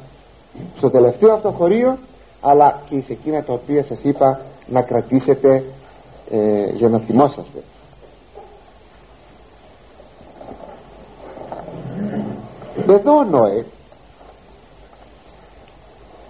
στο 0.78 0.90
τελευταίο 0.90 1.34
αυτό 1.34 1.52
χωρίο 1.52 1.98
αλλά 2.42 2.82
και 2.90 3.02
σε 3.02 3.12
εκείνα 3.12 3.44
τα 3.44 3.54
οποία 3.54 3.84
σας 3.84 4.04
είπα 4.04 4.42
να 4.68 4.82
κρατήσετε 4.82 5.64
ε, 6.30 6.64
για 6.74 6.90
να 6.90 7.00
θυμόσαστε. 7.00 7.64
Εδώ 12.88 13.18
ο 13.18 13.24
Νόε 13.24 13.66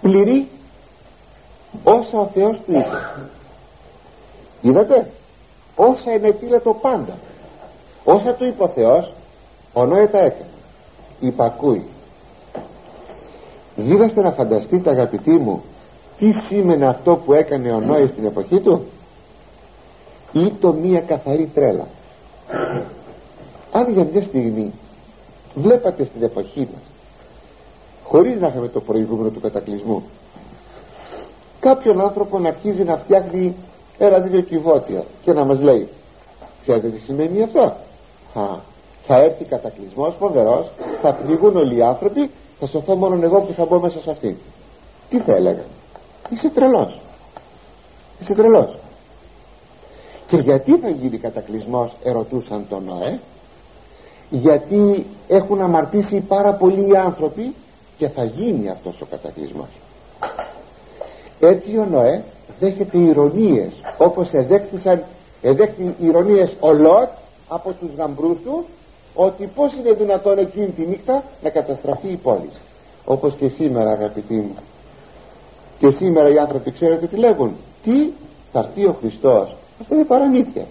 πληρεί 0.00 0.48
όσα 1.84 2.18
ο 2.18 2.26
Θεός 2.26 2.60
του 2.66 2.72
είπε. 2.72 3.30
Είδατε; 4.60 5.10
Όσα 5.76 6.12
είναι 6.12 6.60
το 6.60 6.74
πάντα 6.74 7.18
όσα 8.04 8.34
του 8.34 8.44
είπε 8.44 8.62
ο 8.62 8.68
Θεός 8.68 9.12
ο 9.72 9.84
Νόε 9.84 10.06
τα 10.06 10.18
έκανε 10.18 10.48
υπακούει. 11.20 11.86
Δίδαστε 13.76 14.20
να 14.20 14.32
φανταστείτε 14.32 14.90
αγαπητοί 14.90 15.30
μου 15.30 15.62
τι 16.18 16.32
σήμαινε 16.32 16.86
αυτό 16.86 17.22
που 17.24 17.34
έκανε 17.34 17.72
ο 17.72 17.80
Νόης 17.80 18.10
στην 18.10 18.24
εποχή 18.24 18.60
του; 18.60 18.86
Ή 20.32 20.52
το 20.60 20.72
μία 20.72 21.00
καθαρή 21.00 21.50
τρέλα. 21.54 21.86
Αν 23.72 23.92
για 23.92 24.04
μια 24.12 24.22
στιγμή 24.22 24.72
βλέπατε 25.54 26.04
στην 26.04 26.22
εποχή 26.22 26.60
μας 26.60 26.82
χωρίς 28.04 28.40
να 28.40 28.46
είχαμε 28.46 28.68
το 28.68 28.80
προηγούμενο 28.80 29.28
του 29.30 29.40
κατακλυσμού 29.40 30.02
κάποιον 31.60 32.00
άνθρωπο 32.00 32.38
να 32.38 32.48
αρχίζει 32.48 32.84
να 32.84 32.96
φτιάχνει 32.96 33.56
ένα 33.98 34.18
δύο 34.18 34.40
κυβότια 34.40 35.04
και 35.22 35.32
να 35.32 35.44
μας 35.44 35.60
λέει 35.60 35.88
ξέρετε 36.62 36.88
τι 36.88 36.98
σημαίνει 36.98 37.42
αυτό; 37.42 37.76
Θα, 38.34 38.62
θα 39.02 39.14
έρθει 39.14 39.44
κατακλυσμός 39.44 40.14
φοβερός 40.18 40.70
θα 41.02 41.14
πνιγούν 41.14 41.56
όλοι 41.56 41.76
οι 41.76 41.82
άνθρωποι 41.82 42.30
θα 42.58 42.66
σωθώ 42.66 42.96
μόνο 42.96 43.18
εγώ 43.22 43.40
που 43.40 43.52
θα 43.52 43.64
μπω 43.64 43.80
μέσα 43.80 44.00
σε 44.00 44.10
αυτή 44.10 44.38
τι 45.08 45.20
θα 45.20 45.34
έλεγα; 45.34 45.64
Είσαι 46.30 46.50
τρελός. 46.54 47.00
Είσαι 48.20 48.34
τρελός. 48.34 48.76
Και 50.26 50.36
γιατί 50.36 50.78
θα 50.78 50.90
γίνει 50.90 51.18
κατακλυσμός 51.18 51.92
ερωτούσαν 52.04 52.66
τον 52.68 52.84
Νοέ 52.84 53.20
γιατί 54.30 55.06
έχουν 55.28 55.60
αμαρτήσει 55.60 56.20
πάρα 56.20 56.54
πολλοί 56.54 56.98
άνθρωποι 56.98 57.54
και 57.96 58.08
θα 58.08 58.24
γίνει 58.24 58.70
αυτός 58.70 59.00
ο 59.00 59.06
κατακλυσμός. 59.10 59.68
Έτσι 61.40 61.78
ο 61.78 61.84
Νοέ 61.84 62.24
δέχεται 62.58 62.98
ηρωνίες 62.98 63.72
όπως 63.98 64.30
εδέχθησαν 64.32 65.04
εδέχθη 65.42 65.94
ηρωνίες 66.00 66.56
ο 66.60 66.72
Λότ 66.72 67.08
από 67.48 67.72
τους 67.72 67.94
γαμπρούς 67.96 68.38
του 68.44 68.64
ότι 69.14 69.46
πως 69.54 69.76
είναι 69.76 69.92
δυνατόν 69.92 70.38
εκείνη 70.38 70.70
τη 70.70 70.86
νύχτα 70.86 71.22
να 71.42 71.50
καταστραφεί 71.50 72.08
η 72.08 72.16
πόλη. 72.16 72.50
Όπως 73.04 73.34
και 73.36 73.48
σήμερα 73.48 73.90
αγαπητοί 73.90 74.34
μου. 74.34 74.56
Και 75.78 75.90
σήμερα 75.90 76.28
οι 76.28 76.38
άνθρωποι 76.38 76.72
ξέρετε 76.72 77.06
τι 77.06 77.16
λέγουν. 77.16 77.56
Τι; 77.82 78.12
Θα 78.52 78.60
έρθει 78.60 78.86
ο 78.86 78.96
Χριστός. 79.00 79.56
Αυτό 79.80 79.94
είναι 79.94 80.04
παραμύθια. 80.04 80.66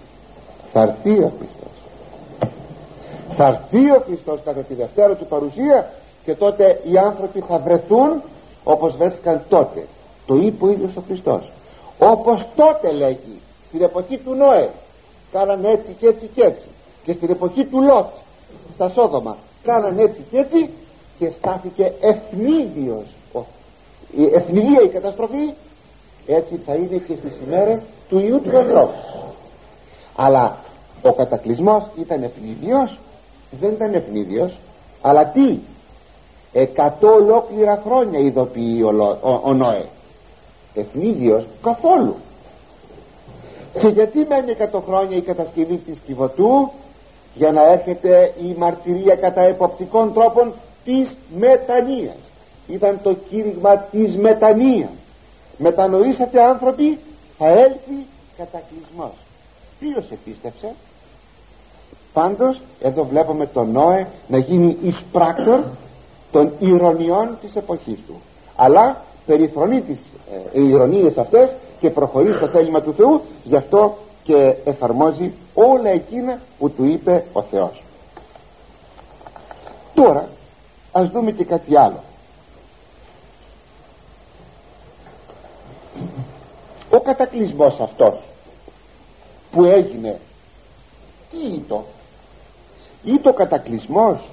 Θα 0.72 0.82
έρθει 0.82 1.24
ο 1.24 1.32
Χριστός. 1.38 1.74
Θα 3.38 3.46
έρθει 3.46 3.92
ο 3.92 4.00
Χριστός 4.06 4.40
κατά 4.44 4.62
τη 4.62 4.74
Δευτέρα 4.74 5.16
του 5.16 5.26
παρουσία 5.26 5.92
και 6.26 6.36
τότε 6.36 6.64
οι 6.84 6.98
άνθρωποι 6.98 7.44
θα 7.48 7.60
βρεθούν 7.60 8.22
όπως 8.64 8.98
βρέθηκαν 8.98 9.42
τότε. 9.50 9.88
Το 10.26 10.36
είπε 10.36 10.66
ο 10.66 10.70
ίδιος 10.70 10.96
ο 10.96 11.02
Χριστός. 11.02 11.52
Όπως 12.00 12.48
τότε 12.56 12.92
λέγει 12.92 13.40
στην 13.68 13.82
εποχή 13.82 14.18
του 14.18 14.34
Νόε 14.34 14.70
κάνανε 15.36 15.68
έτσι 15.72 15.92
και 16.00 16.08
έτσι 16.08 16.26
και 16.36 16.42
έτσι. 16.42 16.68
Και 17.04 17.14
στην 17.14 17.30
εποχή 17.30 17.66
του 17.66 17.82
Λότ 17.82 18.08
στα 18.74 18.90
Σόδομα 18.90 19.38
κάνανε 19.64 20.02
έτσι 20.02 20.22
και 20.30 20.38
έτσι 20.38 20.70
και 21.18 21.30
στάθηκε 21.30 21.94
ευνίδιος 22.02 23.06
η 24.16 24.24
ευνηδία 24.40 24.82
η 24.86 24.90
καταστροφή. 24.90 25.54
Έτσι 26.28 26.56
θα 26.66 26.74
είναι 26.74 26.98
και 26.98 27.16
στις 27.16 27.34
ημέρες 27.46 27.82
του 28.10 28.20
Ιού 28.20 28.42
του 28.42 28.58
ανθρώπου 28.58 28.94
αλλά 30.16 30.58
ο 31.02 31.14
κατακλυσμός 31.14 31.90
ήταν 31.98 32.24
ευνίδιος 32.24 33.00
δεν 33.60 33.72
ήταν 33.72 33.94
ευνίδιος 33.94 34.58
αλλά 35.02 35.26
τι; 35.26 35.60
Εκατό 36.56 37.08
ολόκληρα 37.08 37.82
χρόνια 37.86 38.20
ειδοποιεί 38.20 38.82
ο, 38.84 39.04
ο, 39.22 39.42
ο 39.44 39.54
Νόε. 39.54 39.86
Ευνίδιος 40.74 41.48
καθόλου 41.62 42.16
και 43.80 43.88
γιατί 43.88 44.26
μένει 44.30 44.52
εκατό 44.52 44.80
χρόνια 44.80 45.18
η 45.18 45.22
κατασκευή 45.22 45.78
της 45.78 45.98
κυβωτού 46.06 46.72
για 47.36 47.52
να 47.52 47.62
έρχεται 47.72 48.34
η 48.38 48.56
μαρτυρία 48.58 49.16
κατά 49.16 49.42
εποπτικών 49.42 50.14
τρόπων 50.14 50.54
της 50.84 51.18
μετανοίας. 51.36 52.18
Ήταν 52.68 53.00
το 53.04 53.14
κήρυγμα 53.30 53.78
της 53.78 54.18
μετανοίας. 54.18 54.90
Μετανοήσατε 55.58 56.42
άνθρωποι 56.44 57.00
θα 57.38 57.48
έλθει 57.48 58.06
κατακλυσμός. 58.38 59.14
Ποιος 59.80 60.12
επίστεψε; 60.12 60.74
Πάντως 62.14 62.62
εδώ 62.82 63.04
βλέπουμε 63.04 63.48
τον 63.48 63.72
Νόε 63.72 64.08
να 64.28 64.38
γίνει 64.38 64.78
εισπράκτορ 64.82 65.64
των 66.32 66.54
ηρωνιών 66.60 67.38
της 67.42 67.56
εποχής 67.56 68.00
του. 68.08 68.22
Αλλά 68.56 69.02
περιφρονεί 69.26 69.82
τις 69.82 70.00
ε, 70.54 70.62
ηρωνίες 70.62 71.18
αυτές 71.18 71.54
και 71.84 71.90
προχωρεί 71.90 72.34
στο 72.34 72.50
θέλημα 72.50 72.82
του 72.82 72.94
Θεού 72.94 73.22
γι' 73.44 73.56
αυτό 73.56 73.98
και 74.24 74.56
εφαρμόζει 74.64 75.34
όλα 75.54 75.90
εκείνα 75.90 76.42
που 76.60 76.70
του 76.70 76.86
είπε 76.86 77.26
ο 77.34 77.42
Θεός. 77.42 77.84
Τώρα 79.94 80.28
ας 80.92 81.10
δούμε 81.10 81.32
και 81.32 81.44
κάτι 81.44 81.78
άλλο. 81.78 82.04
Ο 86.90 87.00
κατακλυσμός 87.00 87.80
αυτός 87.80 88.24
που 89.52 89.66
έγινε 89.66 90.20
τι 91.32 91.38
ήτο 91.38 91.84
ήτο 93.04 93.30
ο 93.30 93.34
κατακλυσμός 93.34 94.30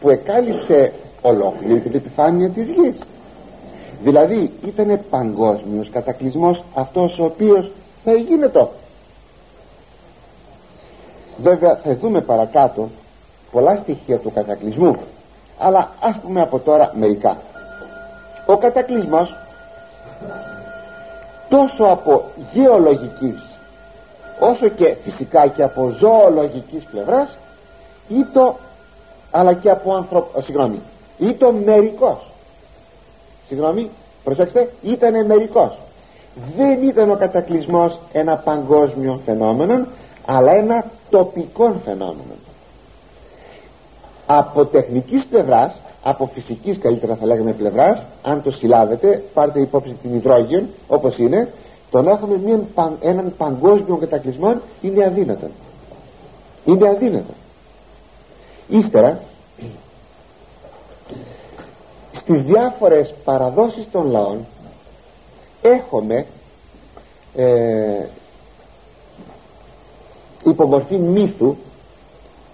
που 0.00 0.10
εκάλυψε 0.10 0.92
ολόκληρη 1.22 1.80
την 1.80 1.94
επιφάνεια 1.94 2.50
της 2.50 2.68
γης 2.68 3.00
δηλαδή 4.02 4.50
ήταν 4.66 5.00
παγκόσμιος 5.10 5.90
κατακλυσμός 5.90 6.64
αυτός 6.74 7.18
ο 7.18 7.24
οποίος 7.24 7.70
θα 8.04 8.12
γίνεται. 8.12 8.68
Βέβαια 11.36 11.76
θα 11.76 11.94
δούμε 11.94 12.20
παρακάτω 12.20 12.88
πολλά 13.50 13.76
στοιχεία 13.76 14.18
του 14.18 14.32
κατακλυσμού 14.32 14.96
αλλά 15.58 15.90
ας 16.00 16.16
πούμε 16.22 16.40
από 16.40 16.58
τώρα 16.58 16.92
μερικά. 16.94 17.36
Ο 18.46 18.56
κατακλυσμός 18.56 19.36
τόσο 21.48 21.84
από 21.84 22.24
γεωλογικής 22.52 23.50
όσο 24.40 24.68
και 24.68 24.96
φυσικά 25.02 25.46
και 25.46 25.62
από 25.62 25.88
ζωολογικής 25.90 26.84
πλευράς 26.90 27.36
ή 28.08 28.24
το 28.32 28.56
αλλά 29.30 29.54
και 29.54 29.70
από 29.70 29.94
ανθρωπ... 29.94 30.24
συγγνώμη 30.42 30.80
ή 31.18 31.34
το 31.34 31.52
μερικός 31.52 32.26
συγγνώμη 33.46 33.90
προσέξτε 34.24 34.72
ήταν 34.82 35.26
μερικός. 35.26 35.78
Δεν 36.56 36.82
ήταν 36.82 37.10
ο 37.10 37.16
κατακλυσμός 37.16 37.98
ένα 38.12 38.36
παγκόσμιο 38.36 39.20
φαινόμενο 39.24 39.86
αλλά 40.26 40.52
ένα 40.52 40.84
τοπικό 41.10 41.80
φαινόμενο. 41.84 42.34
Από 44.26 44.64
τεχνικής 44.64 45.26
πλευράς 45.30 45.80
από 46.02 46.30
φυσικής 46.32 46.78
καλύτερα 46.78 47.14
θα 47.14 47.26
λέγαμε 47.26 47.52
πλευράς 47.52 48.06
αν 48.22 48.42
το 48.42 48.50
συλλάβετε 48.50 49.22
πάρτε 49.34 49.60
υπόψη 49.60 49.96
την 50.02 50.14
υδρόγειο 50.14 50.66
όπως 50.86 51.18
είναι 51.18 51.48
το 51.90 52.02
να 52.02 52.10
έχουμε 52.10 52.38
μια, 52.38 52.60
έναν 53.00 53.32
παγκόσμιο 53.36 53.96
κατακλυσμό 53.96 54.60
είναι 54.80 55.04
αδύνατο. 55.04 55.46
Είναι 56.64 56.88
αδύνατο. 56.88 57.32
Ύστερα 58.68 59.20
στις 62.26 62.42
διάφορες 62.42 63.14
παραδόσεις 63.24 63.88
των 63.90 64.10
λαών 64.10 64.46
έχουμε 65.62 66.26
ε, 67.34 68.06
υπομορφή 70.44 70.98
μύθου 70.98 71.56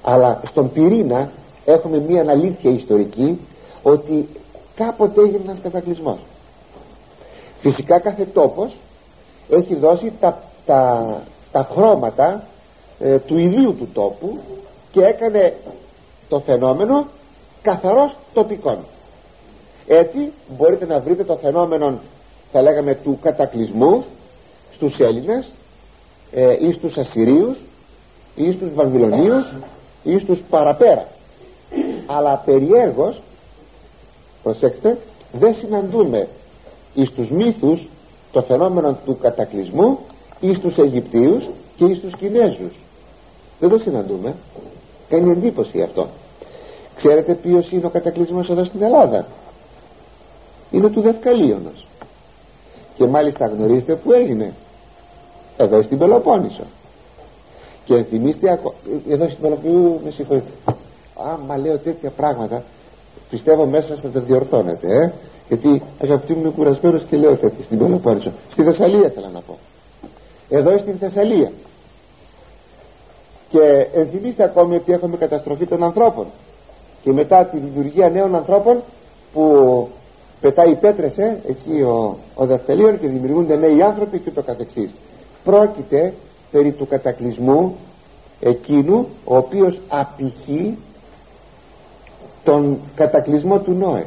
αλλά 0.03 0.43
στον 0.47 0.73
πυρήνα 0.73 1.31
έχουμε 1.65 1.99
μία 1.99 2.25
αλήθεια 2.29 2.71
ιστορική 2.71 3.41
ότι 3.83 4.29
κάποτε 4.75 5.21
έγινε 5.21 5.43
ένας 5.45 5.59
κατακλυσμός. 5.63 6.19
Φυσικά 7.61 7.99
κάθε 8.01 8.25
τόπος 8.25 8.77
έχει 9.49 9.75
δώσει 9.75 10.13
τα, 10.21 10.43
τα, 10.67 11.23
τα 11.53 11.69
χρώματα 11.73 12.45
ε, 12.99 13.19
του 13.19 13.39
ιδίου 13.39 13.75
του 13.75 13.89
τόπου 13.93 14.39
και 14.93 15.01
έκανε 15.01 15.55
το 16.29 16.41
φαινόμενο 16.41 17.07
καθαρός 17.63 18.17
τοπικών 18.33 18.79
έτσι 19.87 20.33
μπορείτε 20.57 20.87
να 20.87 20.99
βρείτε 20.99 21.25
το 21.25 21.37
φαινόμενο 21.37 21.99
θα 22.53 22.63
λέγαμε 22.63 22.95
του 22.95 23.19
κατακλυσμού 23.23 24.05
στους 24.75 24.99
Έλληνες 24.99 25.53
ε, 26.33 26.45
ή 26.45 26.73
στους 26.73 26.97
Ασσυρίους 26.97 27.59
ή 28.35 28.53
στους 28.53 28.75
Βαβυλωνίους 28.75 29.55
ή 30.03 30.19
στους 30.19 30.41
παραπέρα. 30.51 31.07
Αλλά 32.07 32.43
περιέργως 32.45 33.21
προσέξτε 34.43 34.99
δεν 35.33 35.55
συναντούμε 35.55 36.29
εις 36.95 37.11
τους 37.11 37.29
μύθους 37.31 37.89
το 38.33 38.43
φαινόμενο 38.43 38.99
του 39.05 39.19
κατακλυσμού 39.21 39.99
ή 40.41 40.55
στους 40.55 40.77
Αιγυπτίους 40.77 41.45
και 41.77 41.85
εις 41.85 42.01
τους 42.01 42.17
Κινέζους. 42.17 42.75
Δεν 43.61 43.69
το 43.69 43.79
συναντούμε. 43.79 44.35
Κάνει 45.09 45.31
εντύπωση 45.31 45.83
αυτό. 45.83 46.09
Ξέρετε 46.97 47.35
ποιος 47.35 47.71
είναι 47.71 47.87
ο 47.87 47.91
κατακλυσμός 47.91 48.49
εδώ 48.49 48.65
στην 48.65 48.83
Ελλάδα; 48.83 49.27
Είναι 50.73 50.91
του 50.91 51.01
Δευκαλίωνος 51.01 51.87
και 52.97 53.07
μάλιστα 53.07 53.47
γνωρίζετε 53.47 53.95
που 53.95 54.13
έγινε. 54.13 54.53
Εδώ 55.57 55.83
στην 55.83 55.99
Πελοπόννησο. 55.99 56.65
Και 57.85 58.03
θυμίστε 58.03 58.61
εδώ 59.09 59.27
στην 59.29 59.41
Πελοπόννησο 59.41 60.01
με 60.05 60.11
συγχωρείτε. 60.11 60.51
Άμα 61.17 61.57
λέω 61.57 61.79
τέτοια 61.79 62.11
πράγματα. 62.11 62.63
Πιστεύω 63.31 63.67
μέσα 63.67 63.97
θα 64.03 64.09
τα 64.11 64.21
διορθώνετε 64.21 64.87
ε; 64.87 65.13
γιατί 65.49 65.83
αγαπητοί 66.03 66.33
μου 66.33 66.41
είμαι 66.41 66.51
κουρασμένος 66.51 67.05
και 67.09 67.17
λέω 67.17 67.37
τέτοια 67.37 67.65
στην 67.65 67.79
Πελοπόννησο. 67.79 68.33
Στη 68.51 68.63
Θεσσαλία 68.63 69.11
θέλω 69.15 69.29
να 69.33 69.41
πω. 69.41 69.59
Εδώ 70.49 70.79
στην 70.79 70.97
Θεσσαλία. 70.99 71.53
Και 73.49 73.99
ενθυμίστε 74.01 74.43
ακόμη 74.45 74.77
ότι 74.77 74.93
έχουμε 74.93 75.17
καταστροφή 75.17 75.67
των 75.67 75.83
ανθρώπων. 75.83 76.27
Και 77.03 77.13
μετά 77.13 77.45
τη 77.45 77.59
δημιουργία 77.59 78.09
νέων 78.09 78.35
ανθρώπων 78.35 78.83
που 79.33 79.89
πετάει 80.43 80.75
πέτρες 80.77 81.17
ε, 81.19 81.41
εκεί 81.47 81.83
ο, 81.83 82.19
ο 82.35 82.47
και 83.01 83.09
δημιουργούνται 83.09 83.57
νέοι 83.57 83.83
άνθρωποι 83.83 84.19
και 84.19 84.31
το 84.31 84.43
καθεξής. 84.43 84.91
Πρόκειται 85.45 86.13
περί 86.51 86.73
του 86.73 86.87
κατακλυσμού 86.87 87.77
εκείνου 88.41 89.07
ο 89.25 89.37
οποίος 89.37 89.81
απηχεί 89.89 90.79
τον 92.45 92.79
κατακλυσμό 92.95 93.59
του 93.59 93.73
Νόε. 93.73 94.07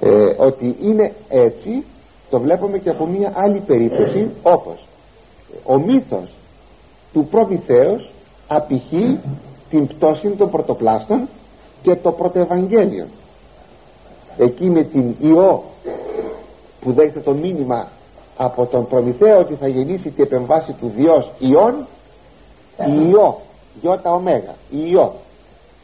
Ε, 0.00 0.28
ότι 0.36 0.76
είναι 0.80 1.12
έτσι 1.28 1.84
το 2.30 2.40
βλέπουμε 2.40 2.78
και 2.78 2.90
από 2.90 3.06
μια 3.06 3.32
άλλη 3.34 3.60
περίπτωση 3.60 4.30
όπως 4.42 4.86
ο 5.64 5.78
μύθος 5.78 6.34
του 7.12 7.26
Προμηθέως 7.30 8.10
απηχεί 8.46 9.20
την 9.70 9.86
πτώση 9.86 10.28
των 10.28 10.50
πρωτοπλάστων 10.50 11.28
και 11.82 11.96
το 11.96 12.12
πρωτοευαγγέλιο 12.12 13.06
εκεί 14.38 14.70
με 14.70 14.82
την 14.82 15.14
Ιώ 15.20 15.62
που 16.80 16.92
δέχεται 16.92 17.20
το 17.20 17.34
μήνυμα 17.34 17.88
από 18.36 18.66
τον 18.66 18.86
Προμηθέο 18.86 19.38
ότι 19.38 19.54
θα 19.54 19.68
γεννήσει 19.68 20.10
την 20.10 20.24
επεμβάση 20.24 20.72
του 20.72 20.92
Διός 20.96 21.30
Ιών 21.38 21.86
η 22.76 23.10
Ιώ 23.10 23.40
Ιώτα 23.82 24.10
Ωμέγα 24.10 24.54
η 24.70 24.88
Ιώ 24.92 25.12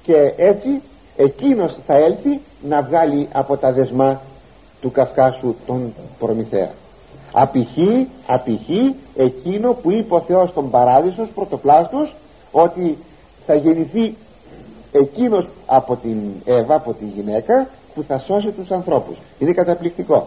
και 0.03 0.34
έτσι 0.36 0.82
εκείνος 1.16 1.78
θα 1.86 1.94
έλθει 1.94 2.40
να 2.62 2.82
βγάλει 2.82 3.28
από 3.32 3.57
τα 3.57 3.72
δεσμά 3.72 4.20
του 4.80 4.90
Καυκάσου 4.90 5.55
τον 5.66 5.94
Προμηθέα. 6.18 6.70
Απηχεί, 7.32 8.09
απηχεί 8.26 8.96
εκείνο 9.16 9.72
που 9.72 9.92
είπε 9.92 10.14
ο 10.14 10.20
Θεός 10.20 10.48
στον 10.48 10.70
Παράδεισος 10.70 11.28
πρωτοπλάστος 11.34 12.14
ότι 12.50 12.98
θα 13.46 13.55
γεννηθεί 13.55 14.14
εκείνος 14.92 15.48
από 15.66 15.96
την 15.96 16.18
Εύα 16.44 16.74
από 16.74 16.92
τη 16.92 17.05
γυναίκα 17.05 17.68
που 17.95 18.03
θα 18.03 18.18
σώσει 18.18 18.51
τους 18.53 18.70
ανθρώπους. 18.70 19.16
Είναι 19.38 19.53
καταπληκτικό. 19.53 20.26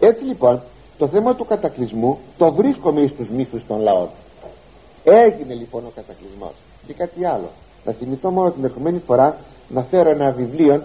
Έτσι 0.00 0.24
λοιπόν 0.24 0.62
το 0.98 1.08
θέμα 1.08 1.34
του 1.34 1.44
κατακλυσμού 1.44 2.18
το 2.38 2.52
βρίσκομαι 2.52 3.00
εις 3.00 3.12
τους 3.12 3.28
μύθους 3.28 3.66
των 3.66 3.80
λαών. 3.80 4.08
Έγινε 5.04 5.54
λοιπόν 5.54 5.84
ο 5.84 5.90
κατακλυσμός. 5.94 6.52
Και 6.86 6.92
κάτι 6.92 7.26
άλλο. 7.26 7.48
Θα 7.84 7.92
θυμηθώ 7.92 8.30
μόνο 8.30 8.50
την 8.50 8.64
ερχομένη 8.64 8.98
φορά 8.98 9.36
να 9.68 9.82
φέρω 9.82 10.10
ένα 10.10 10.30
βιβλίο 10.30 10.82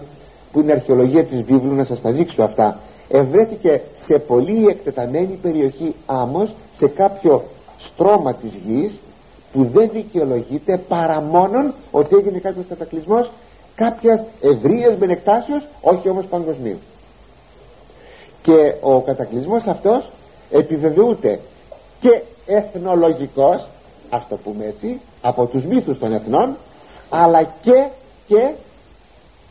που 0.52 0.60
είναι 0.60 0.72
αρχαιολογία 0.72 1.24
της 1.24 1.42
βίβλου 1.42 1.74
να 1.74 1.84
σας 1.84 2.00
τα 2.00 2.12
δείξω 2.12 2.42
αυτά. 2.42 2.80
Ευρέθηκε 3.08 3.80
σε 3.98 4.18
πολύ 4.26 4.66
εκτεταμένη 4.66 5.38
περιοχή 5.42 5.94
άμμος 6.06 6.54
σε 6.76 6.88
κάποιο 6.88 7.42
στρώμα 7.78 8.34
της 8.34 8.54
γης 8.54 8.98
που 9.52 9.64
δεν 9.64 9.90
δικαιολογείται 9.92 10.78
παρά 10.88 11.20
μόνον 11.20 11.74
ότι 11.90 12.16
έγινε 12.16 12.38
κάποιος 12.38 12.66
κατακλυσμός 12.68 13.30
κάποιας 13.74 14.24
ευρείας 14.40 14.96
μενεκτάσεως 14.98 15.66
όχι 15.80 16.08
όμως 16.08 16.26
παγκοσμίου 16.26 16.78
και 18.42 18.74
ο 18.80 19.00
κατακλυσμός 19.00 19.66
αυτός 19.66 20.08
επιβεβαιούται 20.50 21.40
και 22.00 22.22
εθνολογικός 22.46 23.68
ας 24.10 24.26
το 24.28 24.36
πούμε 24.36 24.64
έτσι 24.64 25.00
από 25.20 25.46
τους 25.46 25.64
μύθους 25.64 25.98
των 25.98 26.12
εθνών 26.12 26.56
αλλά 27.08 27.42
και, 27.42 27.88
και 28.26 28.54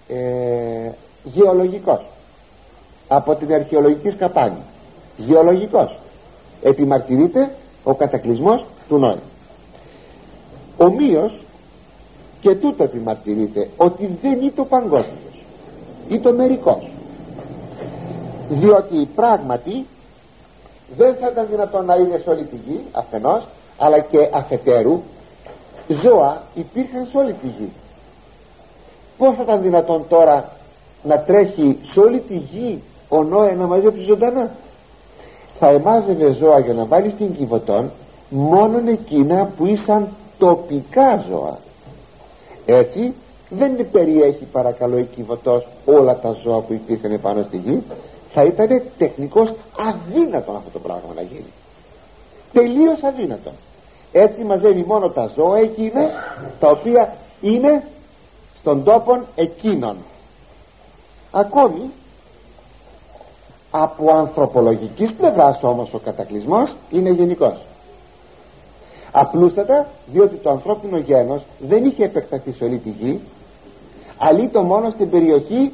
ε, 0.07 0.91
γεωλογικός 1.24 2.05
από 3.07 3.36
την 3.36 3.53
αρχαιολογική 3.53 4.09
σκαπάνη. 4.09 4.61
Γεωλογικός 5.17 5.99
επιμαρτυρείται 6.61 7.55
ο 7.84 7.93
κατακλυσμός 7.95 8.65
του 8.88 8.97
Νόη 8.97 9.19
ομοίως 10.78 11.41
και 12.41 12.55
τούτο 12.55 12.83
επιμαρτυρείται 12.83 13.69
ότι 13.77 14.17
δεν 14.21 14.41
είναι 14.41 14.51
το 14.55 14.65
παγκόσμιος 14.65 15.43
ή 16.07 16.19
το 16.19 16.33
μερικός. 16.33 16.91
Διότι 18.49 19.07
πράγματι 19.15 19.85
δεν 20.97 21.15
θα 21.15 21.27
ήταν 21.31 21.47
δυνατόν 21.49 21.85
να 21.85 21.95
είναι 21.95 22.17
σε 22.17 22.29
όλη 22.29 22.43
τη 22.43 22.55
γη 22.55 22.83
αφενός 22.91 23.47
αλλά 23.77 23.99
και 23.99 24.17
αφετέρου 24.33 25.01
ζώα 25.87 26.41
υπήρχαν 26.53 27.05
σε 27.05 27.17
όλη 27.17 27.33
τη 27.33 27.47
γη. 27.47 27.69
Πως 29.17 29.35
θα 29.35 29.43
ήταν 29.43 29.61
δυνατόν 29.61 30.05
τώρα 30.09 30.51
να 31.03 31.19
τρέχει 31.19 31.77
σε 31.91 31.99
όλη 31.99 32.19
τη 32.19 32.35
γη 32.35 32.81
ο 33.09 33.23
Νόε 33.23 33.55
να 33.55 33.65
μαζέψει 33.67 34.01
ζωντανά; 34.01 34.51
Θα 35.59 35.67
εμάζευε 35.67 36.33
ζώα 36.33 36.59
για 36.59 36.73
να 36.73 36.85
βάλει 36.85 37.09
στην 37.09 37.35
κυβωτόν 37.35 37.91
μόνον 38.29 38.87
εκείνα 38.87 39.49
που 39.57 39.65
ήσαν 39.65 40.07
τοπικά 40.37 41.23
ζώα 41.29 41.57
έτσι 42.66 43.14
δεν 43.49 43.91
περιέχει 43.91 44.45
παρακαλώ 44.45 44.97
η 44.97 45.05
κυβωτός 45.05 45.68
όλα 45.86 46.20
τα 46.20 46.32
ζώα 46.43 46.62
που 46.62 46.74
υπήρχαν 46.74 47.22
πάνω 47.22 47.43
στη 47.43 47.57
γη. 47.57 47.84
Θα 48.34 48.43
ήταν 48.43 48.82
τεχνικώς 48.97 49.53
αδύνατο 49.78 50.51
αυτό 50.51 50.70
το 50.70 50.80
πράγμα 50.80 51.14
να 51.16 51.22
γίνει. 51.22 51.51
Τελείως 52.53 53.03
αδύνατο 53.03 53.51
έτσι 54.12 54.43
μαζεύει 54.43 54.84
μόνο 54.88 55.09
τα 55.09 55.32
ζώα 55.36 55.59
εκείνα 55.59 56.09
τα 56.59 56.70
οποία 56.70 57.16
είναι 57.41 57.84
στον 58.59 58.84
τόπο 58.84 59.12
εκείνων. 59.36 59.97
Ακόμη 61.32 61.91
από 63.72 64.18
ανθρωπολογικής 64.18 65.16
πλευράς 65.16 65.59
όμως 65.64 65.93
ο 65.93 65.97
κατακλυσμός 65.97 66.76
είναι 66.89 67.09
γενικός 67.09 67.62
απλούστατα 69.12 69.88
διότι 70.12 70.36
το 70.36 70.49
ανθρώπινο 70.49 70.97
γένος 70.97 71.41
δεν 71.59 71.86
είχε 71.86 72.03
επεκταθεί 72.03 72.51
σε 72.51 72.64
όλη 72.64 72.78
τη 72.78 72.89
γη 72.89 73.20
αλήτω 74.18 74.62
μόνο 74.62 74.89
στην 74.89 75.09
περιοχή 75.09 75.74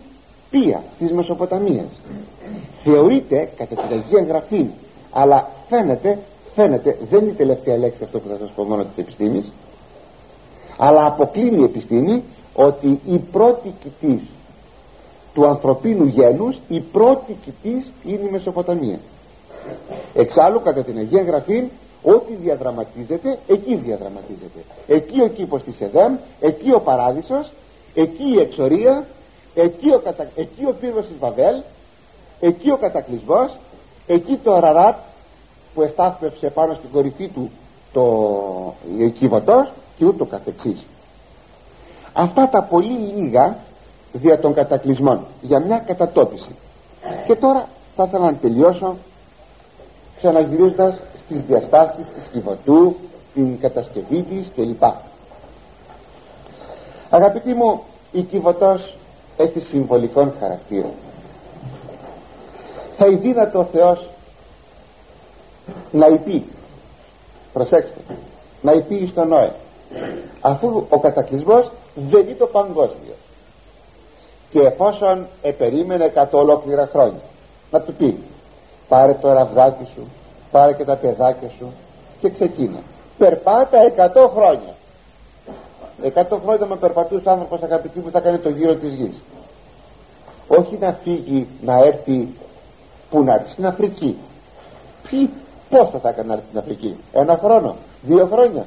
Πία 0.49 0.83
της 0.99 1.11
Μεσοποταμίας. 1.11 1.99
Θεωρείται 2.83 3.49
κατά 3.57 3.75
την 3.75 3.97
Αγία 3.97 4.23
Γραφή 4.27 4.69
αλλά 5.11 5.49
φαίνεται 5.69 6.19
φαίνεται 6.55 6.97
δεν 7.09 7.21
είναι 7.21 7.31
η 7.31 7.33
τελευταία 7.33 7.77
λέξη 7.77 8.03
αυτό 8.03 8.19
που 8.19 8.27
θα 8.27 8.37
σας 8.37 8.51
πω 8.55 8.63
μόνο 8.63 8.83
της 8.83 8.97
επιστήμης 8.97 9.53
αλλά 10.77 11.05
αποκλίνει 11.05 11.59
η 11.61 11.63
επιστήμη 11.63 12.23
ότι 12.53 12.99
η 13.05 13.19
πρώτη 13.31 13.73
κοιτής 13.83 14.21
του 15.33 15.47
ανθρωπίνου 15.47 16.05
γένους 16.05 16.59
η 16.67 16.81
πρώτη 16.81 17.33
κοιτής 17.33 17.93
είναι 18.05 18.27
η 18.27 18.31
Μεσοποταμία. 18.31 18.99
Εξάλλου 20.13 20.61
κατά 20.61 20.83
την 20.83 20.97
Αγία 20.97 21.23
Γραφή 21.23 21.69
ό,τι 22.13 22.33
διαδραματίζεται 22.33 23.37
εκεί 23.47 23.75
διαδραματίζεται. 23.75 24.59
Εκεί 24.87 25.21
ο 25.21 25.27
κήπος 25.27 25.63
της 25.63 25.81
Εδέμ 25.81 26.15
εκεί 26.39 26.73
ο 26.73 26.79
Παράδεισος 26.79 27.51
εκεί 27.93 28.23
η 28.35 28.39
εξορία 28.39 29.05
εκεί 29.55 29.93
ο, 29.95 29.99
κατα... 29.99 30.27
εκεί 30.35 30.65
ο 30.65 30.73
πύργος 30.79 31.05
της 31.05 31.17
Βαβέλ 31.19 31.61
εκεί 32.39 32.71
ο 32.71 32.77
κατακλυσμός 32.77 33.57
εκεί 34.07 34.39
το 34.43 34.59
Ραράτ 34.59 34.97
που 35.73 35.81
εστάθμευσε 35.81 36.49
πάνω 36.53 36.73
στην 36.73 36.89
κορυφή 36.91 37.27
του 37.27 37.51
το 37.93 38.73
κύβωτος 39.19 39.71
και 39.97 40.05
ούτω 40.05 40.25
καθεξής. 40.25 40.85
Αυτά 42.13 42.49
τα 42.49 42.63
πολύ 42.63 42.97
λίγα 42.97 43.57
δια 44.13 44.39
των 44.39 44.53
κατακλυσμών 44.53 45.25
για 45.41 45.59
μια 45.59 45.83
κατατόπιση. 45.85 46.55
Και 47.25 47.35
τώρα 47.35 47.67
θα 47.95 48.03
ήθελα 48.03 48.31
να 48.31 48.37
τελειώσω 48.37 48.95
ξαναγυρίζοντας 50.17 51.01
στις 51.27 51.41
διαστάσεις 51.41 52.07
της 52.07 52.29
κυβωτού 52.31 52.95
την 53.33 53.59
κατασκευή 53.59 54.23
της 54.23 54.51
κλπ. 54.55 54.83
Αγαπητοί 57.09 57.53
μου 57.53 57.81
η 58.11 58.21
κυβωτός 58.21 58.95
έχει 59.37 59.59
συμβολικών 59.59 60.33
χαρακτήρων 60.39 60.91
θα 62.97 63.05
ειδύνατο 63.07 63.59
ο 63.59 63.63
Θεός 63.63 64.09
να 65.91 66.07
υπεί 66.07 66.45
προσέξτε 67.53 67.99
να 68.61 68.71
υπεί 68.71 69.07
στον 69.11 69.27
Νόε. 69.27 69.51
Αφού 70.41 70.85
ο 70.89 70.99
κατακλυσμός 70.99 71.71
δεν 71.95 72.21
είναι 72.21 72.33
το 72.33 72.45
παγκόσμιο. 72.45 73.15
Και 74.49 74.59
εφόσον 74.59 75.27
επερίμενε 75.41 76.05
εκατό 76.05 76.37
ολόκληρα 76.37 76.87
χρόνια 76.91 77.21
να 77.71 77.81
του 77.81 77.93
πει 77.93 78.17
πάρε 78.87 79.13
το 79.13 79.33
ραβδάκι 79.33 79.87
σου 79.93 80.07
πάρε 80.51 80.73
και 80.73 80.83
τα 80.83 80.95
παιδάκια 80.95 81.49
σου 81.57 81.71
και 82.19 82.29
ξεκίνα. 82.29 82.79
Περπάτα 83.17 83.77
εκατό 83.91 84.33
χρόνια. 84.35 84.75
Εκατό 86.01 86.37
χρόνια 86.37 86.65
με 86.65 86.75
περπατούσε 86.75 87.29
άνθρωπος 87.29 87.61
αγαπητοί 87.61 87.99
που 87.99 88.09
θα 88.09 88.19
κάνει 88.19 88.39
το 88.39 88.49
γύρο 88.49 88.75
της 88.75 88.93
γης. 88.93 89.21
Όχι 90.47 90.77
να 90.77 90.93
φύγει 90.93 91.47
να 91.61 91.75
έρθει 91.75 92.27
που 93.09 93.23
να 93.23 93.33
έρθει 93.33 93.51
στην 93.51 93.65
Αφρική. 93.65 94.17
Ποιοι, 95.09 95.29
πόσο 95.69 95.99
θα 95.99 96.09
έκανε 96.09 96.27
να 96.27 96.33
έρθει 96.33 96.45
στην 96.47 96.59
Αφρική; 96.59 96.97
Ένα 97.13 97.39
χρόνο, 97.43 97.75
δύο 98.01 98.25
χρόνια. 98.25 98.65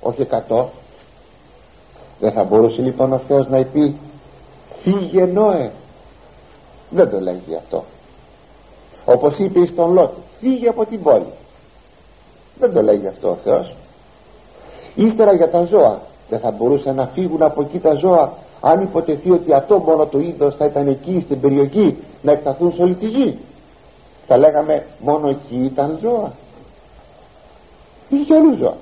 Όχι 0.00 0.20
εκατό. 0.20 0.70
Δεν 2.20 2.32
θα 2.32 2.44
μπορούσε 2.44 2.82
λοιπόν 2.82 3.12
ο 3.12 3.18
Θεός 3.18 3.48
να 3.48 3.64
πει 3.64 3.98
φύγε 4.82 5.24
Νόε 5.24 5.70
δεν 6.90 7.10
το 7.10 7.20
λέγει 7.20 7.56
αυτό 7.56 7.84
όπως 9.14 9.38
είπε 9.38 9.66
στον 9.66 9.92
Λότ 9.92 10.12
φύγε 10.40 10.68
από 10.68 10.86
την 10.86 11.02
πόλη. 11.02 11.32
Δεν 12.58 12.72
το 12.72 12.82
λέγει 12.82 13.06
αυτό 13.06 13.30
ο 13.30 13.36
Θεός. 13.44 13.74
Ύστερα 14.94 15.34
για 15.34 15.50
τα 15.50 15.64
ζώα 15.64 16.00
δεν 16.28 16.40
θα 16.40 16.50
μπορούσαν 16.50 16.94
να 16.94 17.06
φύγουν 17.06 17.42
από 17.42 17.62
εκεί 17.62 17.78
τα 17.78 17.94
ζώα 17.94 18.32
αν 18.60 18.82
υποτεθεί 18.82 19.30
ότι 19.30 19.52
αυτό 19.52 19.78
μόνο 19.78 20.06
το 20.06 20.18
είδος 20.18 20.56
θα 20.56 20.64
ήταν 20.64 20.88
εκεί 20.88 21.20
στην 21.24 21.40
περιοχή 21.40 21.96
να 22.22 22.32
εκταθούν 22.32 22.72
σε 22.72 22.82
όλη 22.82 22.94
τη 22.94 23.06
γη. 23.06 23.38
Θα 24.26 24.38
λέγαμε 24.38 24.86
μόνο 24.98 25.28
εκεί 25.28 25.64
ήταν 25.64 25.98
ζώα. 26.02 26.32
Είχε 28.08 28.34
αλλού 28.34 28.56
ζώα. 28.56 28.76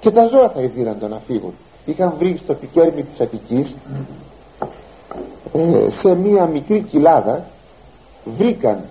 Και 0.00 0.10
τα 0.10 0.26
ζώα 0.28 0.50
θα 0.50 0.60
ειδήραν 0.60 0.96
να 1.08 1.20
φύγουν. 1.26 1.52
Είχαν 1.84 2.14
βρει 2.18 2.36
στο 2.36 2.54
πικέρμι 2.54 3.02
της 3.02 3.20
Αττικής 3.20 3.76
ε, 5.52 5.90
σε 5.90 6.14
μία 6.14 6.46
μικρή 6.46 6.80
κοιλάδα 6.80 7.44
βρήκαν 8.24 8.84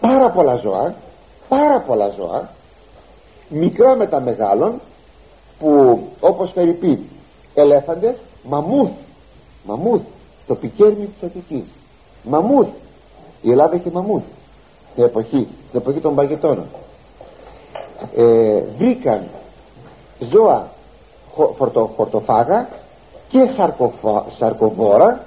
πάρα 0.00 0.30
πολλά 0.30 0.54
ζώα 0.56 0.94
πάρα 1.48 1.80
πολλά 1.80 2.08
ζώα 2.08 2.48
μικρά 3.48 3.96
με 3.96 4.06
τα 4.06 4.20
μεγάλων 4.20 4.80
που 5.58 6.00
όπως 6.20 6.52
πει 6.80 7.08
ελέφαντες 7.54 8.16
μαμούθ 8.42 8.90
μαμούθ 9.64 10.02
στο 10.48 10.54
πικέρμι 10.56 11.06
της 11.06 11.22
Αττικής. 11.22 11.64
Μαμούθ. 12.22 12.68
Η 13.42 13.50
Ελλάδα 13.50 13.76
είχε 13.76 13.90
μαμούθ 13.90 14.22
στην 14.92 15.04
εποχή, 15.04 15.48
στην 15.68 15.80
εποχή 15.80 16.00
των 16.00 16.14
παγετώνων 16.14 16.66
ε, 18.16 18.60
βρήκαν 18.76 19.28
ζώα 20.18 20.68
χορτο, 21.34 21.90
χορτοφάγα 21.96 22.68
και 23.28 23.38
σαρκοφα, 23.56 24.24
σαρκοβόρα 24.38 25.24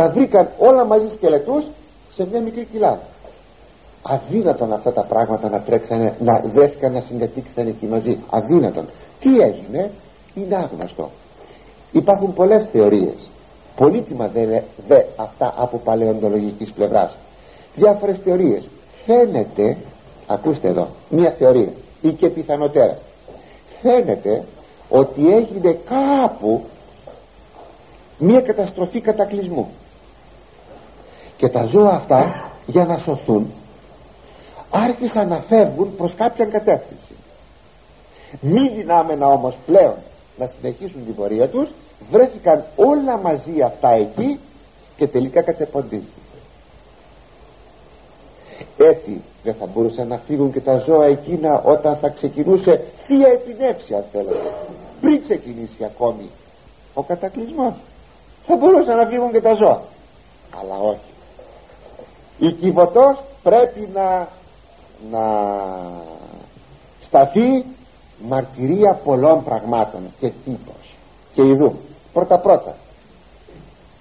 τα 0.00 0.10
βρήκαν 0.10 0.48
όλα 0.58 0.84
μαζί 0.84 1.08
σκελετούς 1.14 1.64
σε 2.08 2.26
μια 2.30 2.40
μικρή 2.40 2.64
κοιλάδα. 2.64 3.02
Αδύνατον 4.02 4.72
αυτά 4.72 4.92
τα 4.92 5.02
πράγματα 5.02 5.48
να 5.50 5.60
τρέξανε 5.60 6.14
να 6.20 6.40
δέθηκαν 6.54 6.92
να 6.92 7.00
συγκατοίξαν 7.00 7.66
εκεί 7.66 7.86
μαζί. 7.86 8.18
Αδύνατον. 8.30 8.86
Τι 9.20 9.38
έγινε; 9.38 9.90
Είναι 10.34 10.56
άγνωστο. 10.56 11.10
Υπάρχουν 11.92 12.34
πολλές 12.34 12.68
θεωρίες. 12.72 13.28
Πολύτιμα 13.76 14.26
δε, 14.28 14.60
δε 14.88 15.02
αυτά 15.16 15.54
από 15.56 15.78
παλαιοντολογικής 15.78 16.72
πλευράς. 16.72 17.16
Διάφορες 17.76 18.18
θεωρίες. 18.24 18.68
Φαίνεται 19.04 19.76
ακούστε 20.26 20.68
εδώ 20.68 20.88
μια 21.10 21.30
θεωρία 21.30 21.72
ή 22.00 22.12
και 22.12 22.28
πιθανότερα 22.28 22.96
φαίνεται 23.80 24.44
ότι 24.88 25.26
έγινε 25.26 25.78
κάπου 25.88 26.64
μια 28.18 28.40
καταστροφή 28.40 29.00
κατακλυσμού 29.00 29.68
και 31.40 31.48
τα 31.48 31.66
ζώα 31.66 31.94
αυτά 31.94 32.50
για 32.66 32.84
να 32.84 32.98
σωθούν 32.98 33.52
άρχισαν 34.70 35.28
να 35.28 35.40
φεύγουν 35.40 35.96
προς 35.96 36.14
κάποια 36.14 36.46
κατεύθυνση 36.46 37.14
μη 38.40 38.68
δυνάμενα 38.68 39.26
όμως 39.26 39.54
πλέον 39.66 39.94
να 40.38 40.46
συνεχίσουν 40.46 41.04
την 41.04 41.14
πορεία 41.14 41.48
τους 41.48 41.70
βρέθηκαν 42.10 42.64
όλα 42.76 43.18
μαζί 43.18 43.62
αυτά 43.66 43.90
εκεί 43.90 44.40
και 44.96 45.06
τελικά 45.06 45.42
κατεποντίστηκαν 45.42 46.40
έτσι 48.76 49.22
δεν 49.42 49.54
θα 49.54 49.66
μπορούσαν 49.66 50.08
να 50.08 50.18
φύγουν 50.18 50.52
και 50.52 50.60
τα 50.60 50.78
ζώα 50.78 51.06
εκείνα 51.06 51.62
όταν 51.64 51.96
θα 51.96 52.08
ξεκινούσε 52.08 52.84
θεία 53.06 53.28
επινέψη 53.28 53.94
αν 53.94 54.04
θέλετε. 54.12 54.52
Πριν 55.00 55.22
ξεκινήσει 55.22 55.84
ακόμη 55.84 56.30
ο 56.94 57.02
κατακλυσμός 57.02 57.74
θα 58.46 58.56
μπορούσαν 58.56 58.96
να 58.96 59.06
φύγουν 59.06 59.32
και 59.32 59.40
τα 59.40 59.54
ζώα. 59.54 59.82
Αλλά 60.60 60.74
όχι 60.74 61.09
η 62.40 62.54
κυβωτός 62.60 63.22
πρέπει 63.42 63.88
να 63.94 64.28
να 65.10 65.24
σταθεί 67.00 67.64
μαρτυρία 68.28 69.00
πολλών 69.04 69.44
πραγμάτων 69.44 70.00
και 70.18 70.32
τύπος. 70.44 70.94
Και 71.34 71.42
ειδού 71.42 71.74
πρώτα 72.12 72.38
πρώτα 72.38 72.74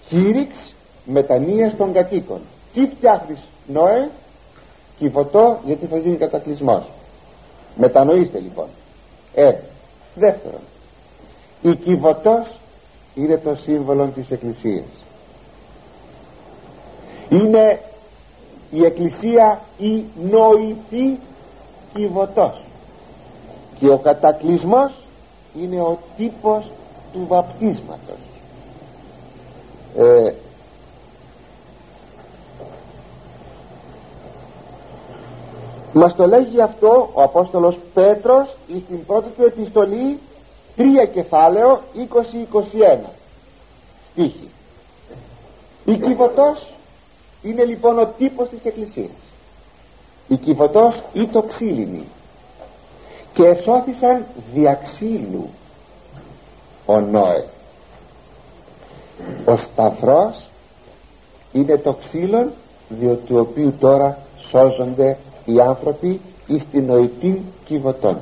κήρυξ 0.08 0.76
μετανοίας 1.06 1.76
των 1.76 1.94
κατοίκων. 1.94 2.42
Τι 2.74 2.82
φτιάχνεις 2.96 3.48
Νόε; 3.68 4.10
Κυβωτό 4.98 5.60
γιατί 5.66 5.86
θα 5.86 5.98
γίνει 5.98 6.18
κατακλυσμός. 6.18 6.90
Μετανοήστε 7.76 8.40
λοιπόν. 8.40 8.68
Ε, 9.34 9.52
δεύτερον 10.16 10.62
η 11.62 11.76
κυβωτός 11.76 12.60
είναι 13.16 13.38
το 13.38 13.56
σύμβολο 13.56 14.08
της 14.08 14.32
Εκκλησίας. 14.32 14.86
Είναι 17.30 17.80
η 18.72 18.86
Εκκλησία 18.86 19.62
η 19.78 20.04
νοητή 20.16 21.20
κυβωτός 21.94 22.62
και 23.80 23.90
ο 23.90 23.98
κατακλυσμός 23.98 24.94
είναι 25.56 25.82
ο 25.82 25.98
τύπος 26.18 26.72
του 27.14 27.26
βαπτίσματος. 27.28 28.18
Ε, 29.98 30.34
μας 35.94 36.16
το 36.16 36.28
λέγει 36.28 36.62
αυτό 36.62 37.10
ο 37.14 37.22
Απόστολος 37.22 37.80
Πέτρος 37.94 38.58
στην 38.86 39.06
πρώτη 39.06 39.30
του 39.30 39.44
επιστολή 39.44 40.20
3 40.78 40.82
κεφάλαιο 41.14 41.80
20-21 43.04 43.10
στίχη. 44.12 44.50
Η 45.86 45.98
κυβωτός 45.98 46.79
είναι 47.42 47.66
λοιπόν 47.66 48.00
ο 48.00 48.06
τύπος 48.06 48.50
της 48.50 48.60
Εκκλησίας. 48.64 49.12
Η 50.28 50.38
κυβωτός 50.38 51.04
ή 51.14 51.28
το 51.28 51.42
ξύλινη. 51.42 52.06
Και 53.34 53.44
εσώθησαν 53.44 54.26
διαξύλου 54.54 55.50
ο 56.86 57.00
Νόε. 57.00 57.48
Ο 59.46 59.58
σταυρός 59.58 60.50
είναι 61.52 61.78
το 61.78 61.94
ξύλο 61.94 62.52
διότι 62.90 63.26
του 63.26 63.38
οποίου 63.50 63.74
τώρα 63.80 64.18
σώζονται 64.50 65.18
οι 65.46 65.60
άνθρωποι 65.60 66.22
εις 66.48 66.66
την 66.72 66.86
νοητή 66.86 67.42
κυβωτών. 67.66 68.18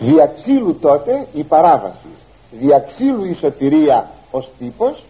Διαξύλου 0.00 0.78
τότε 0.80 1.26
η 1.32 1.44
παράβαση. 1.44 2.08
Διαξύλου 2.50 3.24
η 3.24 3.34
σωτηρία 3.34 4.10
ως 4.30 4.50
τύπος 4.58 5.04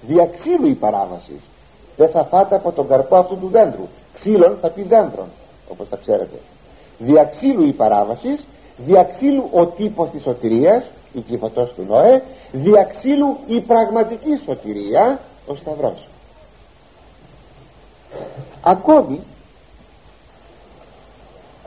διαξύλου 0.00 0.66
η 0.66 0.74
παράβαση. 0.74 1.40
Δεν 1.96 2.10
θα 2.10 2.24
φάτε 2.24 2.54
από 2.54 2.72
τον 2.72 2.88
καρπό 2.88 3.16
αυτού 3.16 3.38
του 3.38 3.48
δέντρου. 3.48 3.86
Ξύλων 4.14 4.58
θα 4.60 4.70
πει 4.70 4.82
δέντρων 4.82 5.26
όπως 5.68 5.88
τα 5.88 5.96
ξέρετε. 5.96 6.38
Διαξύλου 6.98 7.66
η 7.66 7.72
παράβαση 7.72 8.38
διαξύλου 8.76 9.48
ο 9.52 9.66
τύπος 9.66 10.10
της 10.10 10.22
σωτηρίας 10.22 10.90
η 11.12 11.20
κυβωτός 11.20 11.72
του 11.74 11.84
Νόε 11.88 12.22
διαξύλου 12.52 13.36
η 13.46 13.60
πραγματική 13.60 14.40
σωτηρία 14.44 15.20
ο 15.46 15.54
Σταυρός. 15.54 16.08
Ακόμη 18.62 19.20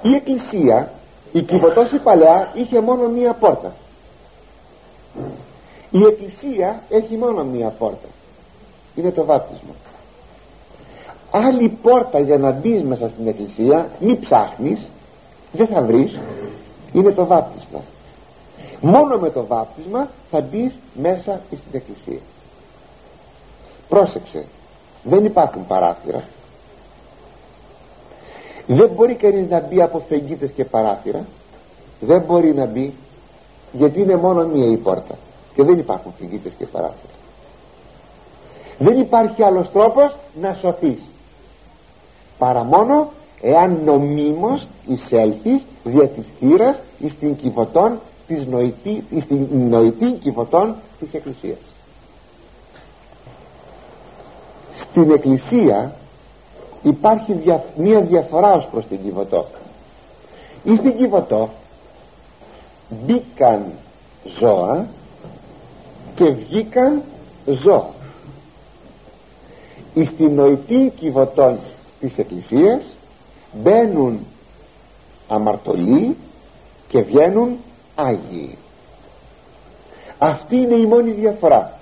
η 0.01 0.15
εκκλησία 0.15 0.91
η 1.31 1.41
κυβωτός 1.43 1.91
η 1.91 1.99
παλαιά 1.99 2.51
είχε 2.53 2.81
μόνο 2.81 3.07
μία 3.07 3.33
πόρτα. 3.33 3.73
Η 5.89 5.99
εκκλησία 6.07 6.81
έχει 6.89 7.17
μόνο 7.17 7.43
μία 7.43 7.69
πόρτα 7.69 8.07
είναι 8.95 9.11
το 9.11 9.25
βάπτισμα. 9.25 9.73
Άλλη 11.31 11.77
πόρτα 11.81 12.19
για 12.19 12.37
να 12.37 12.51
μπεις 12.51 12.83
μέσα 12.83 13.09
στην 13.09 13.27
εκκλησία 13.27 13.89
μη 13.99 14.19
ψάχνεις 14.19 14.89
δεν 15.51 15.67
θα 15.67 15.81
βρεις 15.81 16.19
είναι 16.93 17.11
το 17.11 17.25
βάπτισμα. 17.25 17.81
Μόνο 18.81 19.19
με 19.19 19.29
το 19.29 19.45
βάπτισμα 19.45 20.09
θα 20.29 20.41
μπεις 20.41 20.77
μέσα 20.93 21.41
στην 21.49 21.71
εκκλησία. 21.71 22.19
Πρόσεξε 23.89 24.45
δεν 25.03 25.25
υπάρχουν 25.25 25.67
παράθυρα. 25.67 26.23
Δεν 28.67 28.89
μπορεί 28.89 29.15
κανείς 29.15 29.49
να 29.49 29.59
μπει 29.59 29.81
από 29.81 29.99
φεγγίτες 29.99 30.51
και 30.51 30.65
παράθυρα. 30.65 31.25
Δεν 31.99 32.21
μπορεί 32.21 32.53
να 32.53 32.65
μπει 32.65 32.93
γιατί 33.71 34.01
είναι 34.01 34.15
μόνο 34.15 34.47
μία 34.47 34.71
η 34.71 34.77
πόρτα 34.77 35.15
και 35.55 35.63
δεν 35.63 35.79
υπάρχουν 35.79 36.13
φεγγίτες 36.17 36.51
και 36.57 36.65
παράθυρα 36.65 37.10
δεν 38.81 38.99
υπάρχει 38.99 39.43
άλλος 39.43 39.71
τρόπος 39.71 40.15
να 40.41 40.53
σωθείς. 40.53 41.09
Παρά 42.37 42.63
μόνο 42.63 43.11
εάν 43.41 43.83
νομίμως 43.83 44.67
εισέλθεις 44.87 45.65
δια 45.83 46.07
της 46.07 46.25
θύρας 46.39 46.81
εις 46.99 47.17
την 47.19 47.35
κυβωτών 47.35 47.99
της 48.27 48.45
νοητή, 48.45 49.03
εις 49.09 49.25
την 49.27 49.47
νοητή 49.51 50.11
κυβωτών 50.11 50.75
της 50.99 51.13
Εκκλησίας. 51.13 51.57
Στην 54.75 55.11
Εκκλησία 55.11 55.95
υπάρχει 56.81 57.33
δια, 57.33 57.63
μια 57.75 58.01
διαφορά 58.01 58.53
ως 58.53 58.67
προς 58.71 58.85
την 58.85 59.01
Κιβωτό 59.03 59.45
ή 60.63 60.75
στην 60.75 60.97
Κιβωτό 60.97 61.49
μπήκαν 62.89 63.65
ζώα 64.39 64.87
και 66.15 66.29
βγήκαν 66.29 67.01
ζώα 67.45 67.89
εις 69.93 70.15
την 70.15 70.33
νοητή 70.33 70.91
Κιβωτών 70.95 71.59
της 71.99 72.17
Εκκλησίας 72.17 72.97
μπαίνουν 73.53 74.25
αμαρτωλοί 75.27 76.17
και 76.87 77.01
βγαίνουν 77.01 77.57
Άγιοι. 77.95 78.57
Αυτή 80.17 80.55
είναι 80.55 80.75
η 80.75 80.85
μόνη 80.85 81.11
διαφορά. 81.11 81.79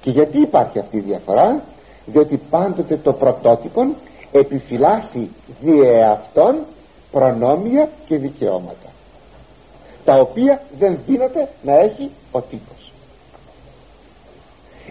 Και 0.00 0.10
γιατί 0.10 0.40
υπάρχει 0.40 0.78
αυτή 0.78 0.96
η 0.96 1.00
διαφορά; 1.00 1.62
Διότι 2.06 2.40
πάντοτε 2.50 2.96
το 2.96 3.12
πρωτότυπο 3.12 3.94
επιφυλάσσει 4.32 5.30
δι' 5.60 6.02
αυτών 6.12 6.58
προνόμια 7.10 7.88
και 8.06 8.16
δικαιώματα 8.18 8.88
τα 10.04 10.18
οποία 10.18 10.62
δεν 10.78 10.98
δίνεται 11.06 11.48
να 11.62 11.72
έχει 11.78 12.10
ο 12.32 12.40
τύπος 12.40 12.73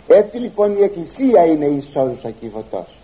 έτσι 0.08 0.38
λοιπόν 0.38 0.78
η 0.78 0.84
εκκλησία 0.84 1.46
είναι 1.46 1.66
η 1.66 1.78
εισόδουσα 1.78 2.30
κυβωτός 2.30 2.98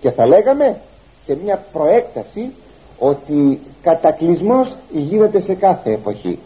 και 0.00 0.10
θα 0.10 0.26
λέγαμε 0.26 0.80
σε 1.24 1.38
μια 1.42 1.64
προέκταση 1.72 2.52
ότι 2.98 3.60
κατακλυσμός 3.82 4.76
γίνεται 4.92 5.40
σε 5.40 5.54
κάθε 5.54 5.92
εποχή. 5.92 6.38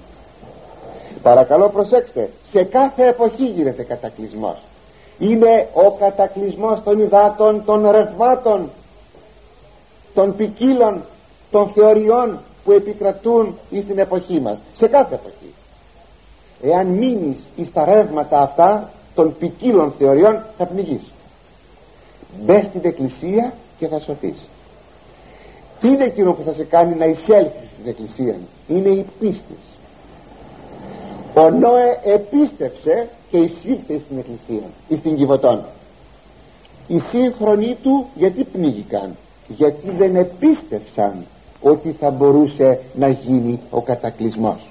Παρακαλώ 1.22 1.68
προσέξτε 1.68 2.30
σε 2.50 2.64
κάθε 2.64 3.08
εποχή 3.08 3.44
γίνεται 3.44 3.82
κατακλυσμός. 3.82 4.58
Είναι 5.18 5.68
ο 5.72 5.90
κατακλυσμός 5.90 6.82
των 6.82 7.00
υδάτων 7.00 7.64
των 7.64 7.90
ρευμάτων 7.90 8.70
των 10.14 10.36
ποικίλων 10.36 11.04
των 11.50 11.68
θεωριών 11.68 12.40
που 12.64 12.72
επικρατούν 12.72 13.58
στην 13.82 13.98
εποχή 13.98 14.40
μας. 14.40 14.60
Σε 14.74 14.88
κάθε 14.88 15.14
εποχή. 15.14 15.54
Εάν 16.62 16.86
μείνεις 16.86 17.46
στα 17.66 17.84
ρεύματα 17.84 18.40
αυτά 18.40 18.90
των 19.20 19.34
ποικίλων 19.38 19.92
θεωριών 19.98 20.44
θα 20.56 20.66
πνιγείς. 20.66 21.04
Μπε 22.44 22.62
στην 22.62 22.80
εκκλησία 22.82 23.52
και 23.78 23.86
θα 23.88 24.00
σωθείς. 24.00 24.48
Τι 25.80 25.88
είναι 25.88 26.04
εκείνο 26.04 26.32
που 26.32 26.42
θα 26.42 26.52
σε 26.52 26.64
κάνει 26.64 26.94
να 26.94 27.04
εισέλθεις 27.04 27.68
στην 27.72 27.88
εκκλησία 27.88 28.36
είναι 28.68 28.88
η 28.88 29.06
πίστη. 29.18 29.56
Ο 31.34 31.50
Νόε 31.50 32.00
επίστεψε 32.04 33.08
και 33.30 33.38
εισήλθε 33.38 33.98
στην 33.98 34.18
εκκλησία 34.18 34.66
ή 34.88 34.96
στην 34.96 35.16
Κιβωτών 35.16 35.64
οι 36.86 36.98
σύγχρονοι 36.98 37.76
του 37.82 38.06
γιατί 38.14 38.44
πνίγηκαν; 38.44 39.16
Γιατί 39.48 39.90
δεν 39.90 40.16
επίστευσαν 40.16 41.24
ότι 41.60 41.92
θα 41.92 42.10
μπορούσε 42.10 42.80
να 42.94 43.08
γίνει 43.08 43.60
ο 43.70 43.82
κατακλυσμός. 43.82 44.70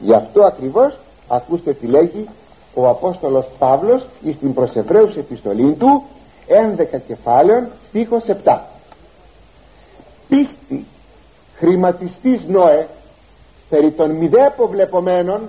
Γι' 0.00 0.14
αυτό 0.14 0.42
ακριβώς 0.42 0.98
ακούστε 1.28 1.72
τι 1.72 1.86
λέγει 1.86 2.28
ο 2.74 2.88
Απόστολος 2.88 3.46
Παύλος 3.58 4.06
στην 4.34 4.54
προσεβραίους 4.54 5.16
επιστολή 5.16 5.72
του 5.72 6.02
11 6.46 7.00
κεφάλαιων 7.06 7.68
στίχος 7.88 8.24
7 8.44 8.58
πίστη 10.28 10.86
χρηματιστής 11.54 12.44
Νόε 12.46 12.88
περί 13.68 13.90
των 13.90 14.10
μηδέπο 14.10 14.66
βλεπομένων 14.66 15.48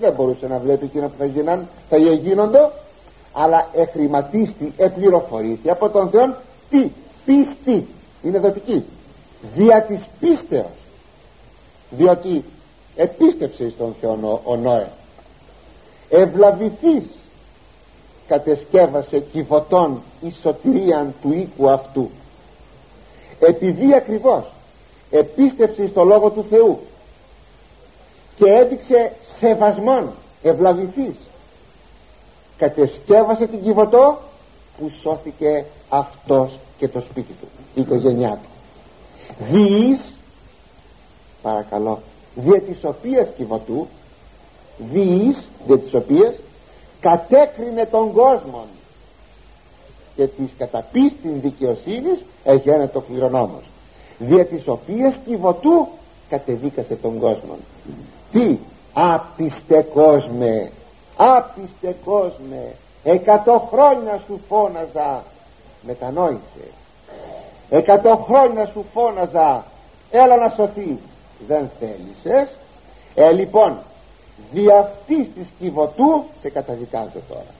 δεν 0.00 0.12
μπορούσε 0.12 0.46
να 0.46 0.58
βλέπει 0.58 0.84
εκείνα 0.84 1.06
που 1.06 1.14
θα, 1.18 1.24
γίναν, 1.24 1.68
θα 1.88 1.96
γίνονται 1.96 2.70
αλλά 3.32 3.68
εχρηματίστη, 3.72 4.72
επληροφορήθη 4.76 5.70
από 5.70 5.88
τον 5.88 6.10
Θεό 6.10 6.36
τι, 6.70 6.90
πίστη 7.24 7.86
είναι 8.22 8.38
δοτική 8.38 8.84
δια 9.54 9.82
της 9.82 10.06
πίστεως 10.20 10.76
διότι 11.90 12.44
επίστεψε 12.96 13.70
στον 13.70 13.94
Θεό 14.00 14.18
ο, 14.22 14.40
ο 14.52 14.56
Νόε 14.56 14.88
ευλαβηθείς. 16.08 17.06
Κατεσκεύασε 18.28 19.18
κυβωτών 19.18 20.02
η 20.20 20.34
σωτηρίαν 20.42 21.14
του 21.22 21.32
οίκου 21.32 21.70
αυτού. 21.70 22.10
Επειδή 23.38 23.94
ακριβώς 23.94 24.52
επίστεψε 25.10 25.86
στο 25.86 26.04
Λόγο 26.04 26.30
του 26.30 26.46
Θεού 26.50 26.78
και 28.36 28.44
έδειξε 28.60 29.12
σεβασμόν 29.38 30.12
ευλαβηθείς 30.42 31.16
κατεσκεύασε 32.58 33.46
την 33.46 33.62
κυβωτό 33.62 34.18
που 34.78 34.90
σώθηκε 35.02 35.64
αυτός 35.88 36.58
και 36.78 36.88
το 36.88 37.00
σπίτι 37.00 37.32
του 37.40 37.48
η 37.74 37.80
οικογένειά 37.80 38.38
του. 38.42 38.48
Διείς 39.44 40.14
παρακαλώ 41.42 42.00
δια 42.34 42.60
της 42.60 42.80
οποίας 42.82 43.32
κυβωτού 43.36 43.86
διείς 44.78 45.48
δια 45.66 45.78
της 45.78 45.94
οποίας 45.94 46.34
κατέκρινε 47.00 47.86
τον 47.86 48.12
κόσμο 48.12 48.64
και 50.16 50.26
της 50.26 50.50
καταπίστην 50.58 51.40
δικαιοσύνης 51.40 52.24
εγένετο 52.44 53.00
κληρονόμος 53.00 53.62
δια 54.18 54.46
της 54.46 54.62
οποίας 54.66 55.18
κυβωτού 55.24 55.88
κατεδίκασε 56.28 56.94
τον 56.94 57.18
κόσμο 57.18 57.56
τι 58.30 58.58
άπιστε 58.92 59.82
κόσμε 59.94 60.70
άπιστε 61.16 61.96
κόσμε 62.04 62.74
εκατό 63.04 63.68
χρόνια 63.70 64.18
σου 64.26 64.40
φώναζα 64.48 65.24
μετανόησε. 65.82 66.66
Εκατό 67.70 68.26
χρόνια 68.28 68.66
σου 68.66 68.84
φώναζα 68.92 69.64
έλα 70.10 70.36
να 70.36 70.48
σωθείς 70.48 70.98
δεν 71.46 71.70
θέλησες. 71.78 72.56
Ε 73.14 73.32
λοιπόν 73.32 73.78
δι' 74.52 74.72
αυτής 74.78 75.28
της 75.34 75.46
κυβωτού 75.58 76.24
σε 76.40 76.50
καταδικάζω 76.50 77.20
τώρα. 77.28 77.52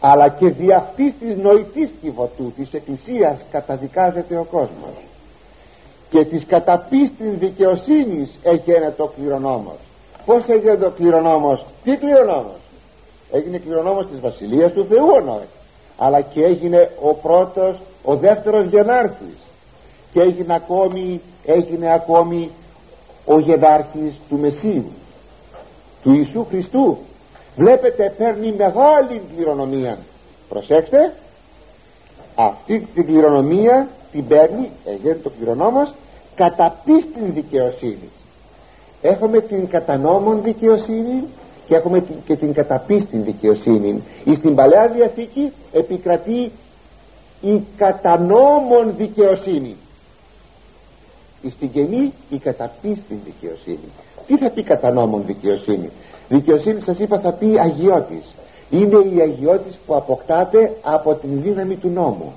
Αλλά 0.00 0.28
και 0.28 0.48
δι' 0.48 0.72
αυτής 0.72 1.14
της 1.18 1.36
νοητής 1.36 1.90
κυβωτού 2.00 2.52
της 2.56 2.72
εκκλησίας 2.72 3.44
καταδικάζεται 3.50 4.38
ο 4.38 4.44
κόσμος. 4.44 4.96
Και 6.10 6.24
της 6.24 6.46
καταπίστην 6.46 7.38
δικαιοσύνης 7.38 8.38
έγινε 8.42 8.94
το 8.96 9.06
κληρονόμος. 9.06 9.78
Πως 10.24 10.46
έγινε 10.46 10.76
το 10.76 10.90
κληρονόμος; 10.90 11.66
Τι 11.82 11.96
κληρονόμος; 11.96 12.60
Έγινε 13.30 13.58
κληρονόμος 13.58 14.06
της 14.06 14.20
βασιλείας 14.20 14.72
του 14.72 14.86
Θεού 14.86 15.08
εννοεί 15.18 15.46
αλλά 15.96 16.20
και 16.20 16.40
έγινε 16.44 16.90
ο 17.02 17.14
πρώτος 17.14 17.80
ο 18.04 18.16
δεύτερος 18.16 18.66
γενάρχης. 18.66 19.38
Και 20.12 20.20
έγινε 20.20 20.54
ακόμη 20.54 21.20
έγινε 21.44 21.92
ακόμη 21.92 22.50
ο 23.24 23.40
γενάρχης 23.40 24.20
του 24.28 24.38
Μεσίου 24.38 24.92
του 26.02 26.10
Ιησού 26.14 26.46
Χριστού. 26.48 26.98
Βλέπετε 27.56 28.14
παίρνει 28.18 28.52
μεγάλη 28.52 29.22
κληρονομία. 29.34 29.98
Προσέξτε 30.48 31.14
αυτή 32.34 32.88
την 32.94 33.06
κληρονομία 33.06 33.88
την 34.12 34.26
παίρνει 34.28 34.70
έγινε 34.84 35.14
το 35.14 35.30
κληρονόμος 35.30 35.94
κατά 36.34 36.80
πίστην 36.84 37.32
δικαιοσύνη. 37.32 38.10
Έχουμε 39.02 39.40
την 39.40 39.68
κατανόμων 39.68 40.42
δικαιοσύνη 40.42 41.24
και 41.66 41.74
έχουμε 41.74 42.06
και 42.24 42.36
την 42.36 42.52
καταπίστην 42.52 43.24
δικαιοσύνη. 43.24 44.02
Στην 44.36 44.54
Παλαιά 44.54 44.92
Διαθήκη 44.94 45.52
επικρατεί 45.72 46.52
η 47.40 47.62
κατανόμων 47.76 48.94
δικαιοσύνη 48.96 49.76
στην 51.50 51.70
Καινή 51.70 52.12
η 52.30 52.38
καταπίστην 52.38 53.16
δικαιοσύνη. 53.24 53.88
Τι 54.26 54.38
θα 54.38 54.50
πει 54.50 54.62
κατανόμων 54.62 55.22
δικαιοσύνη; 55.26 55.90
Δικαιοσύνη 56.28 56.80
σας 56.80 56.98
είπα 56.98 57.20
θα 57.20 57.32
πει 57.32 57.58
αγιώτης. 57.58 58.34
Είναι 58.70 58.96
η 59.14 59.20
αγιώτης 59.20 59.78
που 59.86 59.94
αποκτάται 59.94 60.72
από 60.82 61.14
την 61.14 61.42
δύναμη 61.42 61.76
του 61.76 61.88
νόμου. 61.88 62.32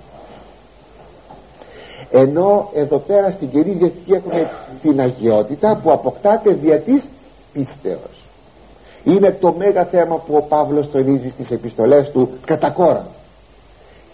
Ενώ 2.11 2.69
εδώ 2.73 2.97
πέρα 2.97 3.31
στην 3.31 3.49
Καινή 3.49 3.71
Διαθήκη 3.71 4.11
έχουμε 4.11 4.51
την 4.81 4.99
αγιότητα 4.99 5.79
που 5.83 5.91
αποκτάται 5.91 6.53
δια 6.53 6.79
της 6.79 7.07
πίστεως. 7.53 8.23
Είναι 9.03 9.31
το 9.31 9.53
μέγα 9.57 9.85
θέμα 9.85 10.15
που 10.15 10.35
ο 10.35 10.41
Παύλος 10.41 10.91
τονίζει 10.91 11.29
στις 11.29 11.51
επιστολές 11.51 12.11
του 12.11 12.29
κατά 12.45 12.71
κόρα 12.71 13.07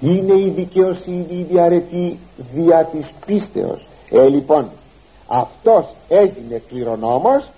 είναι 0.01 0.33
η 0.33 0.49
δικαιοσύνη 0.49 1.25
η 1.29 1.45
διαρετή 1.49 2.19
δια 2.53 2.89
της 2.91 3.11
πίστεως. 3.25 3.85
Ε 4.09 4.27
λοιπόν 4.27 4.69
αυτός 5.31 5.95
έγινε 6.07 6.61
κληρονόμος 6.67 7.49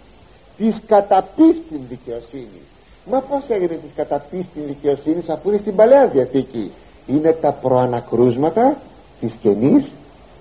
της 0.58 0.82
καταπίστην 0.88 1.82
δικαιοσύνης. 1.90 2.66
Μα 3.06 3.20
πως 3.20 3.50
έγινε 3.50 3.76
της 3.76 3.92
καταπίστην 3.96 4.66
δικαιοσύνης 4.66 5.30
αφού 5.30 5.50
είναι 5.50 5.58
στην 5.58 5.76
Παλαιά 5.76 6.08
Διαθήκη. 6.08 6.72
Είναι 7.08 7.32
τα 7.32 7.52
προανακρούσματα 7.52 8.78
της 9.20 9.36
Καινής 9.42 9.92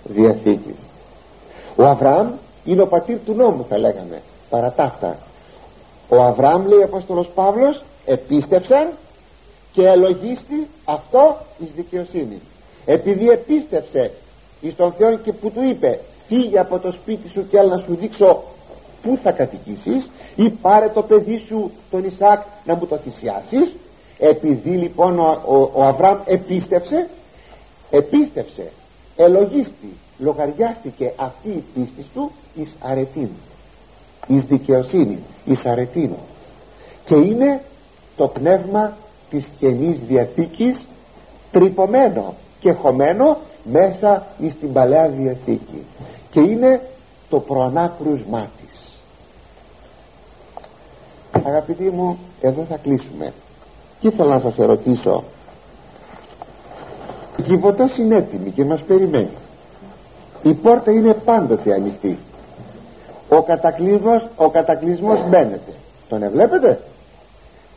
Διαθήκης. 0.04 0.76
Ο 1.76 1.82
Αβραάμ 1.82 2.32
είναι 2.64 2.82
ο 2.82 2.86
πατήρ 2.86 3.18
του 3.18 3.34
νόμου 3.34 3.66
θα 3.68 3.78
λέγαμε. 3.78 4.22
Παρατάφτα. 4.50 5.16
Ο 6.08 6.22
Αβραάμ 6.22 6.66
λέει 6.66 6.78
ο 6.78 6.84
Απόστολος 6.84 7.28
Παύλος 7.34 7.84
επίστευσαν 8.04 8.92
και 9.72 9.82
ελογίστη 9.82 10.66
αυτό 10.84 11.36
εις 11.58 11.72
δικαιοσύνης. 11.72 12.40
Επειδή 12.84 13.28
επίστευσε 13.28 14.10
εις 14.60 14.76
τον 14.76 14.92
Θεό 14.92 15.18
και 15.18 15.32
που 15.32 15.50
του 15.50 15.62
είπε 15.62 16.00
φύγε 16.26 16.58
από 16.58 16.78
το 16.78 16.92
σπίτι 16.92 17.28
σου 17.28 17.48
και 17.48 17.60
να 17.60 17.78
σου 17.78 17.94
δείξω 17.94 18.42
πού 19.02 19.18
θα 19.22 19.32
κατοικήσεις 19.32 20.10
ή 20.36 20.50
πάρε 20.50 20.88
το 20.88 21.02
παιδί 21.02 21.38
σου 21.38 21.70
τον 21.90 22.04
Ισάκ 22.04 22.42
να 22.64 22.74
μου 22.74 22.86
το 22.86 22.96
θυσιάσεις. 22.96 23.76
Επειδή 24.18 24.70
λοιπόν 24.70 25.18
ο, 25.18 25.42
ο, 25.46 25.70
ο 25.74 25.84
Αβραάμ 25.84 26.18
επίστευσε 26.24 27.08
επίστευσε 27.90 28.72
ελογίστη 29.16 29.96
λογαριάστηκε 30.18 31.12
αυτή 31.16 31.48
η 31.48 31.64
πίστη 31.74 32.06
του 32.14 32.30
εις 32.54 32.76
αρετήν 32.80 33.28
εις 34.26 34.44
δικαιοσύνη 34.44 35.18
εις 35.44 35.64
αρετήν 35.64 36.14
και 37.04 37.14
είναι 37.14 37.62
το 38.16 38.28
πνεύμα 38.28 38.96
της 39.30 39.50
Καινής 39.58 40.00
Διαθήκης 40.00 40.86
τρυπωμένο 41.50 42.34
και 42.62 42.72
χωμένο 42.72 43.36
μέσα 43.64 44.26
εις 44.38 44.58
την 44.58 44.72
Παλαιά 44.72 45.08
Διαθήκη. 45.08 45.84
Και 46.30 46.40
είναι 46.40 46.80
το 47.28 47.40
προανάκρουσμά 47.40 48.50
της. 48.60 49.00
Αγαπητοί 51.44 51.90
μου 51.90 52.18
εδώ 52.40 52.62
θα 52.62 52.76
κλείσουμε. 52.76 53.32
Και 54.00 54.08
ήθελα 54.08 54.34
να 54.34 54.40
σας 54.40 54.58
ερωτήσω 54.58 55.24
η 57.36 57.42
κυβωτός 57.42 57.96
είναι 57.98 58.16
έτοιμη 58.16 58.50
και 58.50 58.64
μας 58.64 58.82
περιμένει. 58.82 59.36
Η 60.42 60.54
πόρτα 60.54 60.90
είναι 60.90 61.14
πάντοτε 61.14 61.72
ανοιχτή. 61.74 62.18
Ο 63.28 63.42
κατακλυσμός, 63.42 64.28
ο 64.36 64.50
κατακλυσμός 64.50 65.28
μπαίνεται. 65.28 65.72
Τον 66.08 66.22
εβλέπετε 66.22 66.80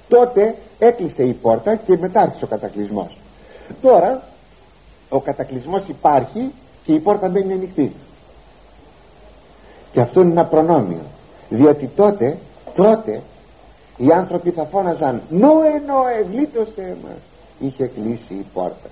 τότε 0.07 0.55
έκλεισε 0.79 1.23
η 1.23 1.33
πόρτα 1.33 1.75
και 1.75 1.97
μετά 1.97 2.21
άρχισε 2.21 2.45
ο 2.45 2.47
κατακλυσμός 2.47 3.17
τώρα 3.81 4.21
ο 5.15 5.19
κατακλυσμός 5.19 5.87
υπάρχει 5.87 6.53
και 6.83 6.93
η 6.93 6.99
πόρτα 6.99 7.29
μπαίνει 7.29 7.53
ανοιχτή. 7.53 7.93
Και 9.91 10.01
αυτό 10.01 10.21
είναι 10.21 10.31
ένα 10.31 10.45
προνόμιο. 10.45 11.03
Διότι 11.49 11.89
τότε 11.95 12.37
τότε 12.75 13.21
οι 13.97 14.11
άνθρωποι 14.11 14.51
θα 14.51 14.65
φώναζαν 14.65 15.21
Νόε 15.29 15.81
Νόε 15.87 16.21
γλίτωσέ 16.31 16.97
μας 17.03 17.17
είχε 17.59 17.85
κλείσει 17.85 18.33
η 18.33 18.45
πόρτα. 18.53 18.89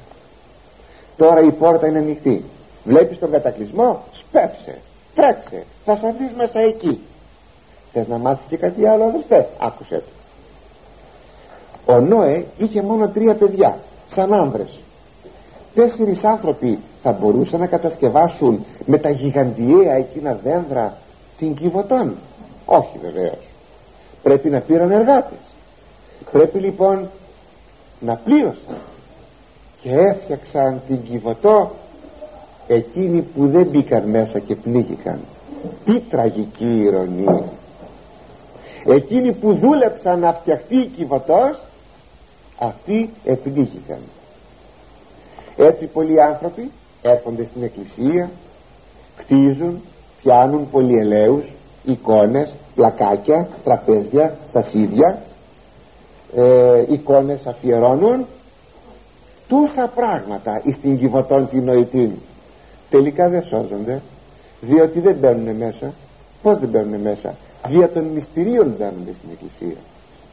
Τώρα 1.17 1.41
η 1.41 1.51
πόρτα 1.51 1.87
είναι 1.87 1.99
ανοιχτή. 1.99 2.45
Βλέπεις 2.83 3.19
τον 3.19 3.31
κατακλυσμό; 3.31 4.03
Σπέψε 4.11 4.77
τρέξε 5.15 5.65
θα 5.85 5.95
σωθείς 5.95 6.31
μέσα 6.35 6.59
εκεί. 6.59 7.01
Θες 7.91 8.07
να 8.07 8.17
μάθεις 8.17 8.45
και 8.45 8.57
κάτι 8.57 8.87
άλλο 8.87 9.03
αδερφέ; 9.03 9.47
Άκουσε 9.59 9.95
το. 9.95 10.11
Ο 11.93 11.99
Νόε 11.99 12.45
είχε 12.57 12.81
μόνο 12.81 13.07
τρία 13.07 13.35
παιδιά 13.35 13.77
σαν 14.07 14.33
άνδρες 14.33 14.79
τέσσερις 15.73 16.23
άνθρωποι 16.23 16.79
θα 17.01 17.11
μπορούσαν 17.11 17.59
να 17.59 17.67
κατασκευάσουν 17.67 18.65
με 18.85 18.97
τα 18.97 19.09
γιγαντιαία 19.09 19.93
εκείνα 19.93 20.39
δένδρα 20.43 20.97
την 21.37 21.55
Κιβωτών. 21.55 22.15
Όχι 22.65 22.97
βεβαίως. 23.01 23.47
Πρέπει 24.23 24.49
να 24.49 24.59
πήραν 24.59 24.91
εργάτες. 24.91 25.37
Πρέπει 26.31 26.59
λοιπόν 26.59 27.09
να 27.99 28.15
πλήρωσαν. 28.15 28.77
Και 29.81 29.91
έφτιαξαν 29.91 30.81
την 30.87 31.03
Κιβωτό 31.03 31.71
εκείνοι 32.67 33.21
που 33.21 33.47
δεν 33.47 33.67
μπήκαν 33.67 34.09
μέσα 34.09 34.39
και 34.39 34.55
πνίγηκαν. 34.55 35.19
Τι 35.85 35.99
τραγική 35.99 36.75
ηρωνία. 36.75 37.43
Εκείνοι 38.85 39.33
που 39.33 39.53
δούλεψαν 39.55 40.19
να 40.19 40.33
φτιαχτεί 40.33 40.75
η 40.75 40.87
Κιβωτός 40.87 41.63
αυτοί 42.59 43.09
επνίγηκαν 43.23 43.99
έτσι 45.55 45.85
πολλοί 45.85 46.21
άνθρωποι 46.21 46.71
έρχονται 47.01 47.45
στην 47.45 47.63
εκκλησία 47.63 48.29
κτίζουν, 49.17 49.81
φτιάνουν 50.17 50.69
πολυελαίους 50.69 51.43
εικόνες, 51.83 52.55
πλακάκια, 52.75 53.47
τραπέζια, 53.63 54.37
στασίδια 54.47 55.21
ε, 56.35 56.83
εικόνες 56.89 57.45
αφιερώνουν 57.45 58.25
τόσα 59.47 59.91
πράγματα 59.95 60.61
εις 60.63 60.77
την 60.79 60.97
κυβωτών 60.97 61.49
την 61.49 61.63
νοητή 61.63 62.21
τελικά 62.89 63.29
δεν 63.29 63.43
σώζονται 63.43 64.01
διότι 64.61 64.99
δεν 64.99 65.15
μπαίνουν 65.15 65.55
μέσα. 65.55 65.93
Πως 66.41 66.57
δεν 66.57 66.69
μπαίνουν 66.69 67.01
μέσα; 67.01 67.35
Δια 67.67 67.89
των 67.89 68.03
μυστηρίων 68.03 68.75
μπαίνουν 68.77 69.15
στην 69.19 69.29
εκκλησία. 69.31 69.77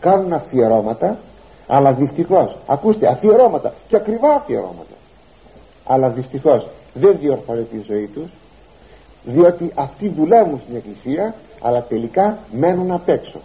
Κάνουν 0.00 0.32
αφιερώματα 0.32 1.18
αλλά 1.66 1.92
δυστυχώς 1.92 2.56
ακούστε 2.66 3.06
αφιερώματα 3.06 3.74
και 3.88 3.96
ακριβά 3.96 4.34
αφιερώματα 4.34 4.94
αλλά 5.92 6.08
δυστυχώς 6.08 6.68
δεν 6.94 7.18
διορθώνει 7.18 7.62
τη 7.62 7.78
ζωή 7.86 8.06
τους 8.06 8.30
διότι 9.24 9.72
αυτοί 9.74 10.08
δουλεύουν 10.08 10.60
στην 10.64 10.76
εκκλησία 10.76 11.34
αλλά 11.60 11.82
τελικά 11.82 12.38
μένουν 12.52 12.92
απ' 12.92 13.08
έξω. 13.08 13.40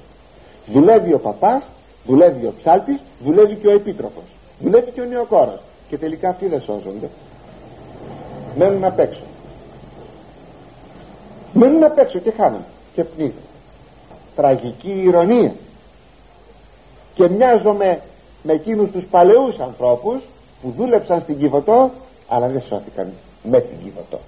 Δουλεύει 0.65 1.13
ο 1.13 1.19
παπάς 1.19 1.67
δουλεύει 2.05 2.45
ο 2.45 2.53
ψάλτης 2.59 3.03
δουλεύει 3.19 3.55
και 3.55 3.67
ο 3.67 3.71
επίτροπος. 3.71 4.23
Δουλεύει 4.59 4.91
και 4.91 5.01
ο 5.01 5.05
νεοκόρος. 5.05 5.59
Και 5.89 5.97
τελικά 5.97 6.29
αυτοί 6.29 6.47
δεν 6.47 6.61
σώζονται. 6.61 7.09
Μένουν 8.57 8.83
απ' 8.83 8.99
έξω. 8.99 9.23
Μένουν 11.53 11.83
απ' 11.83 11.97
έξω 11.97 12.19
και 12.19 12.31
χάνουν. 12.31 12.63
Και 12.93 13.03
πνίγουν. 13.03 13.43
Τραγική 14.35 15.01
ηρωνία. 15.05 15.53
Και 17.13 17.29
μοιάζομαι 17.29 18.01
με 18.43 18.53
εκείνους 18.53 18.91
τους 18.91 19.05
παλαιούς 19.09 19.59
ανθρώπους 19.59 20.23
που 20.61 20.73
δούλεψαν 20.77 21.21
στην 21.21 21.37
Κιβωτό 21.37 21.91
αλλά 22.27 22.47
δεν 22.47 22.61
σώθηκαν 22.61 23.11
με 23.43 23.59
την 23.61 23.77
Κιβωτό 23.83 24.19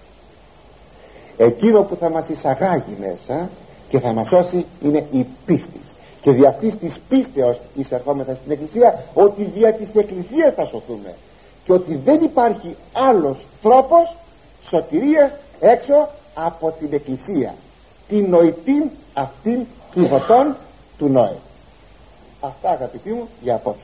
εκείνο 1.37 1.83
που 1.83 1.95
θα 1.95 2.09
μας 2.09 2.27
εισαγάγει 2.27 2.97
μέσα 2.99 3.49
και 3.89 3.99
θα 3.99 4.13
μας 4.13 4.27
σώσει 4.27 4.65
είναι 4.81 5.05
η 5.11 5.25
πίστη. 5.45 5.81
Και 6.21 6.31
δι' 6.31 6.47
αυτής 6.47 6.77
της 6.77 6.99
πίστεως 7.09 7.59
εισερχόμεθα 7.75 8.35
στην 8.35 8.51
Εκκλησία 8.51 9.05
ότι 9.13 9.43
δια 9.43 9.73
της 9.73 9.95
Εκκλησίας 9.95 10.53
θα 10.53 10.65
σωθούμε. 10.65 11.15
Και 11.65 11.73
ότι 11.73 11.95
δεν 11.95 12.21
υπάρχει 12.21 12.75
άλλος 12.93 13.45
τρόπος 13.61 14.17
σωτηρίας 14.61 15.31
έξω 15.59 16.09
από 16.33 16.71
την 16.79 16.93
Εκκλησία. 16.93 17.53
Την 18.07 18.29
νοητή 18.29 18.91
αυτήν 19.13 19.65
κυβωτών 19.91 20.55
του 20.97 21.07
Νόε. 21.07 21.35
Αυτά 22.39 22.69
αγαπητοί 22.69 23.09
μου 23.09 23.27
για 23.41 23.55
απόψε 23.55 23.81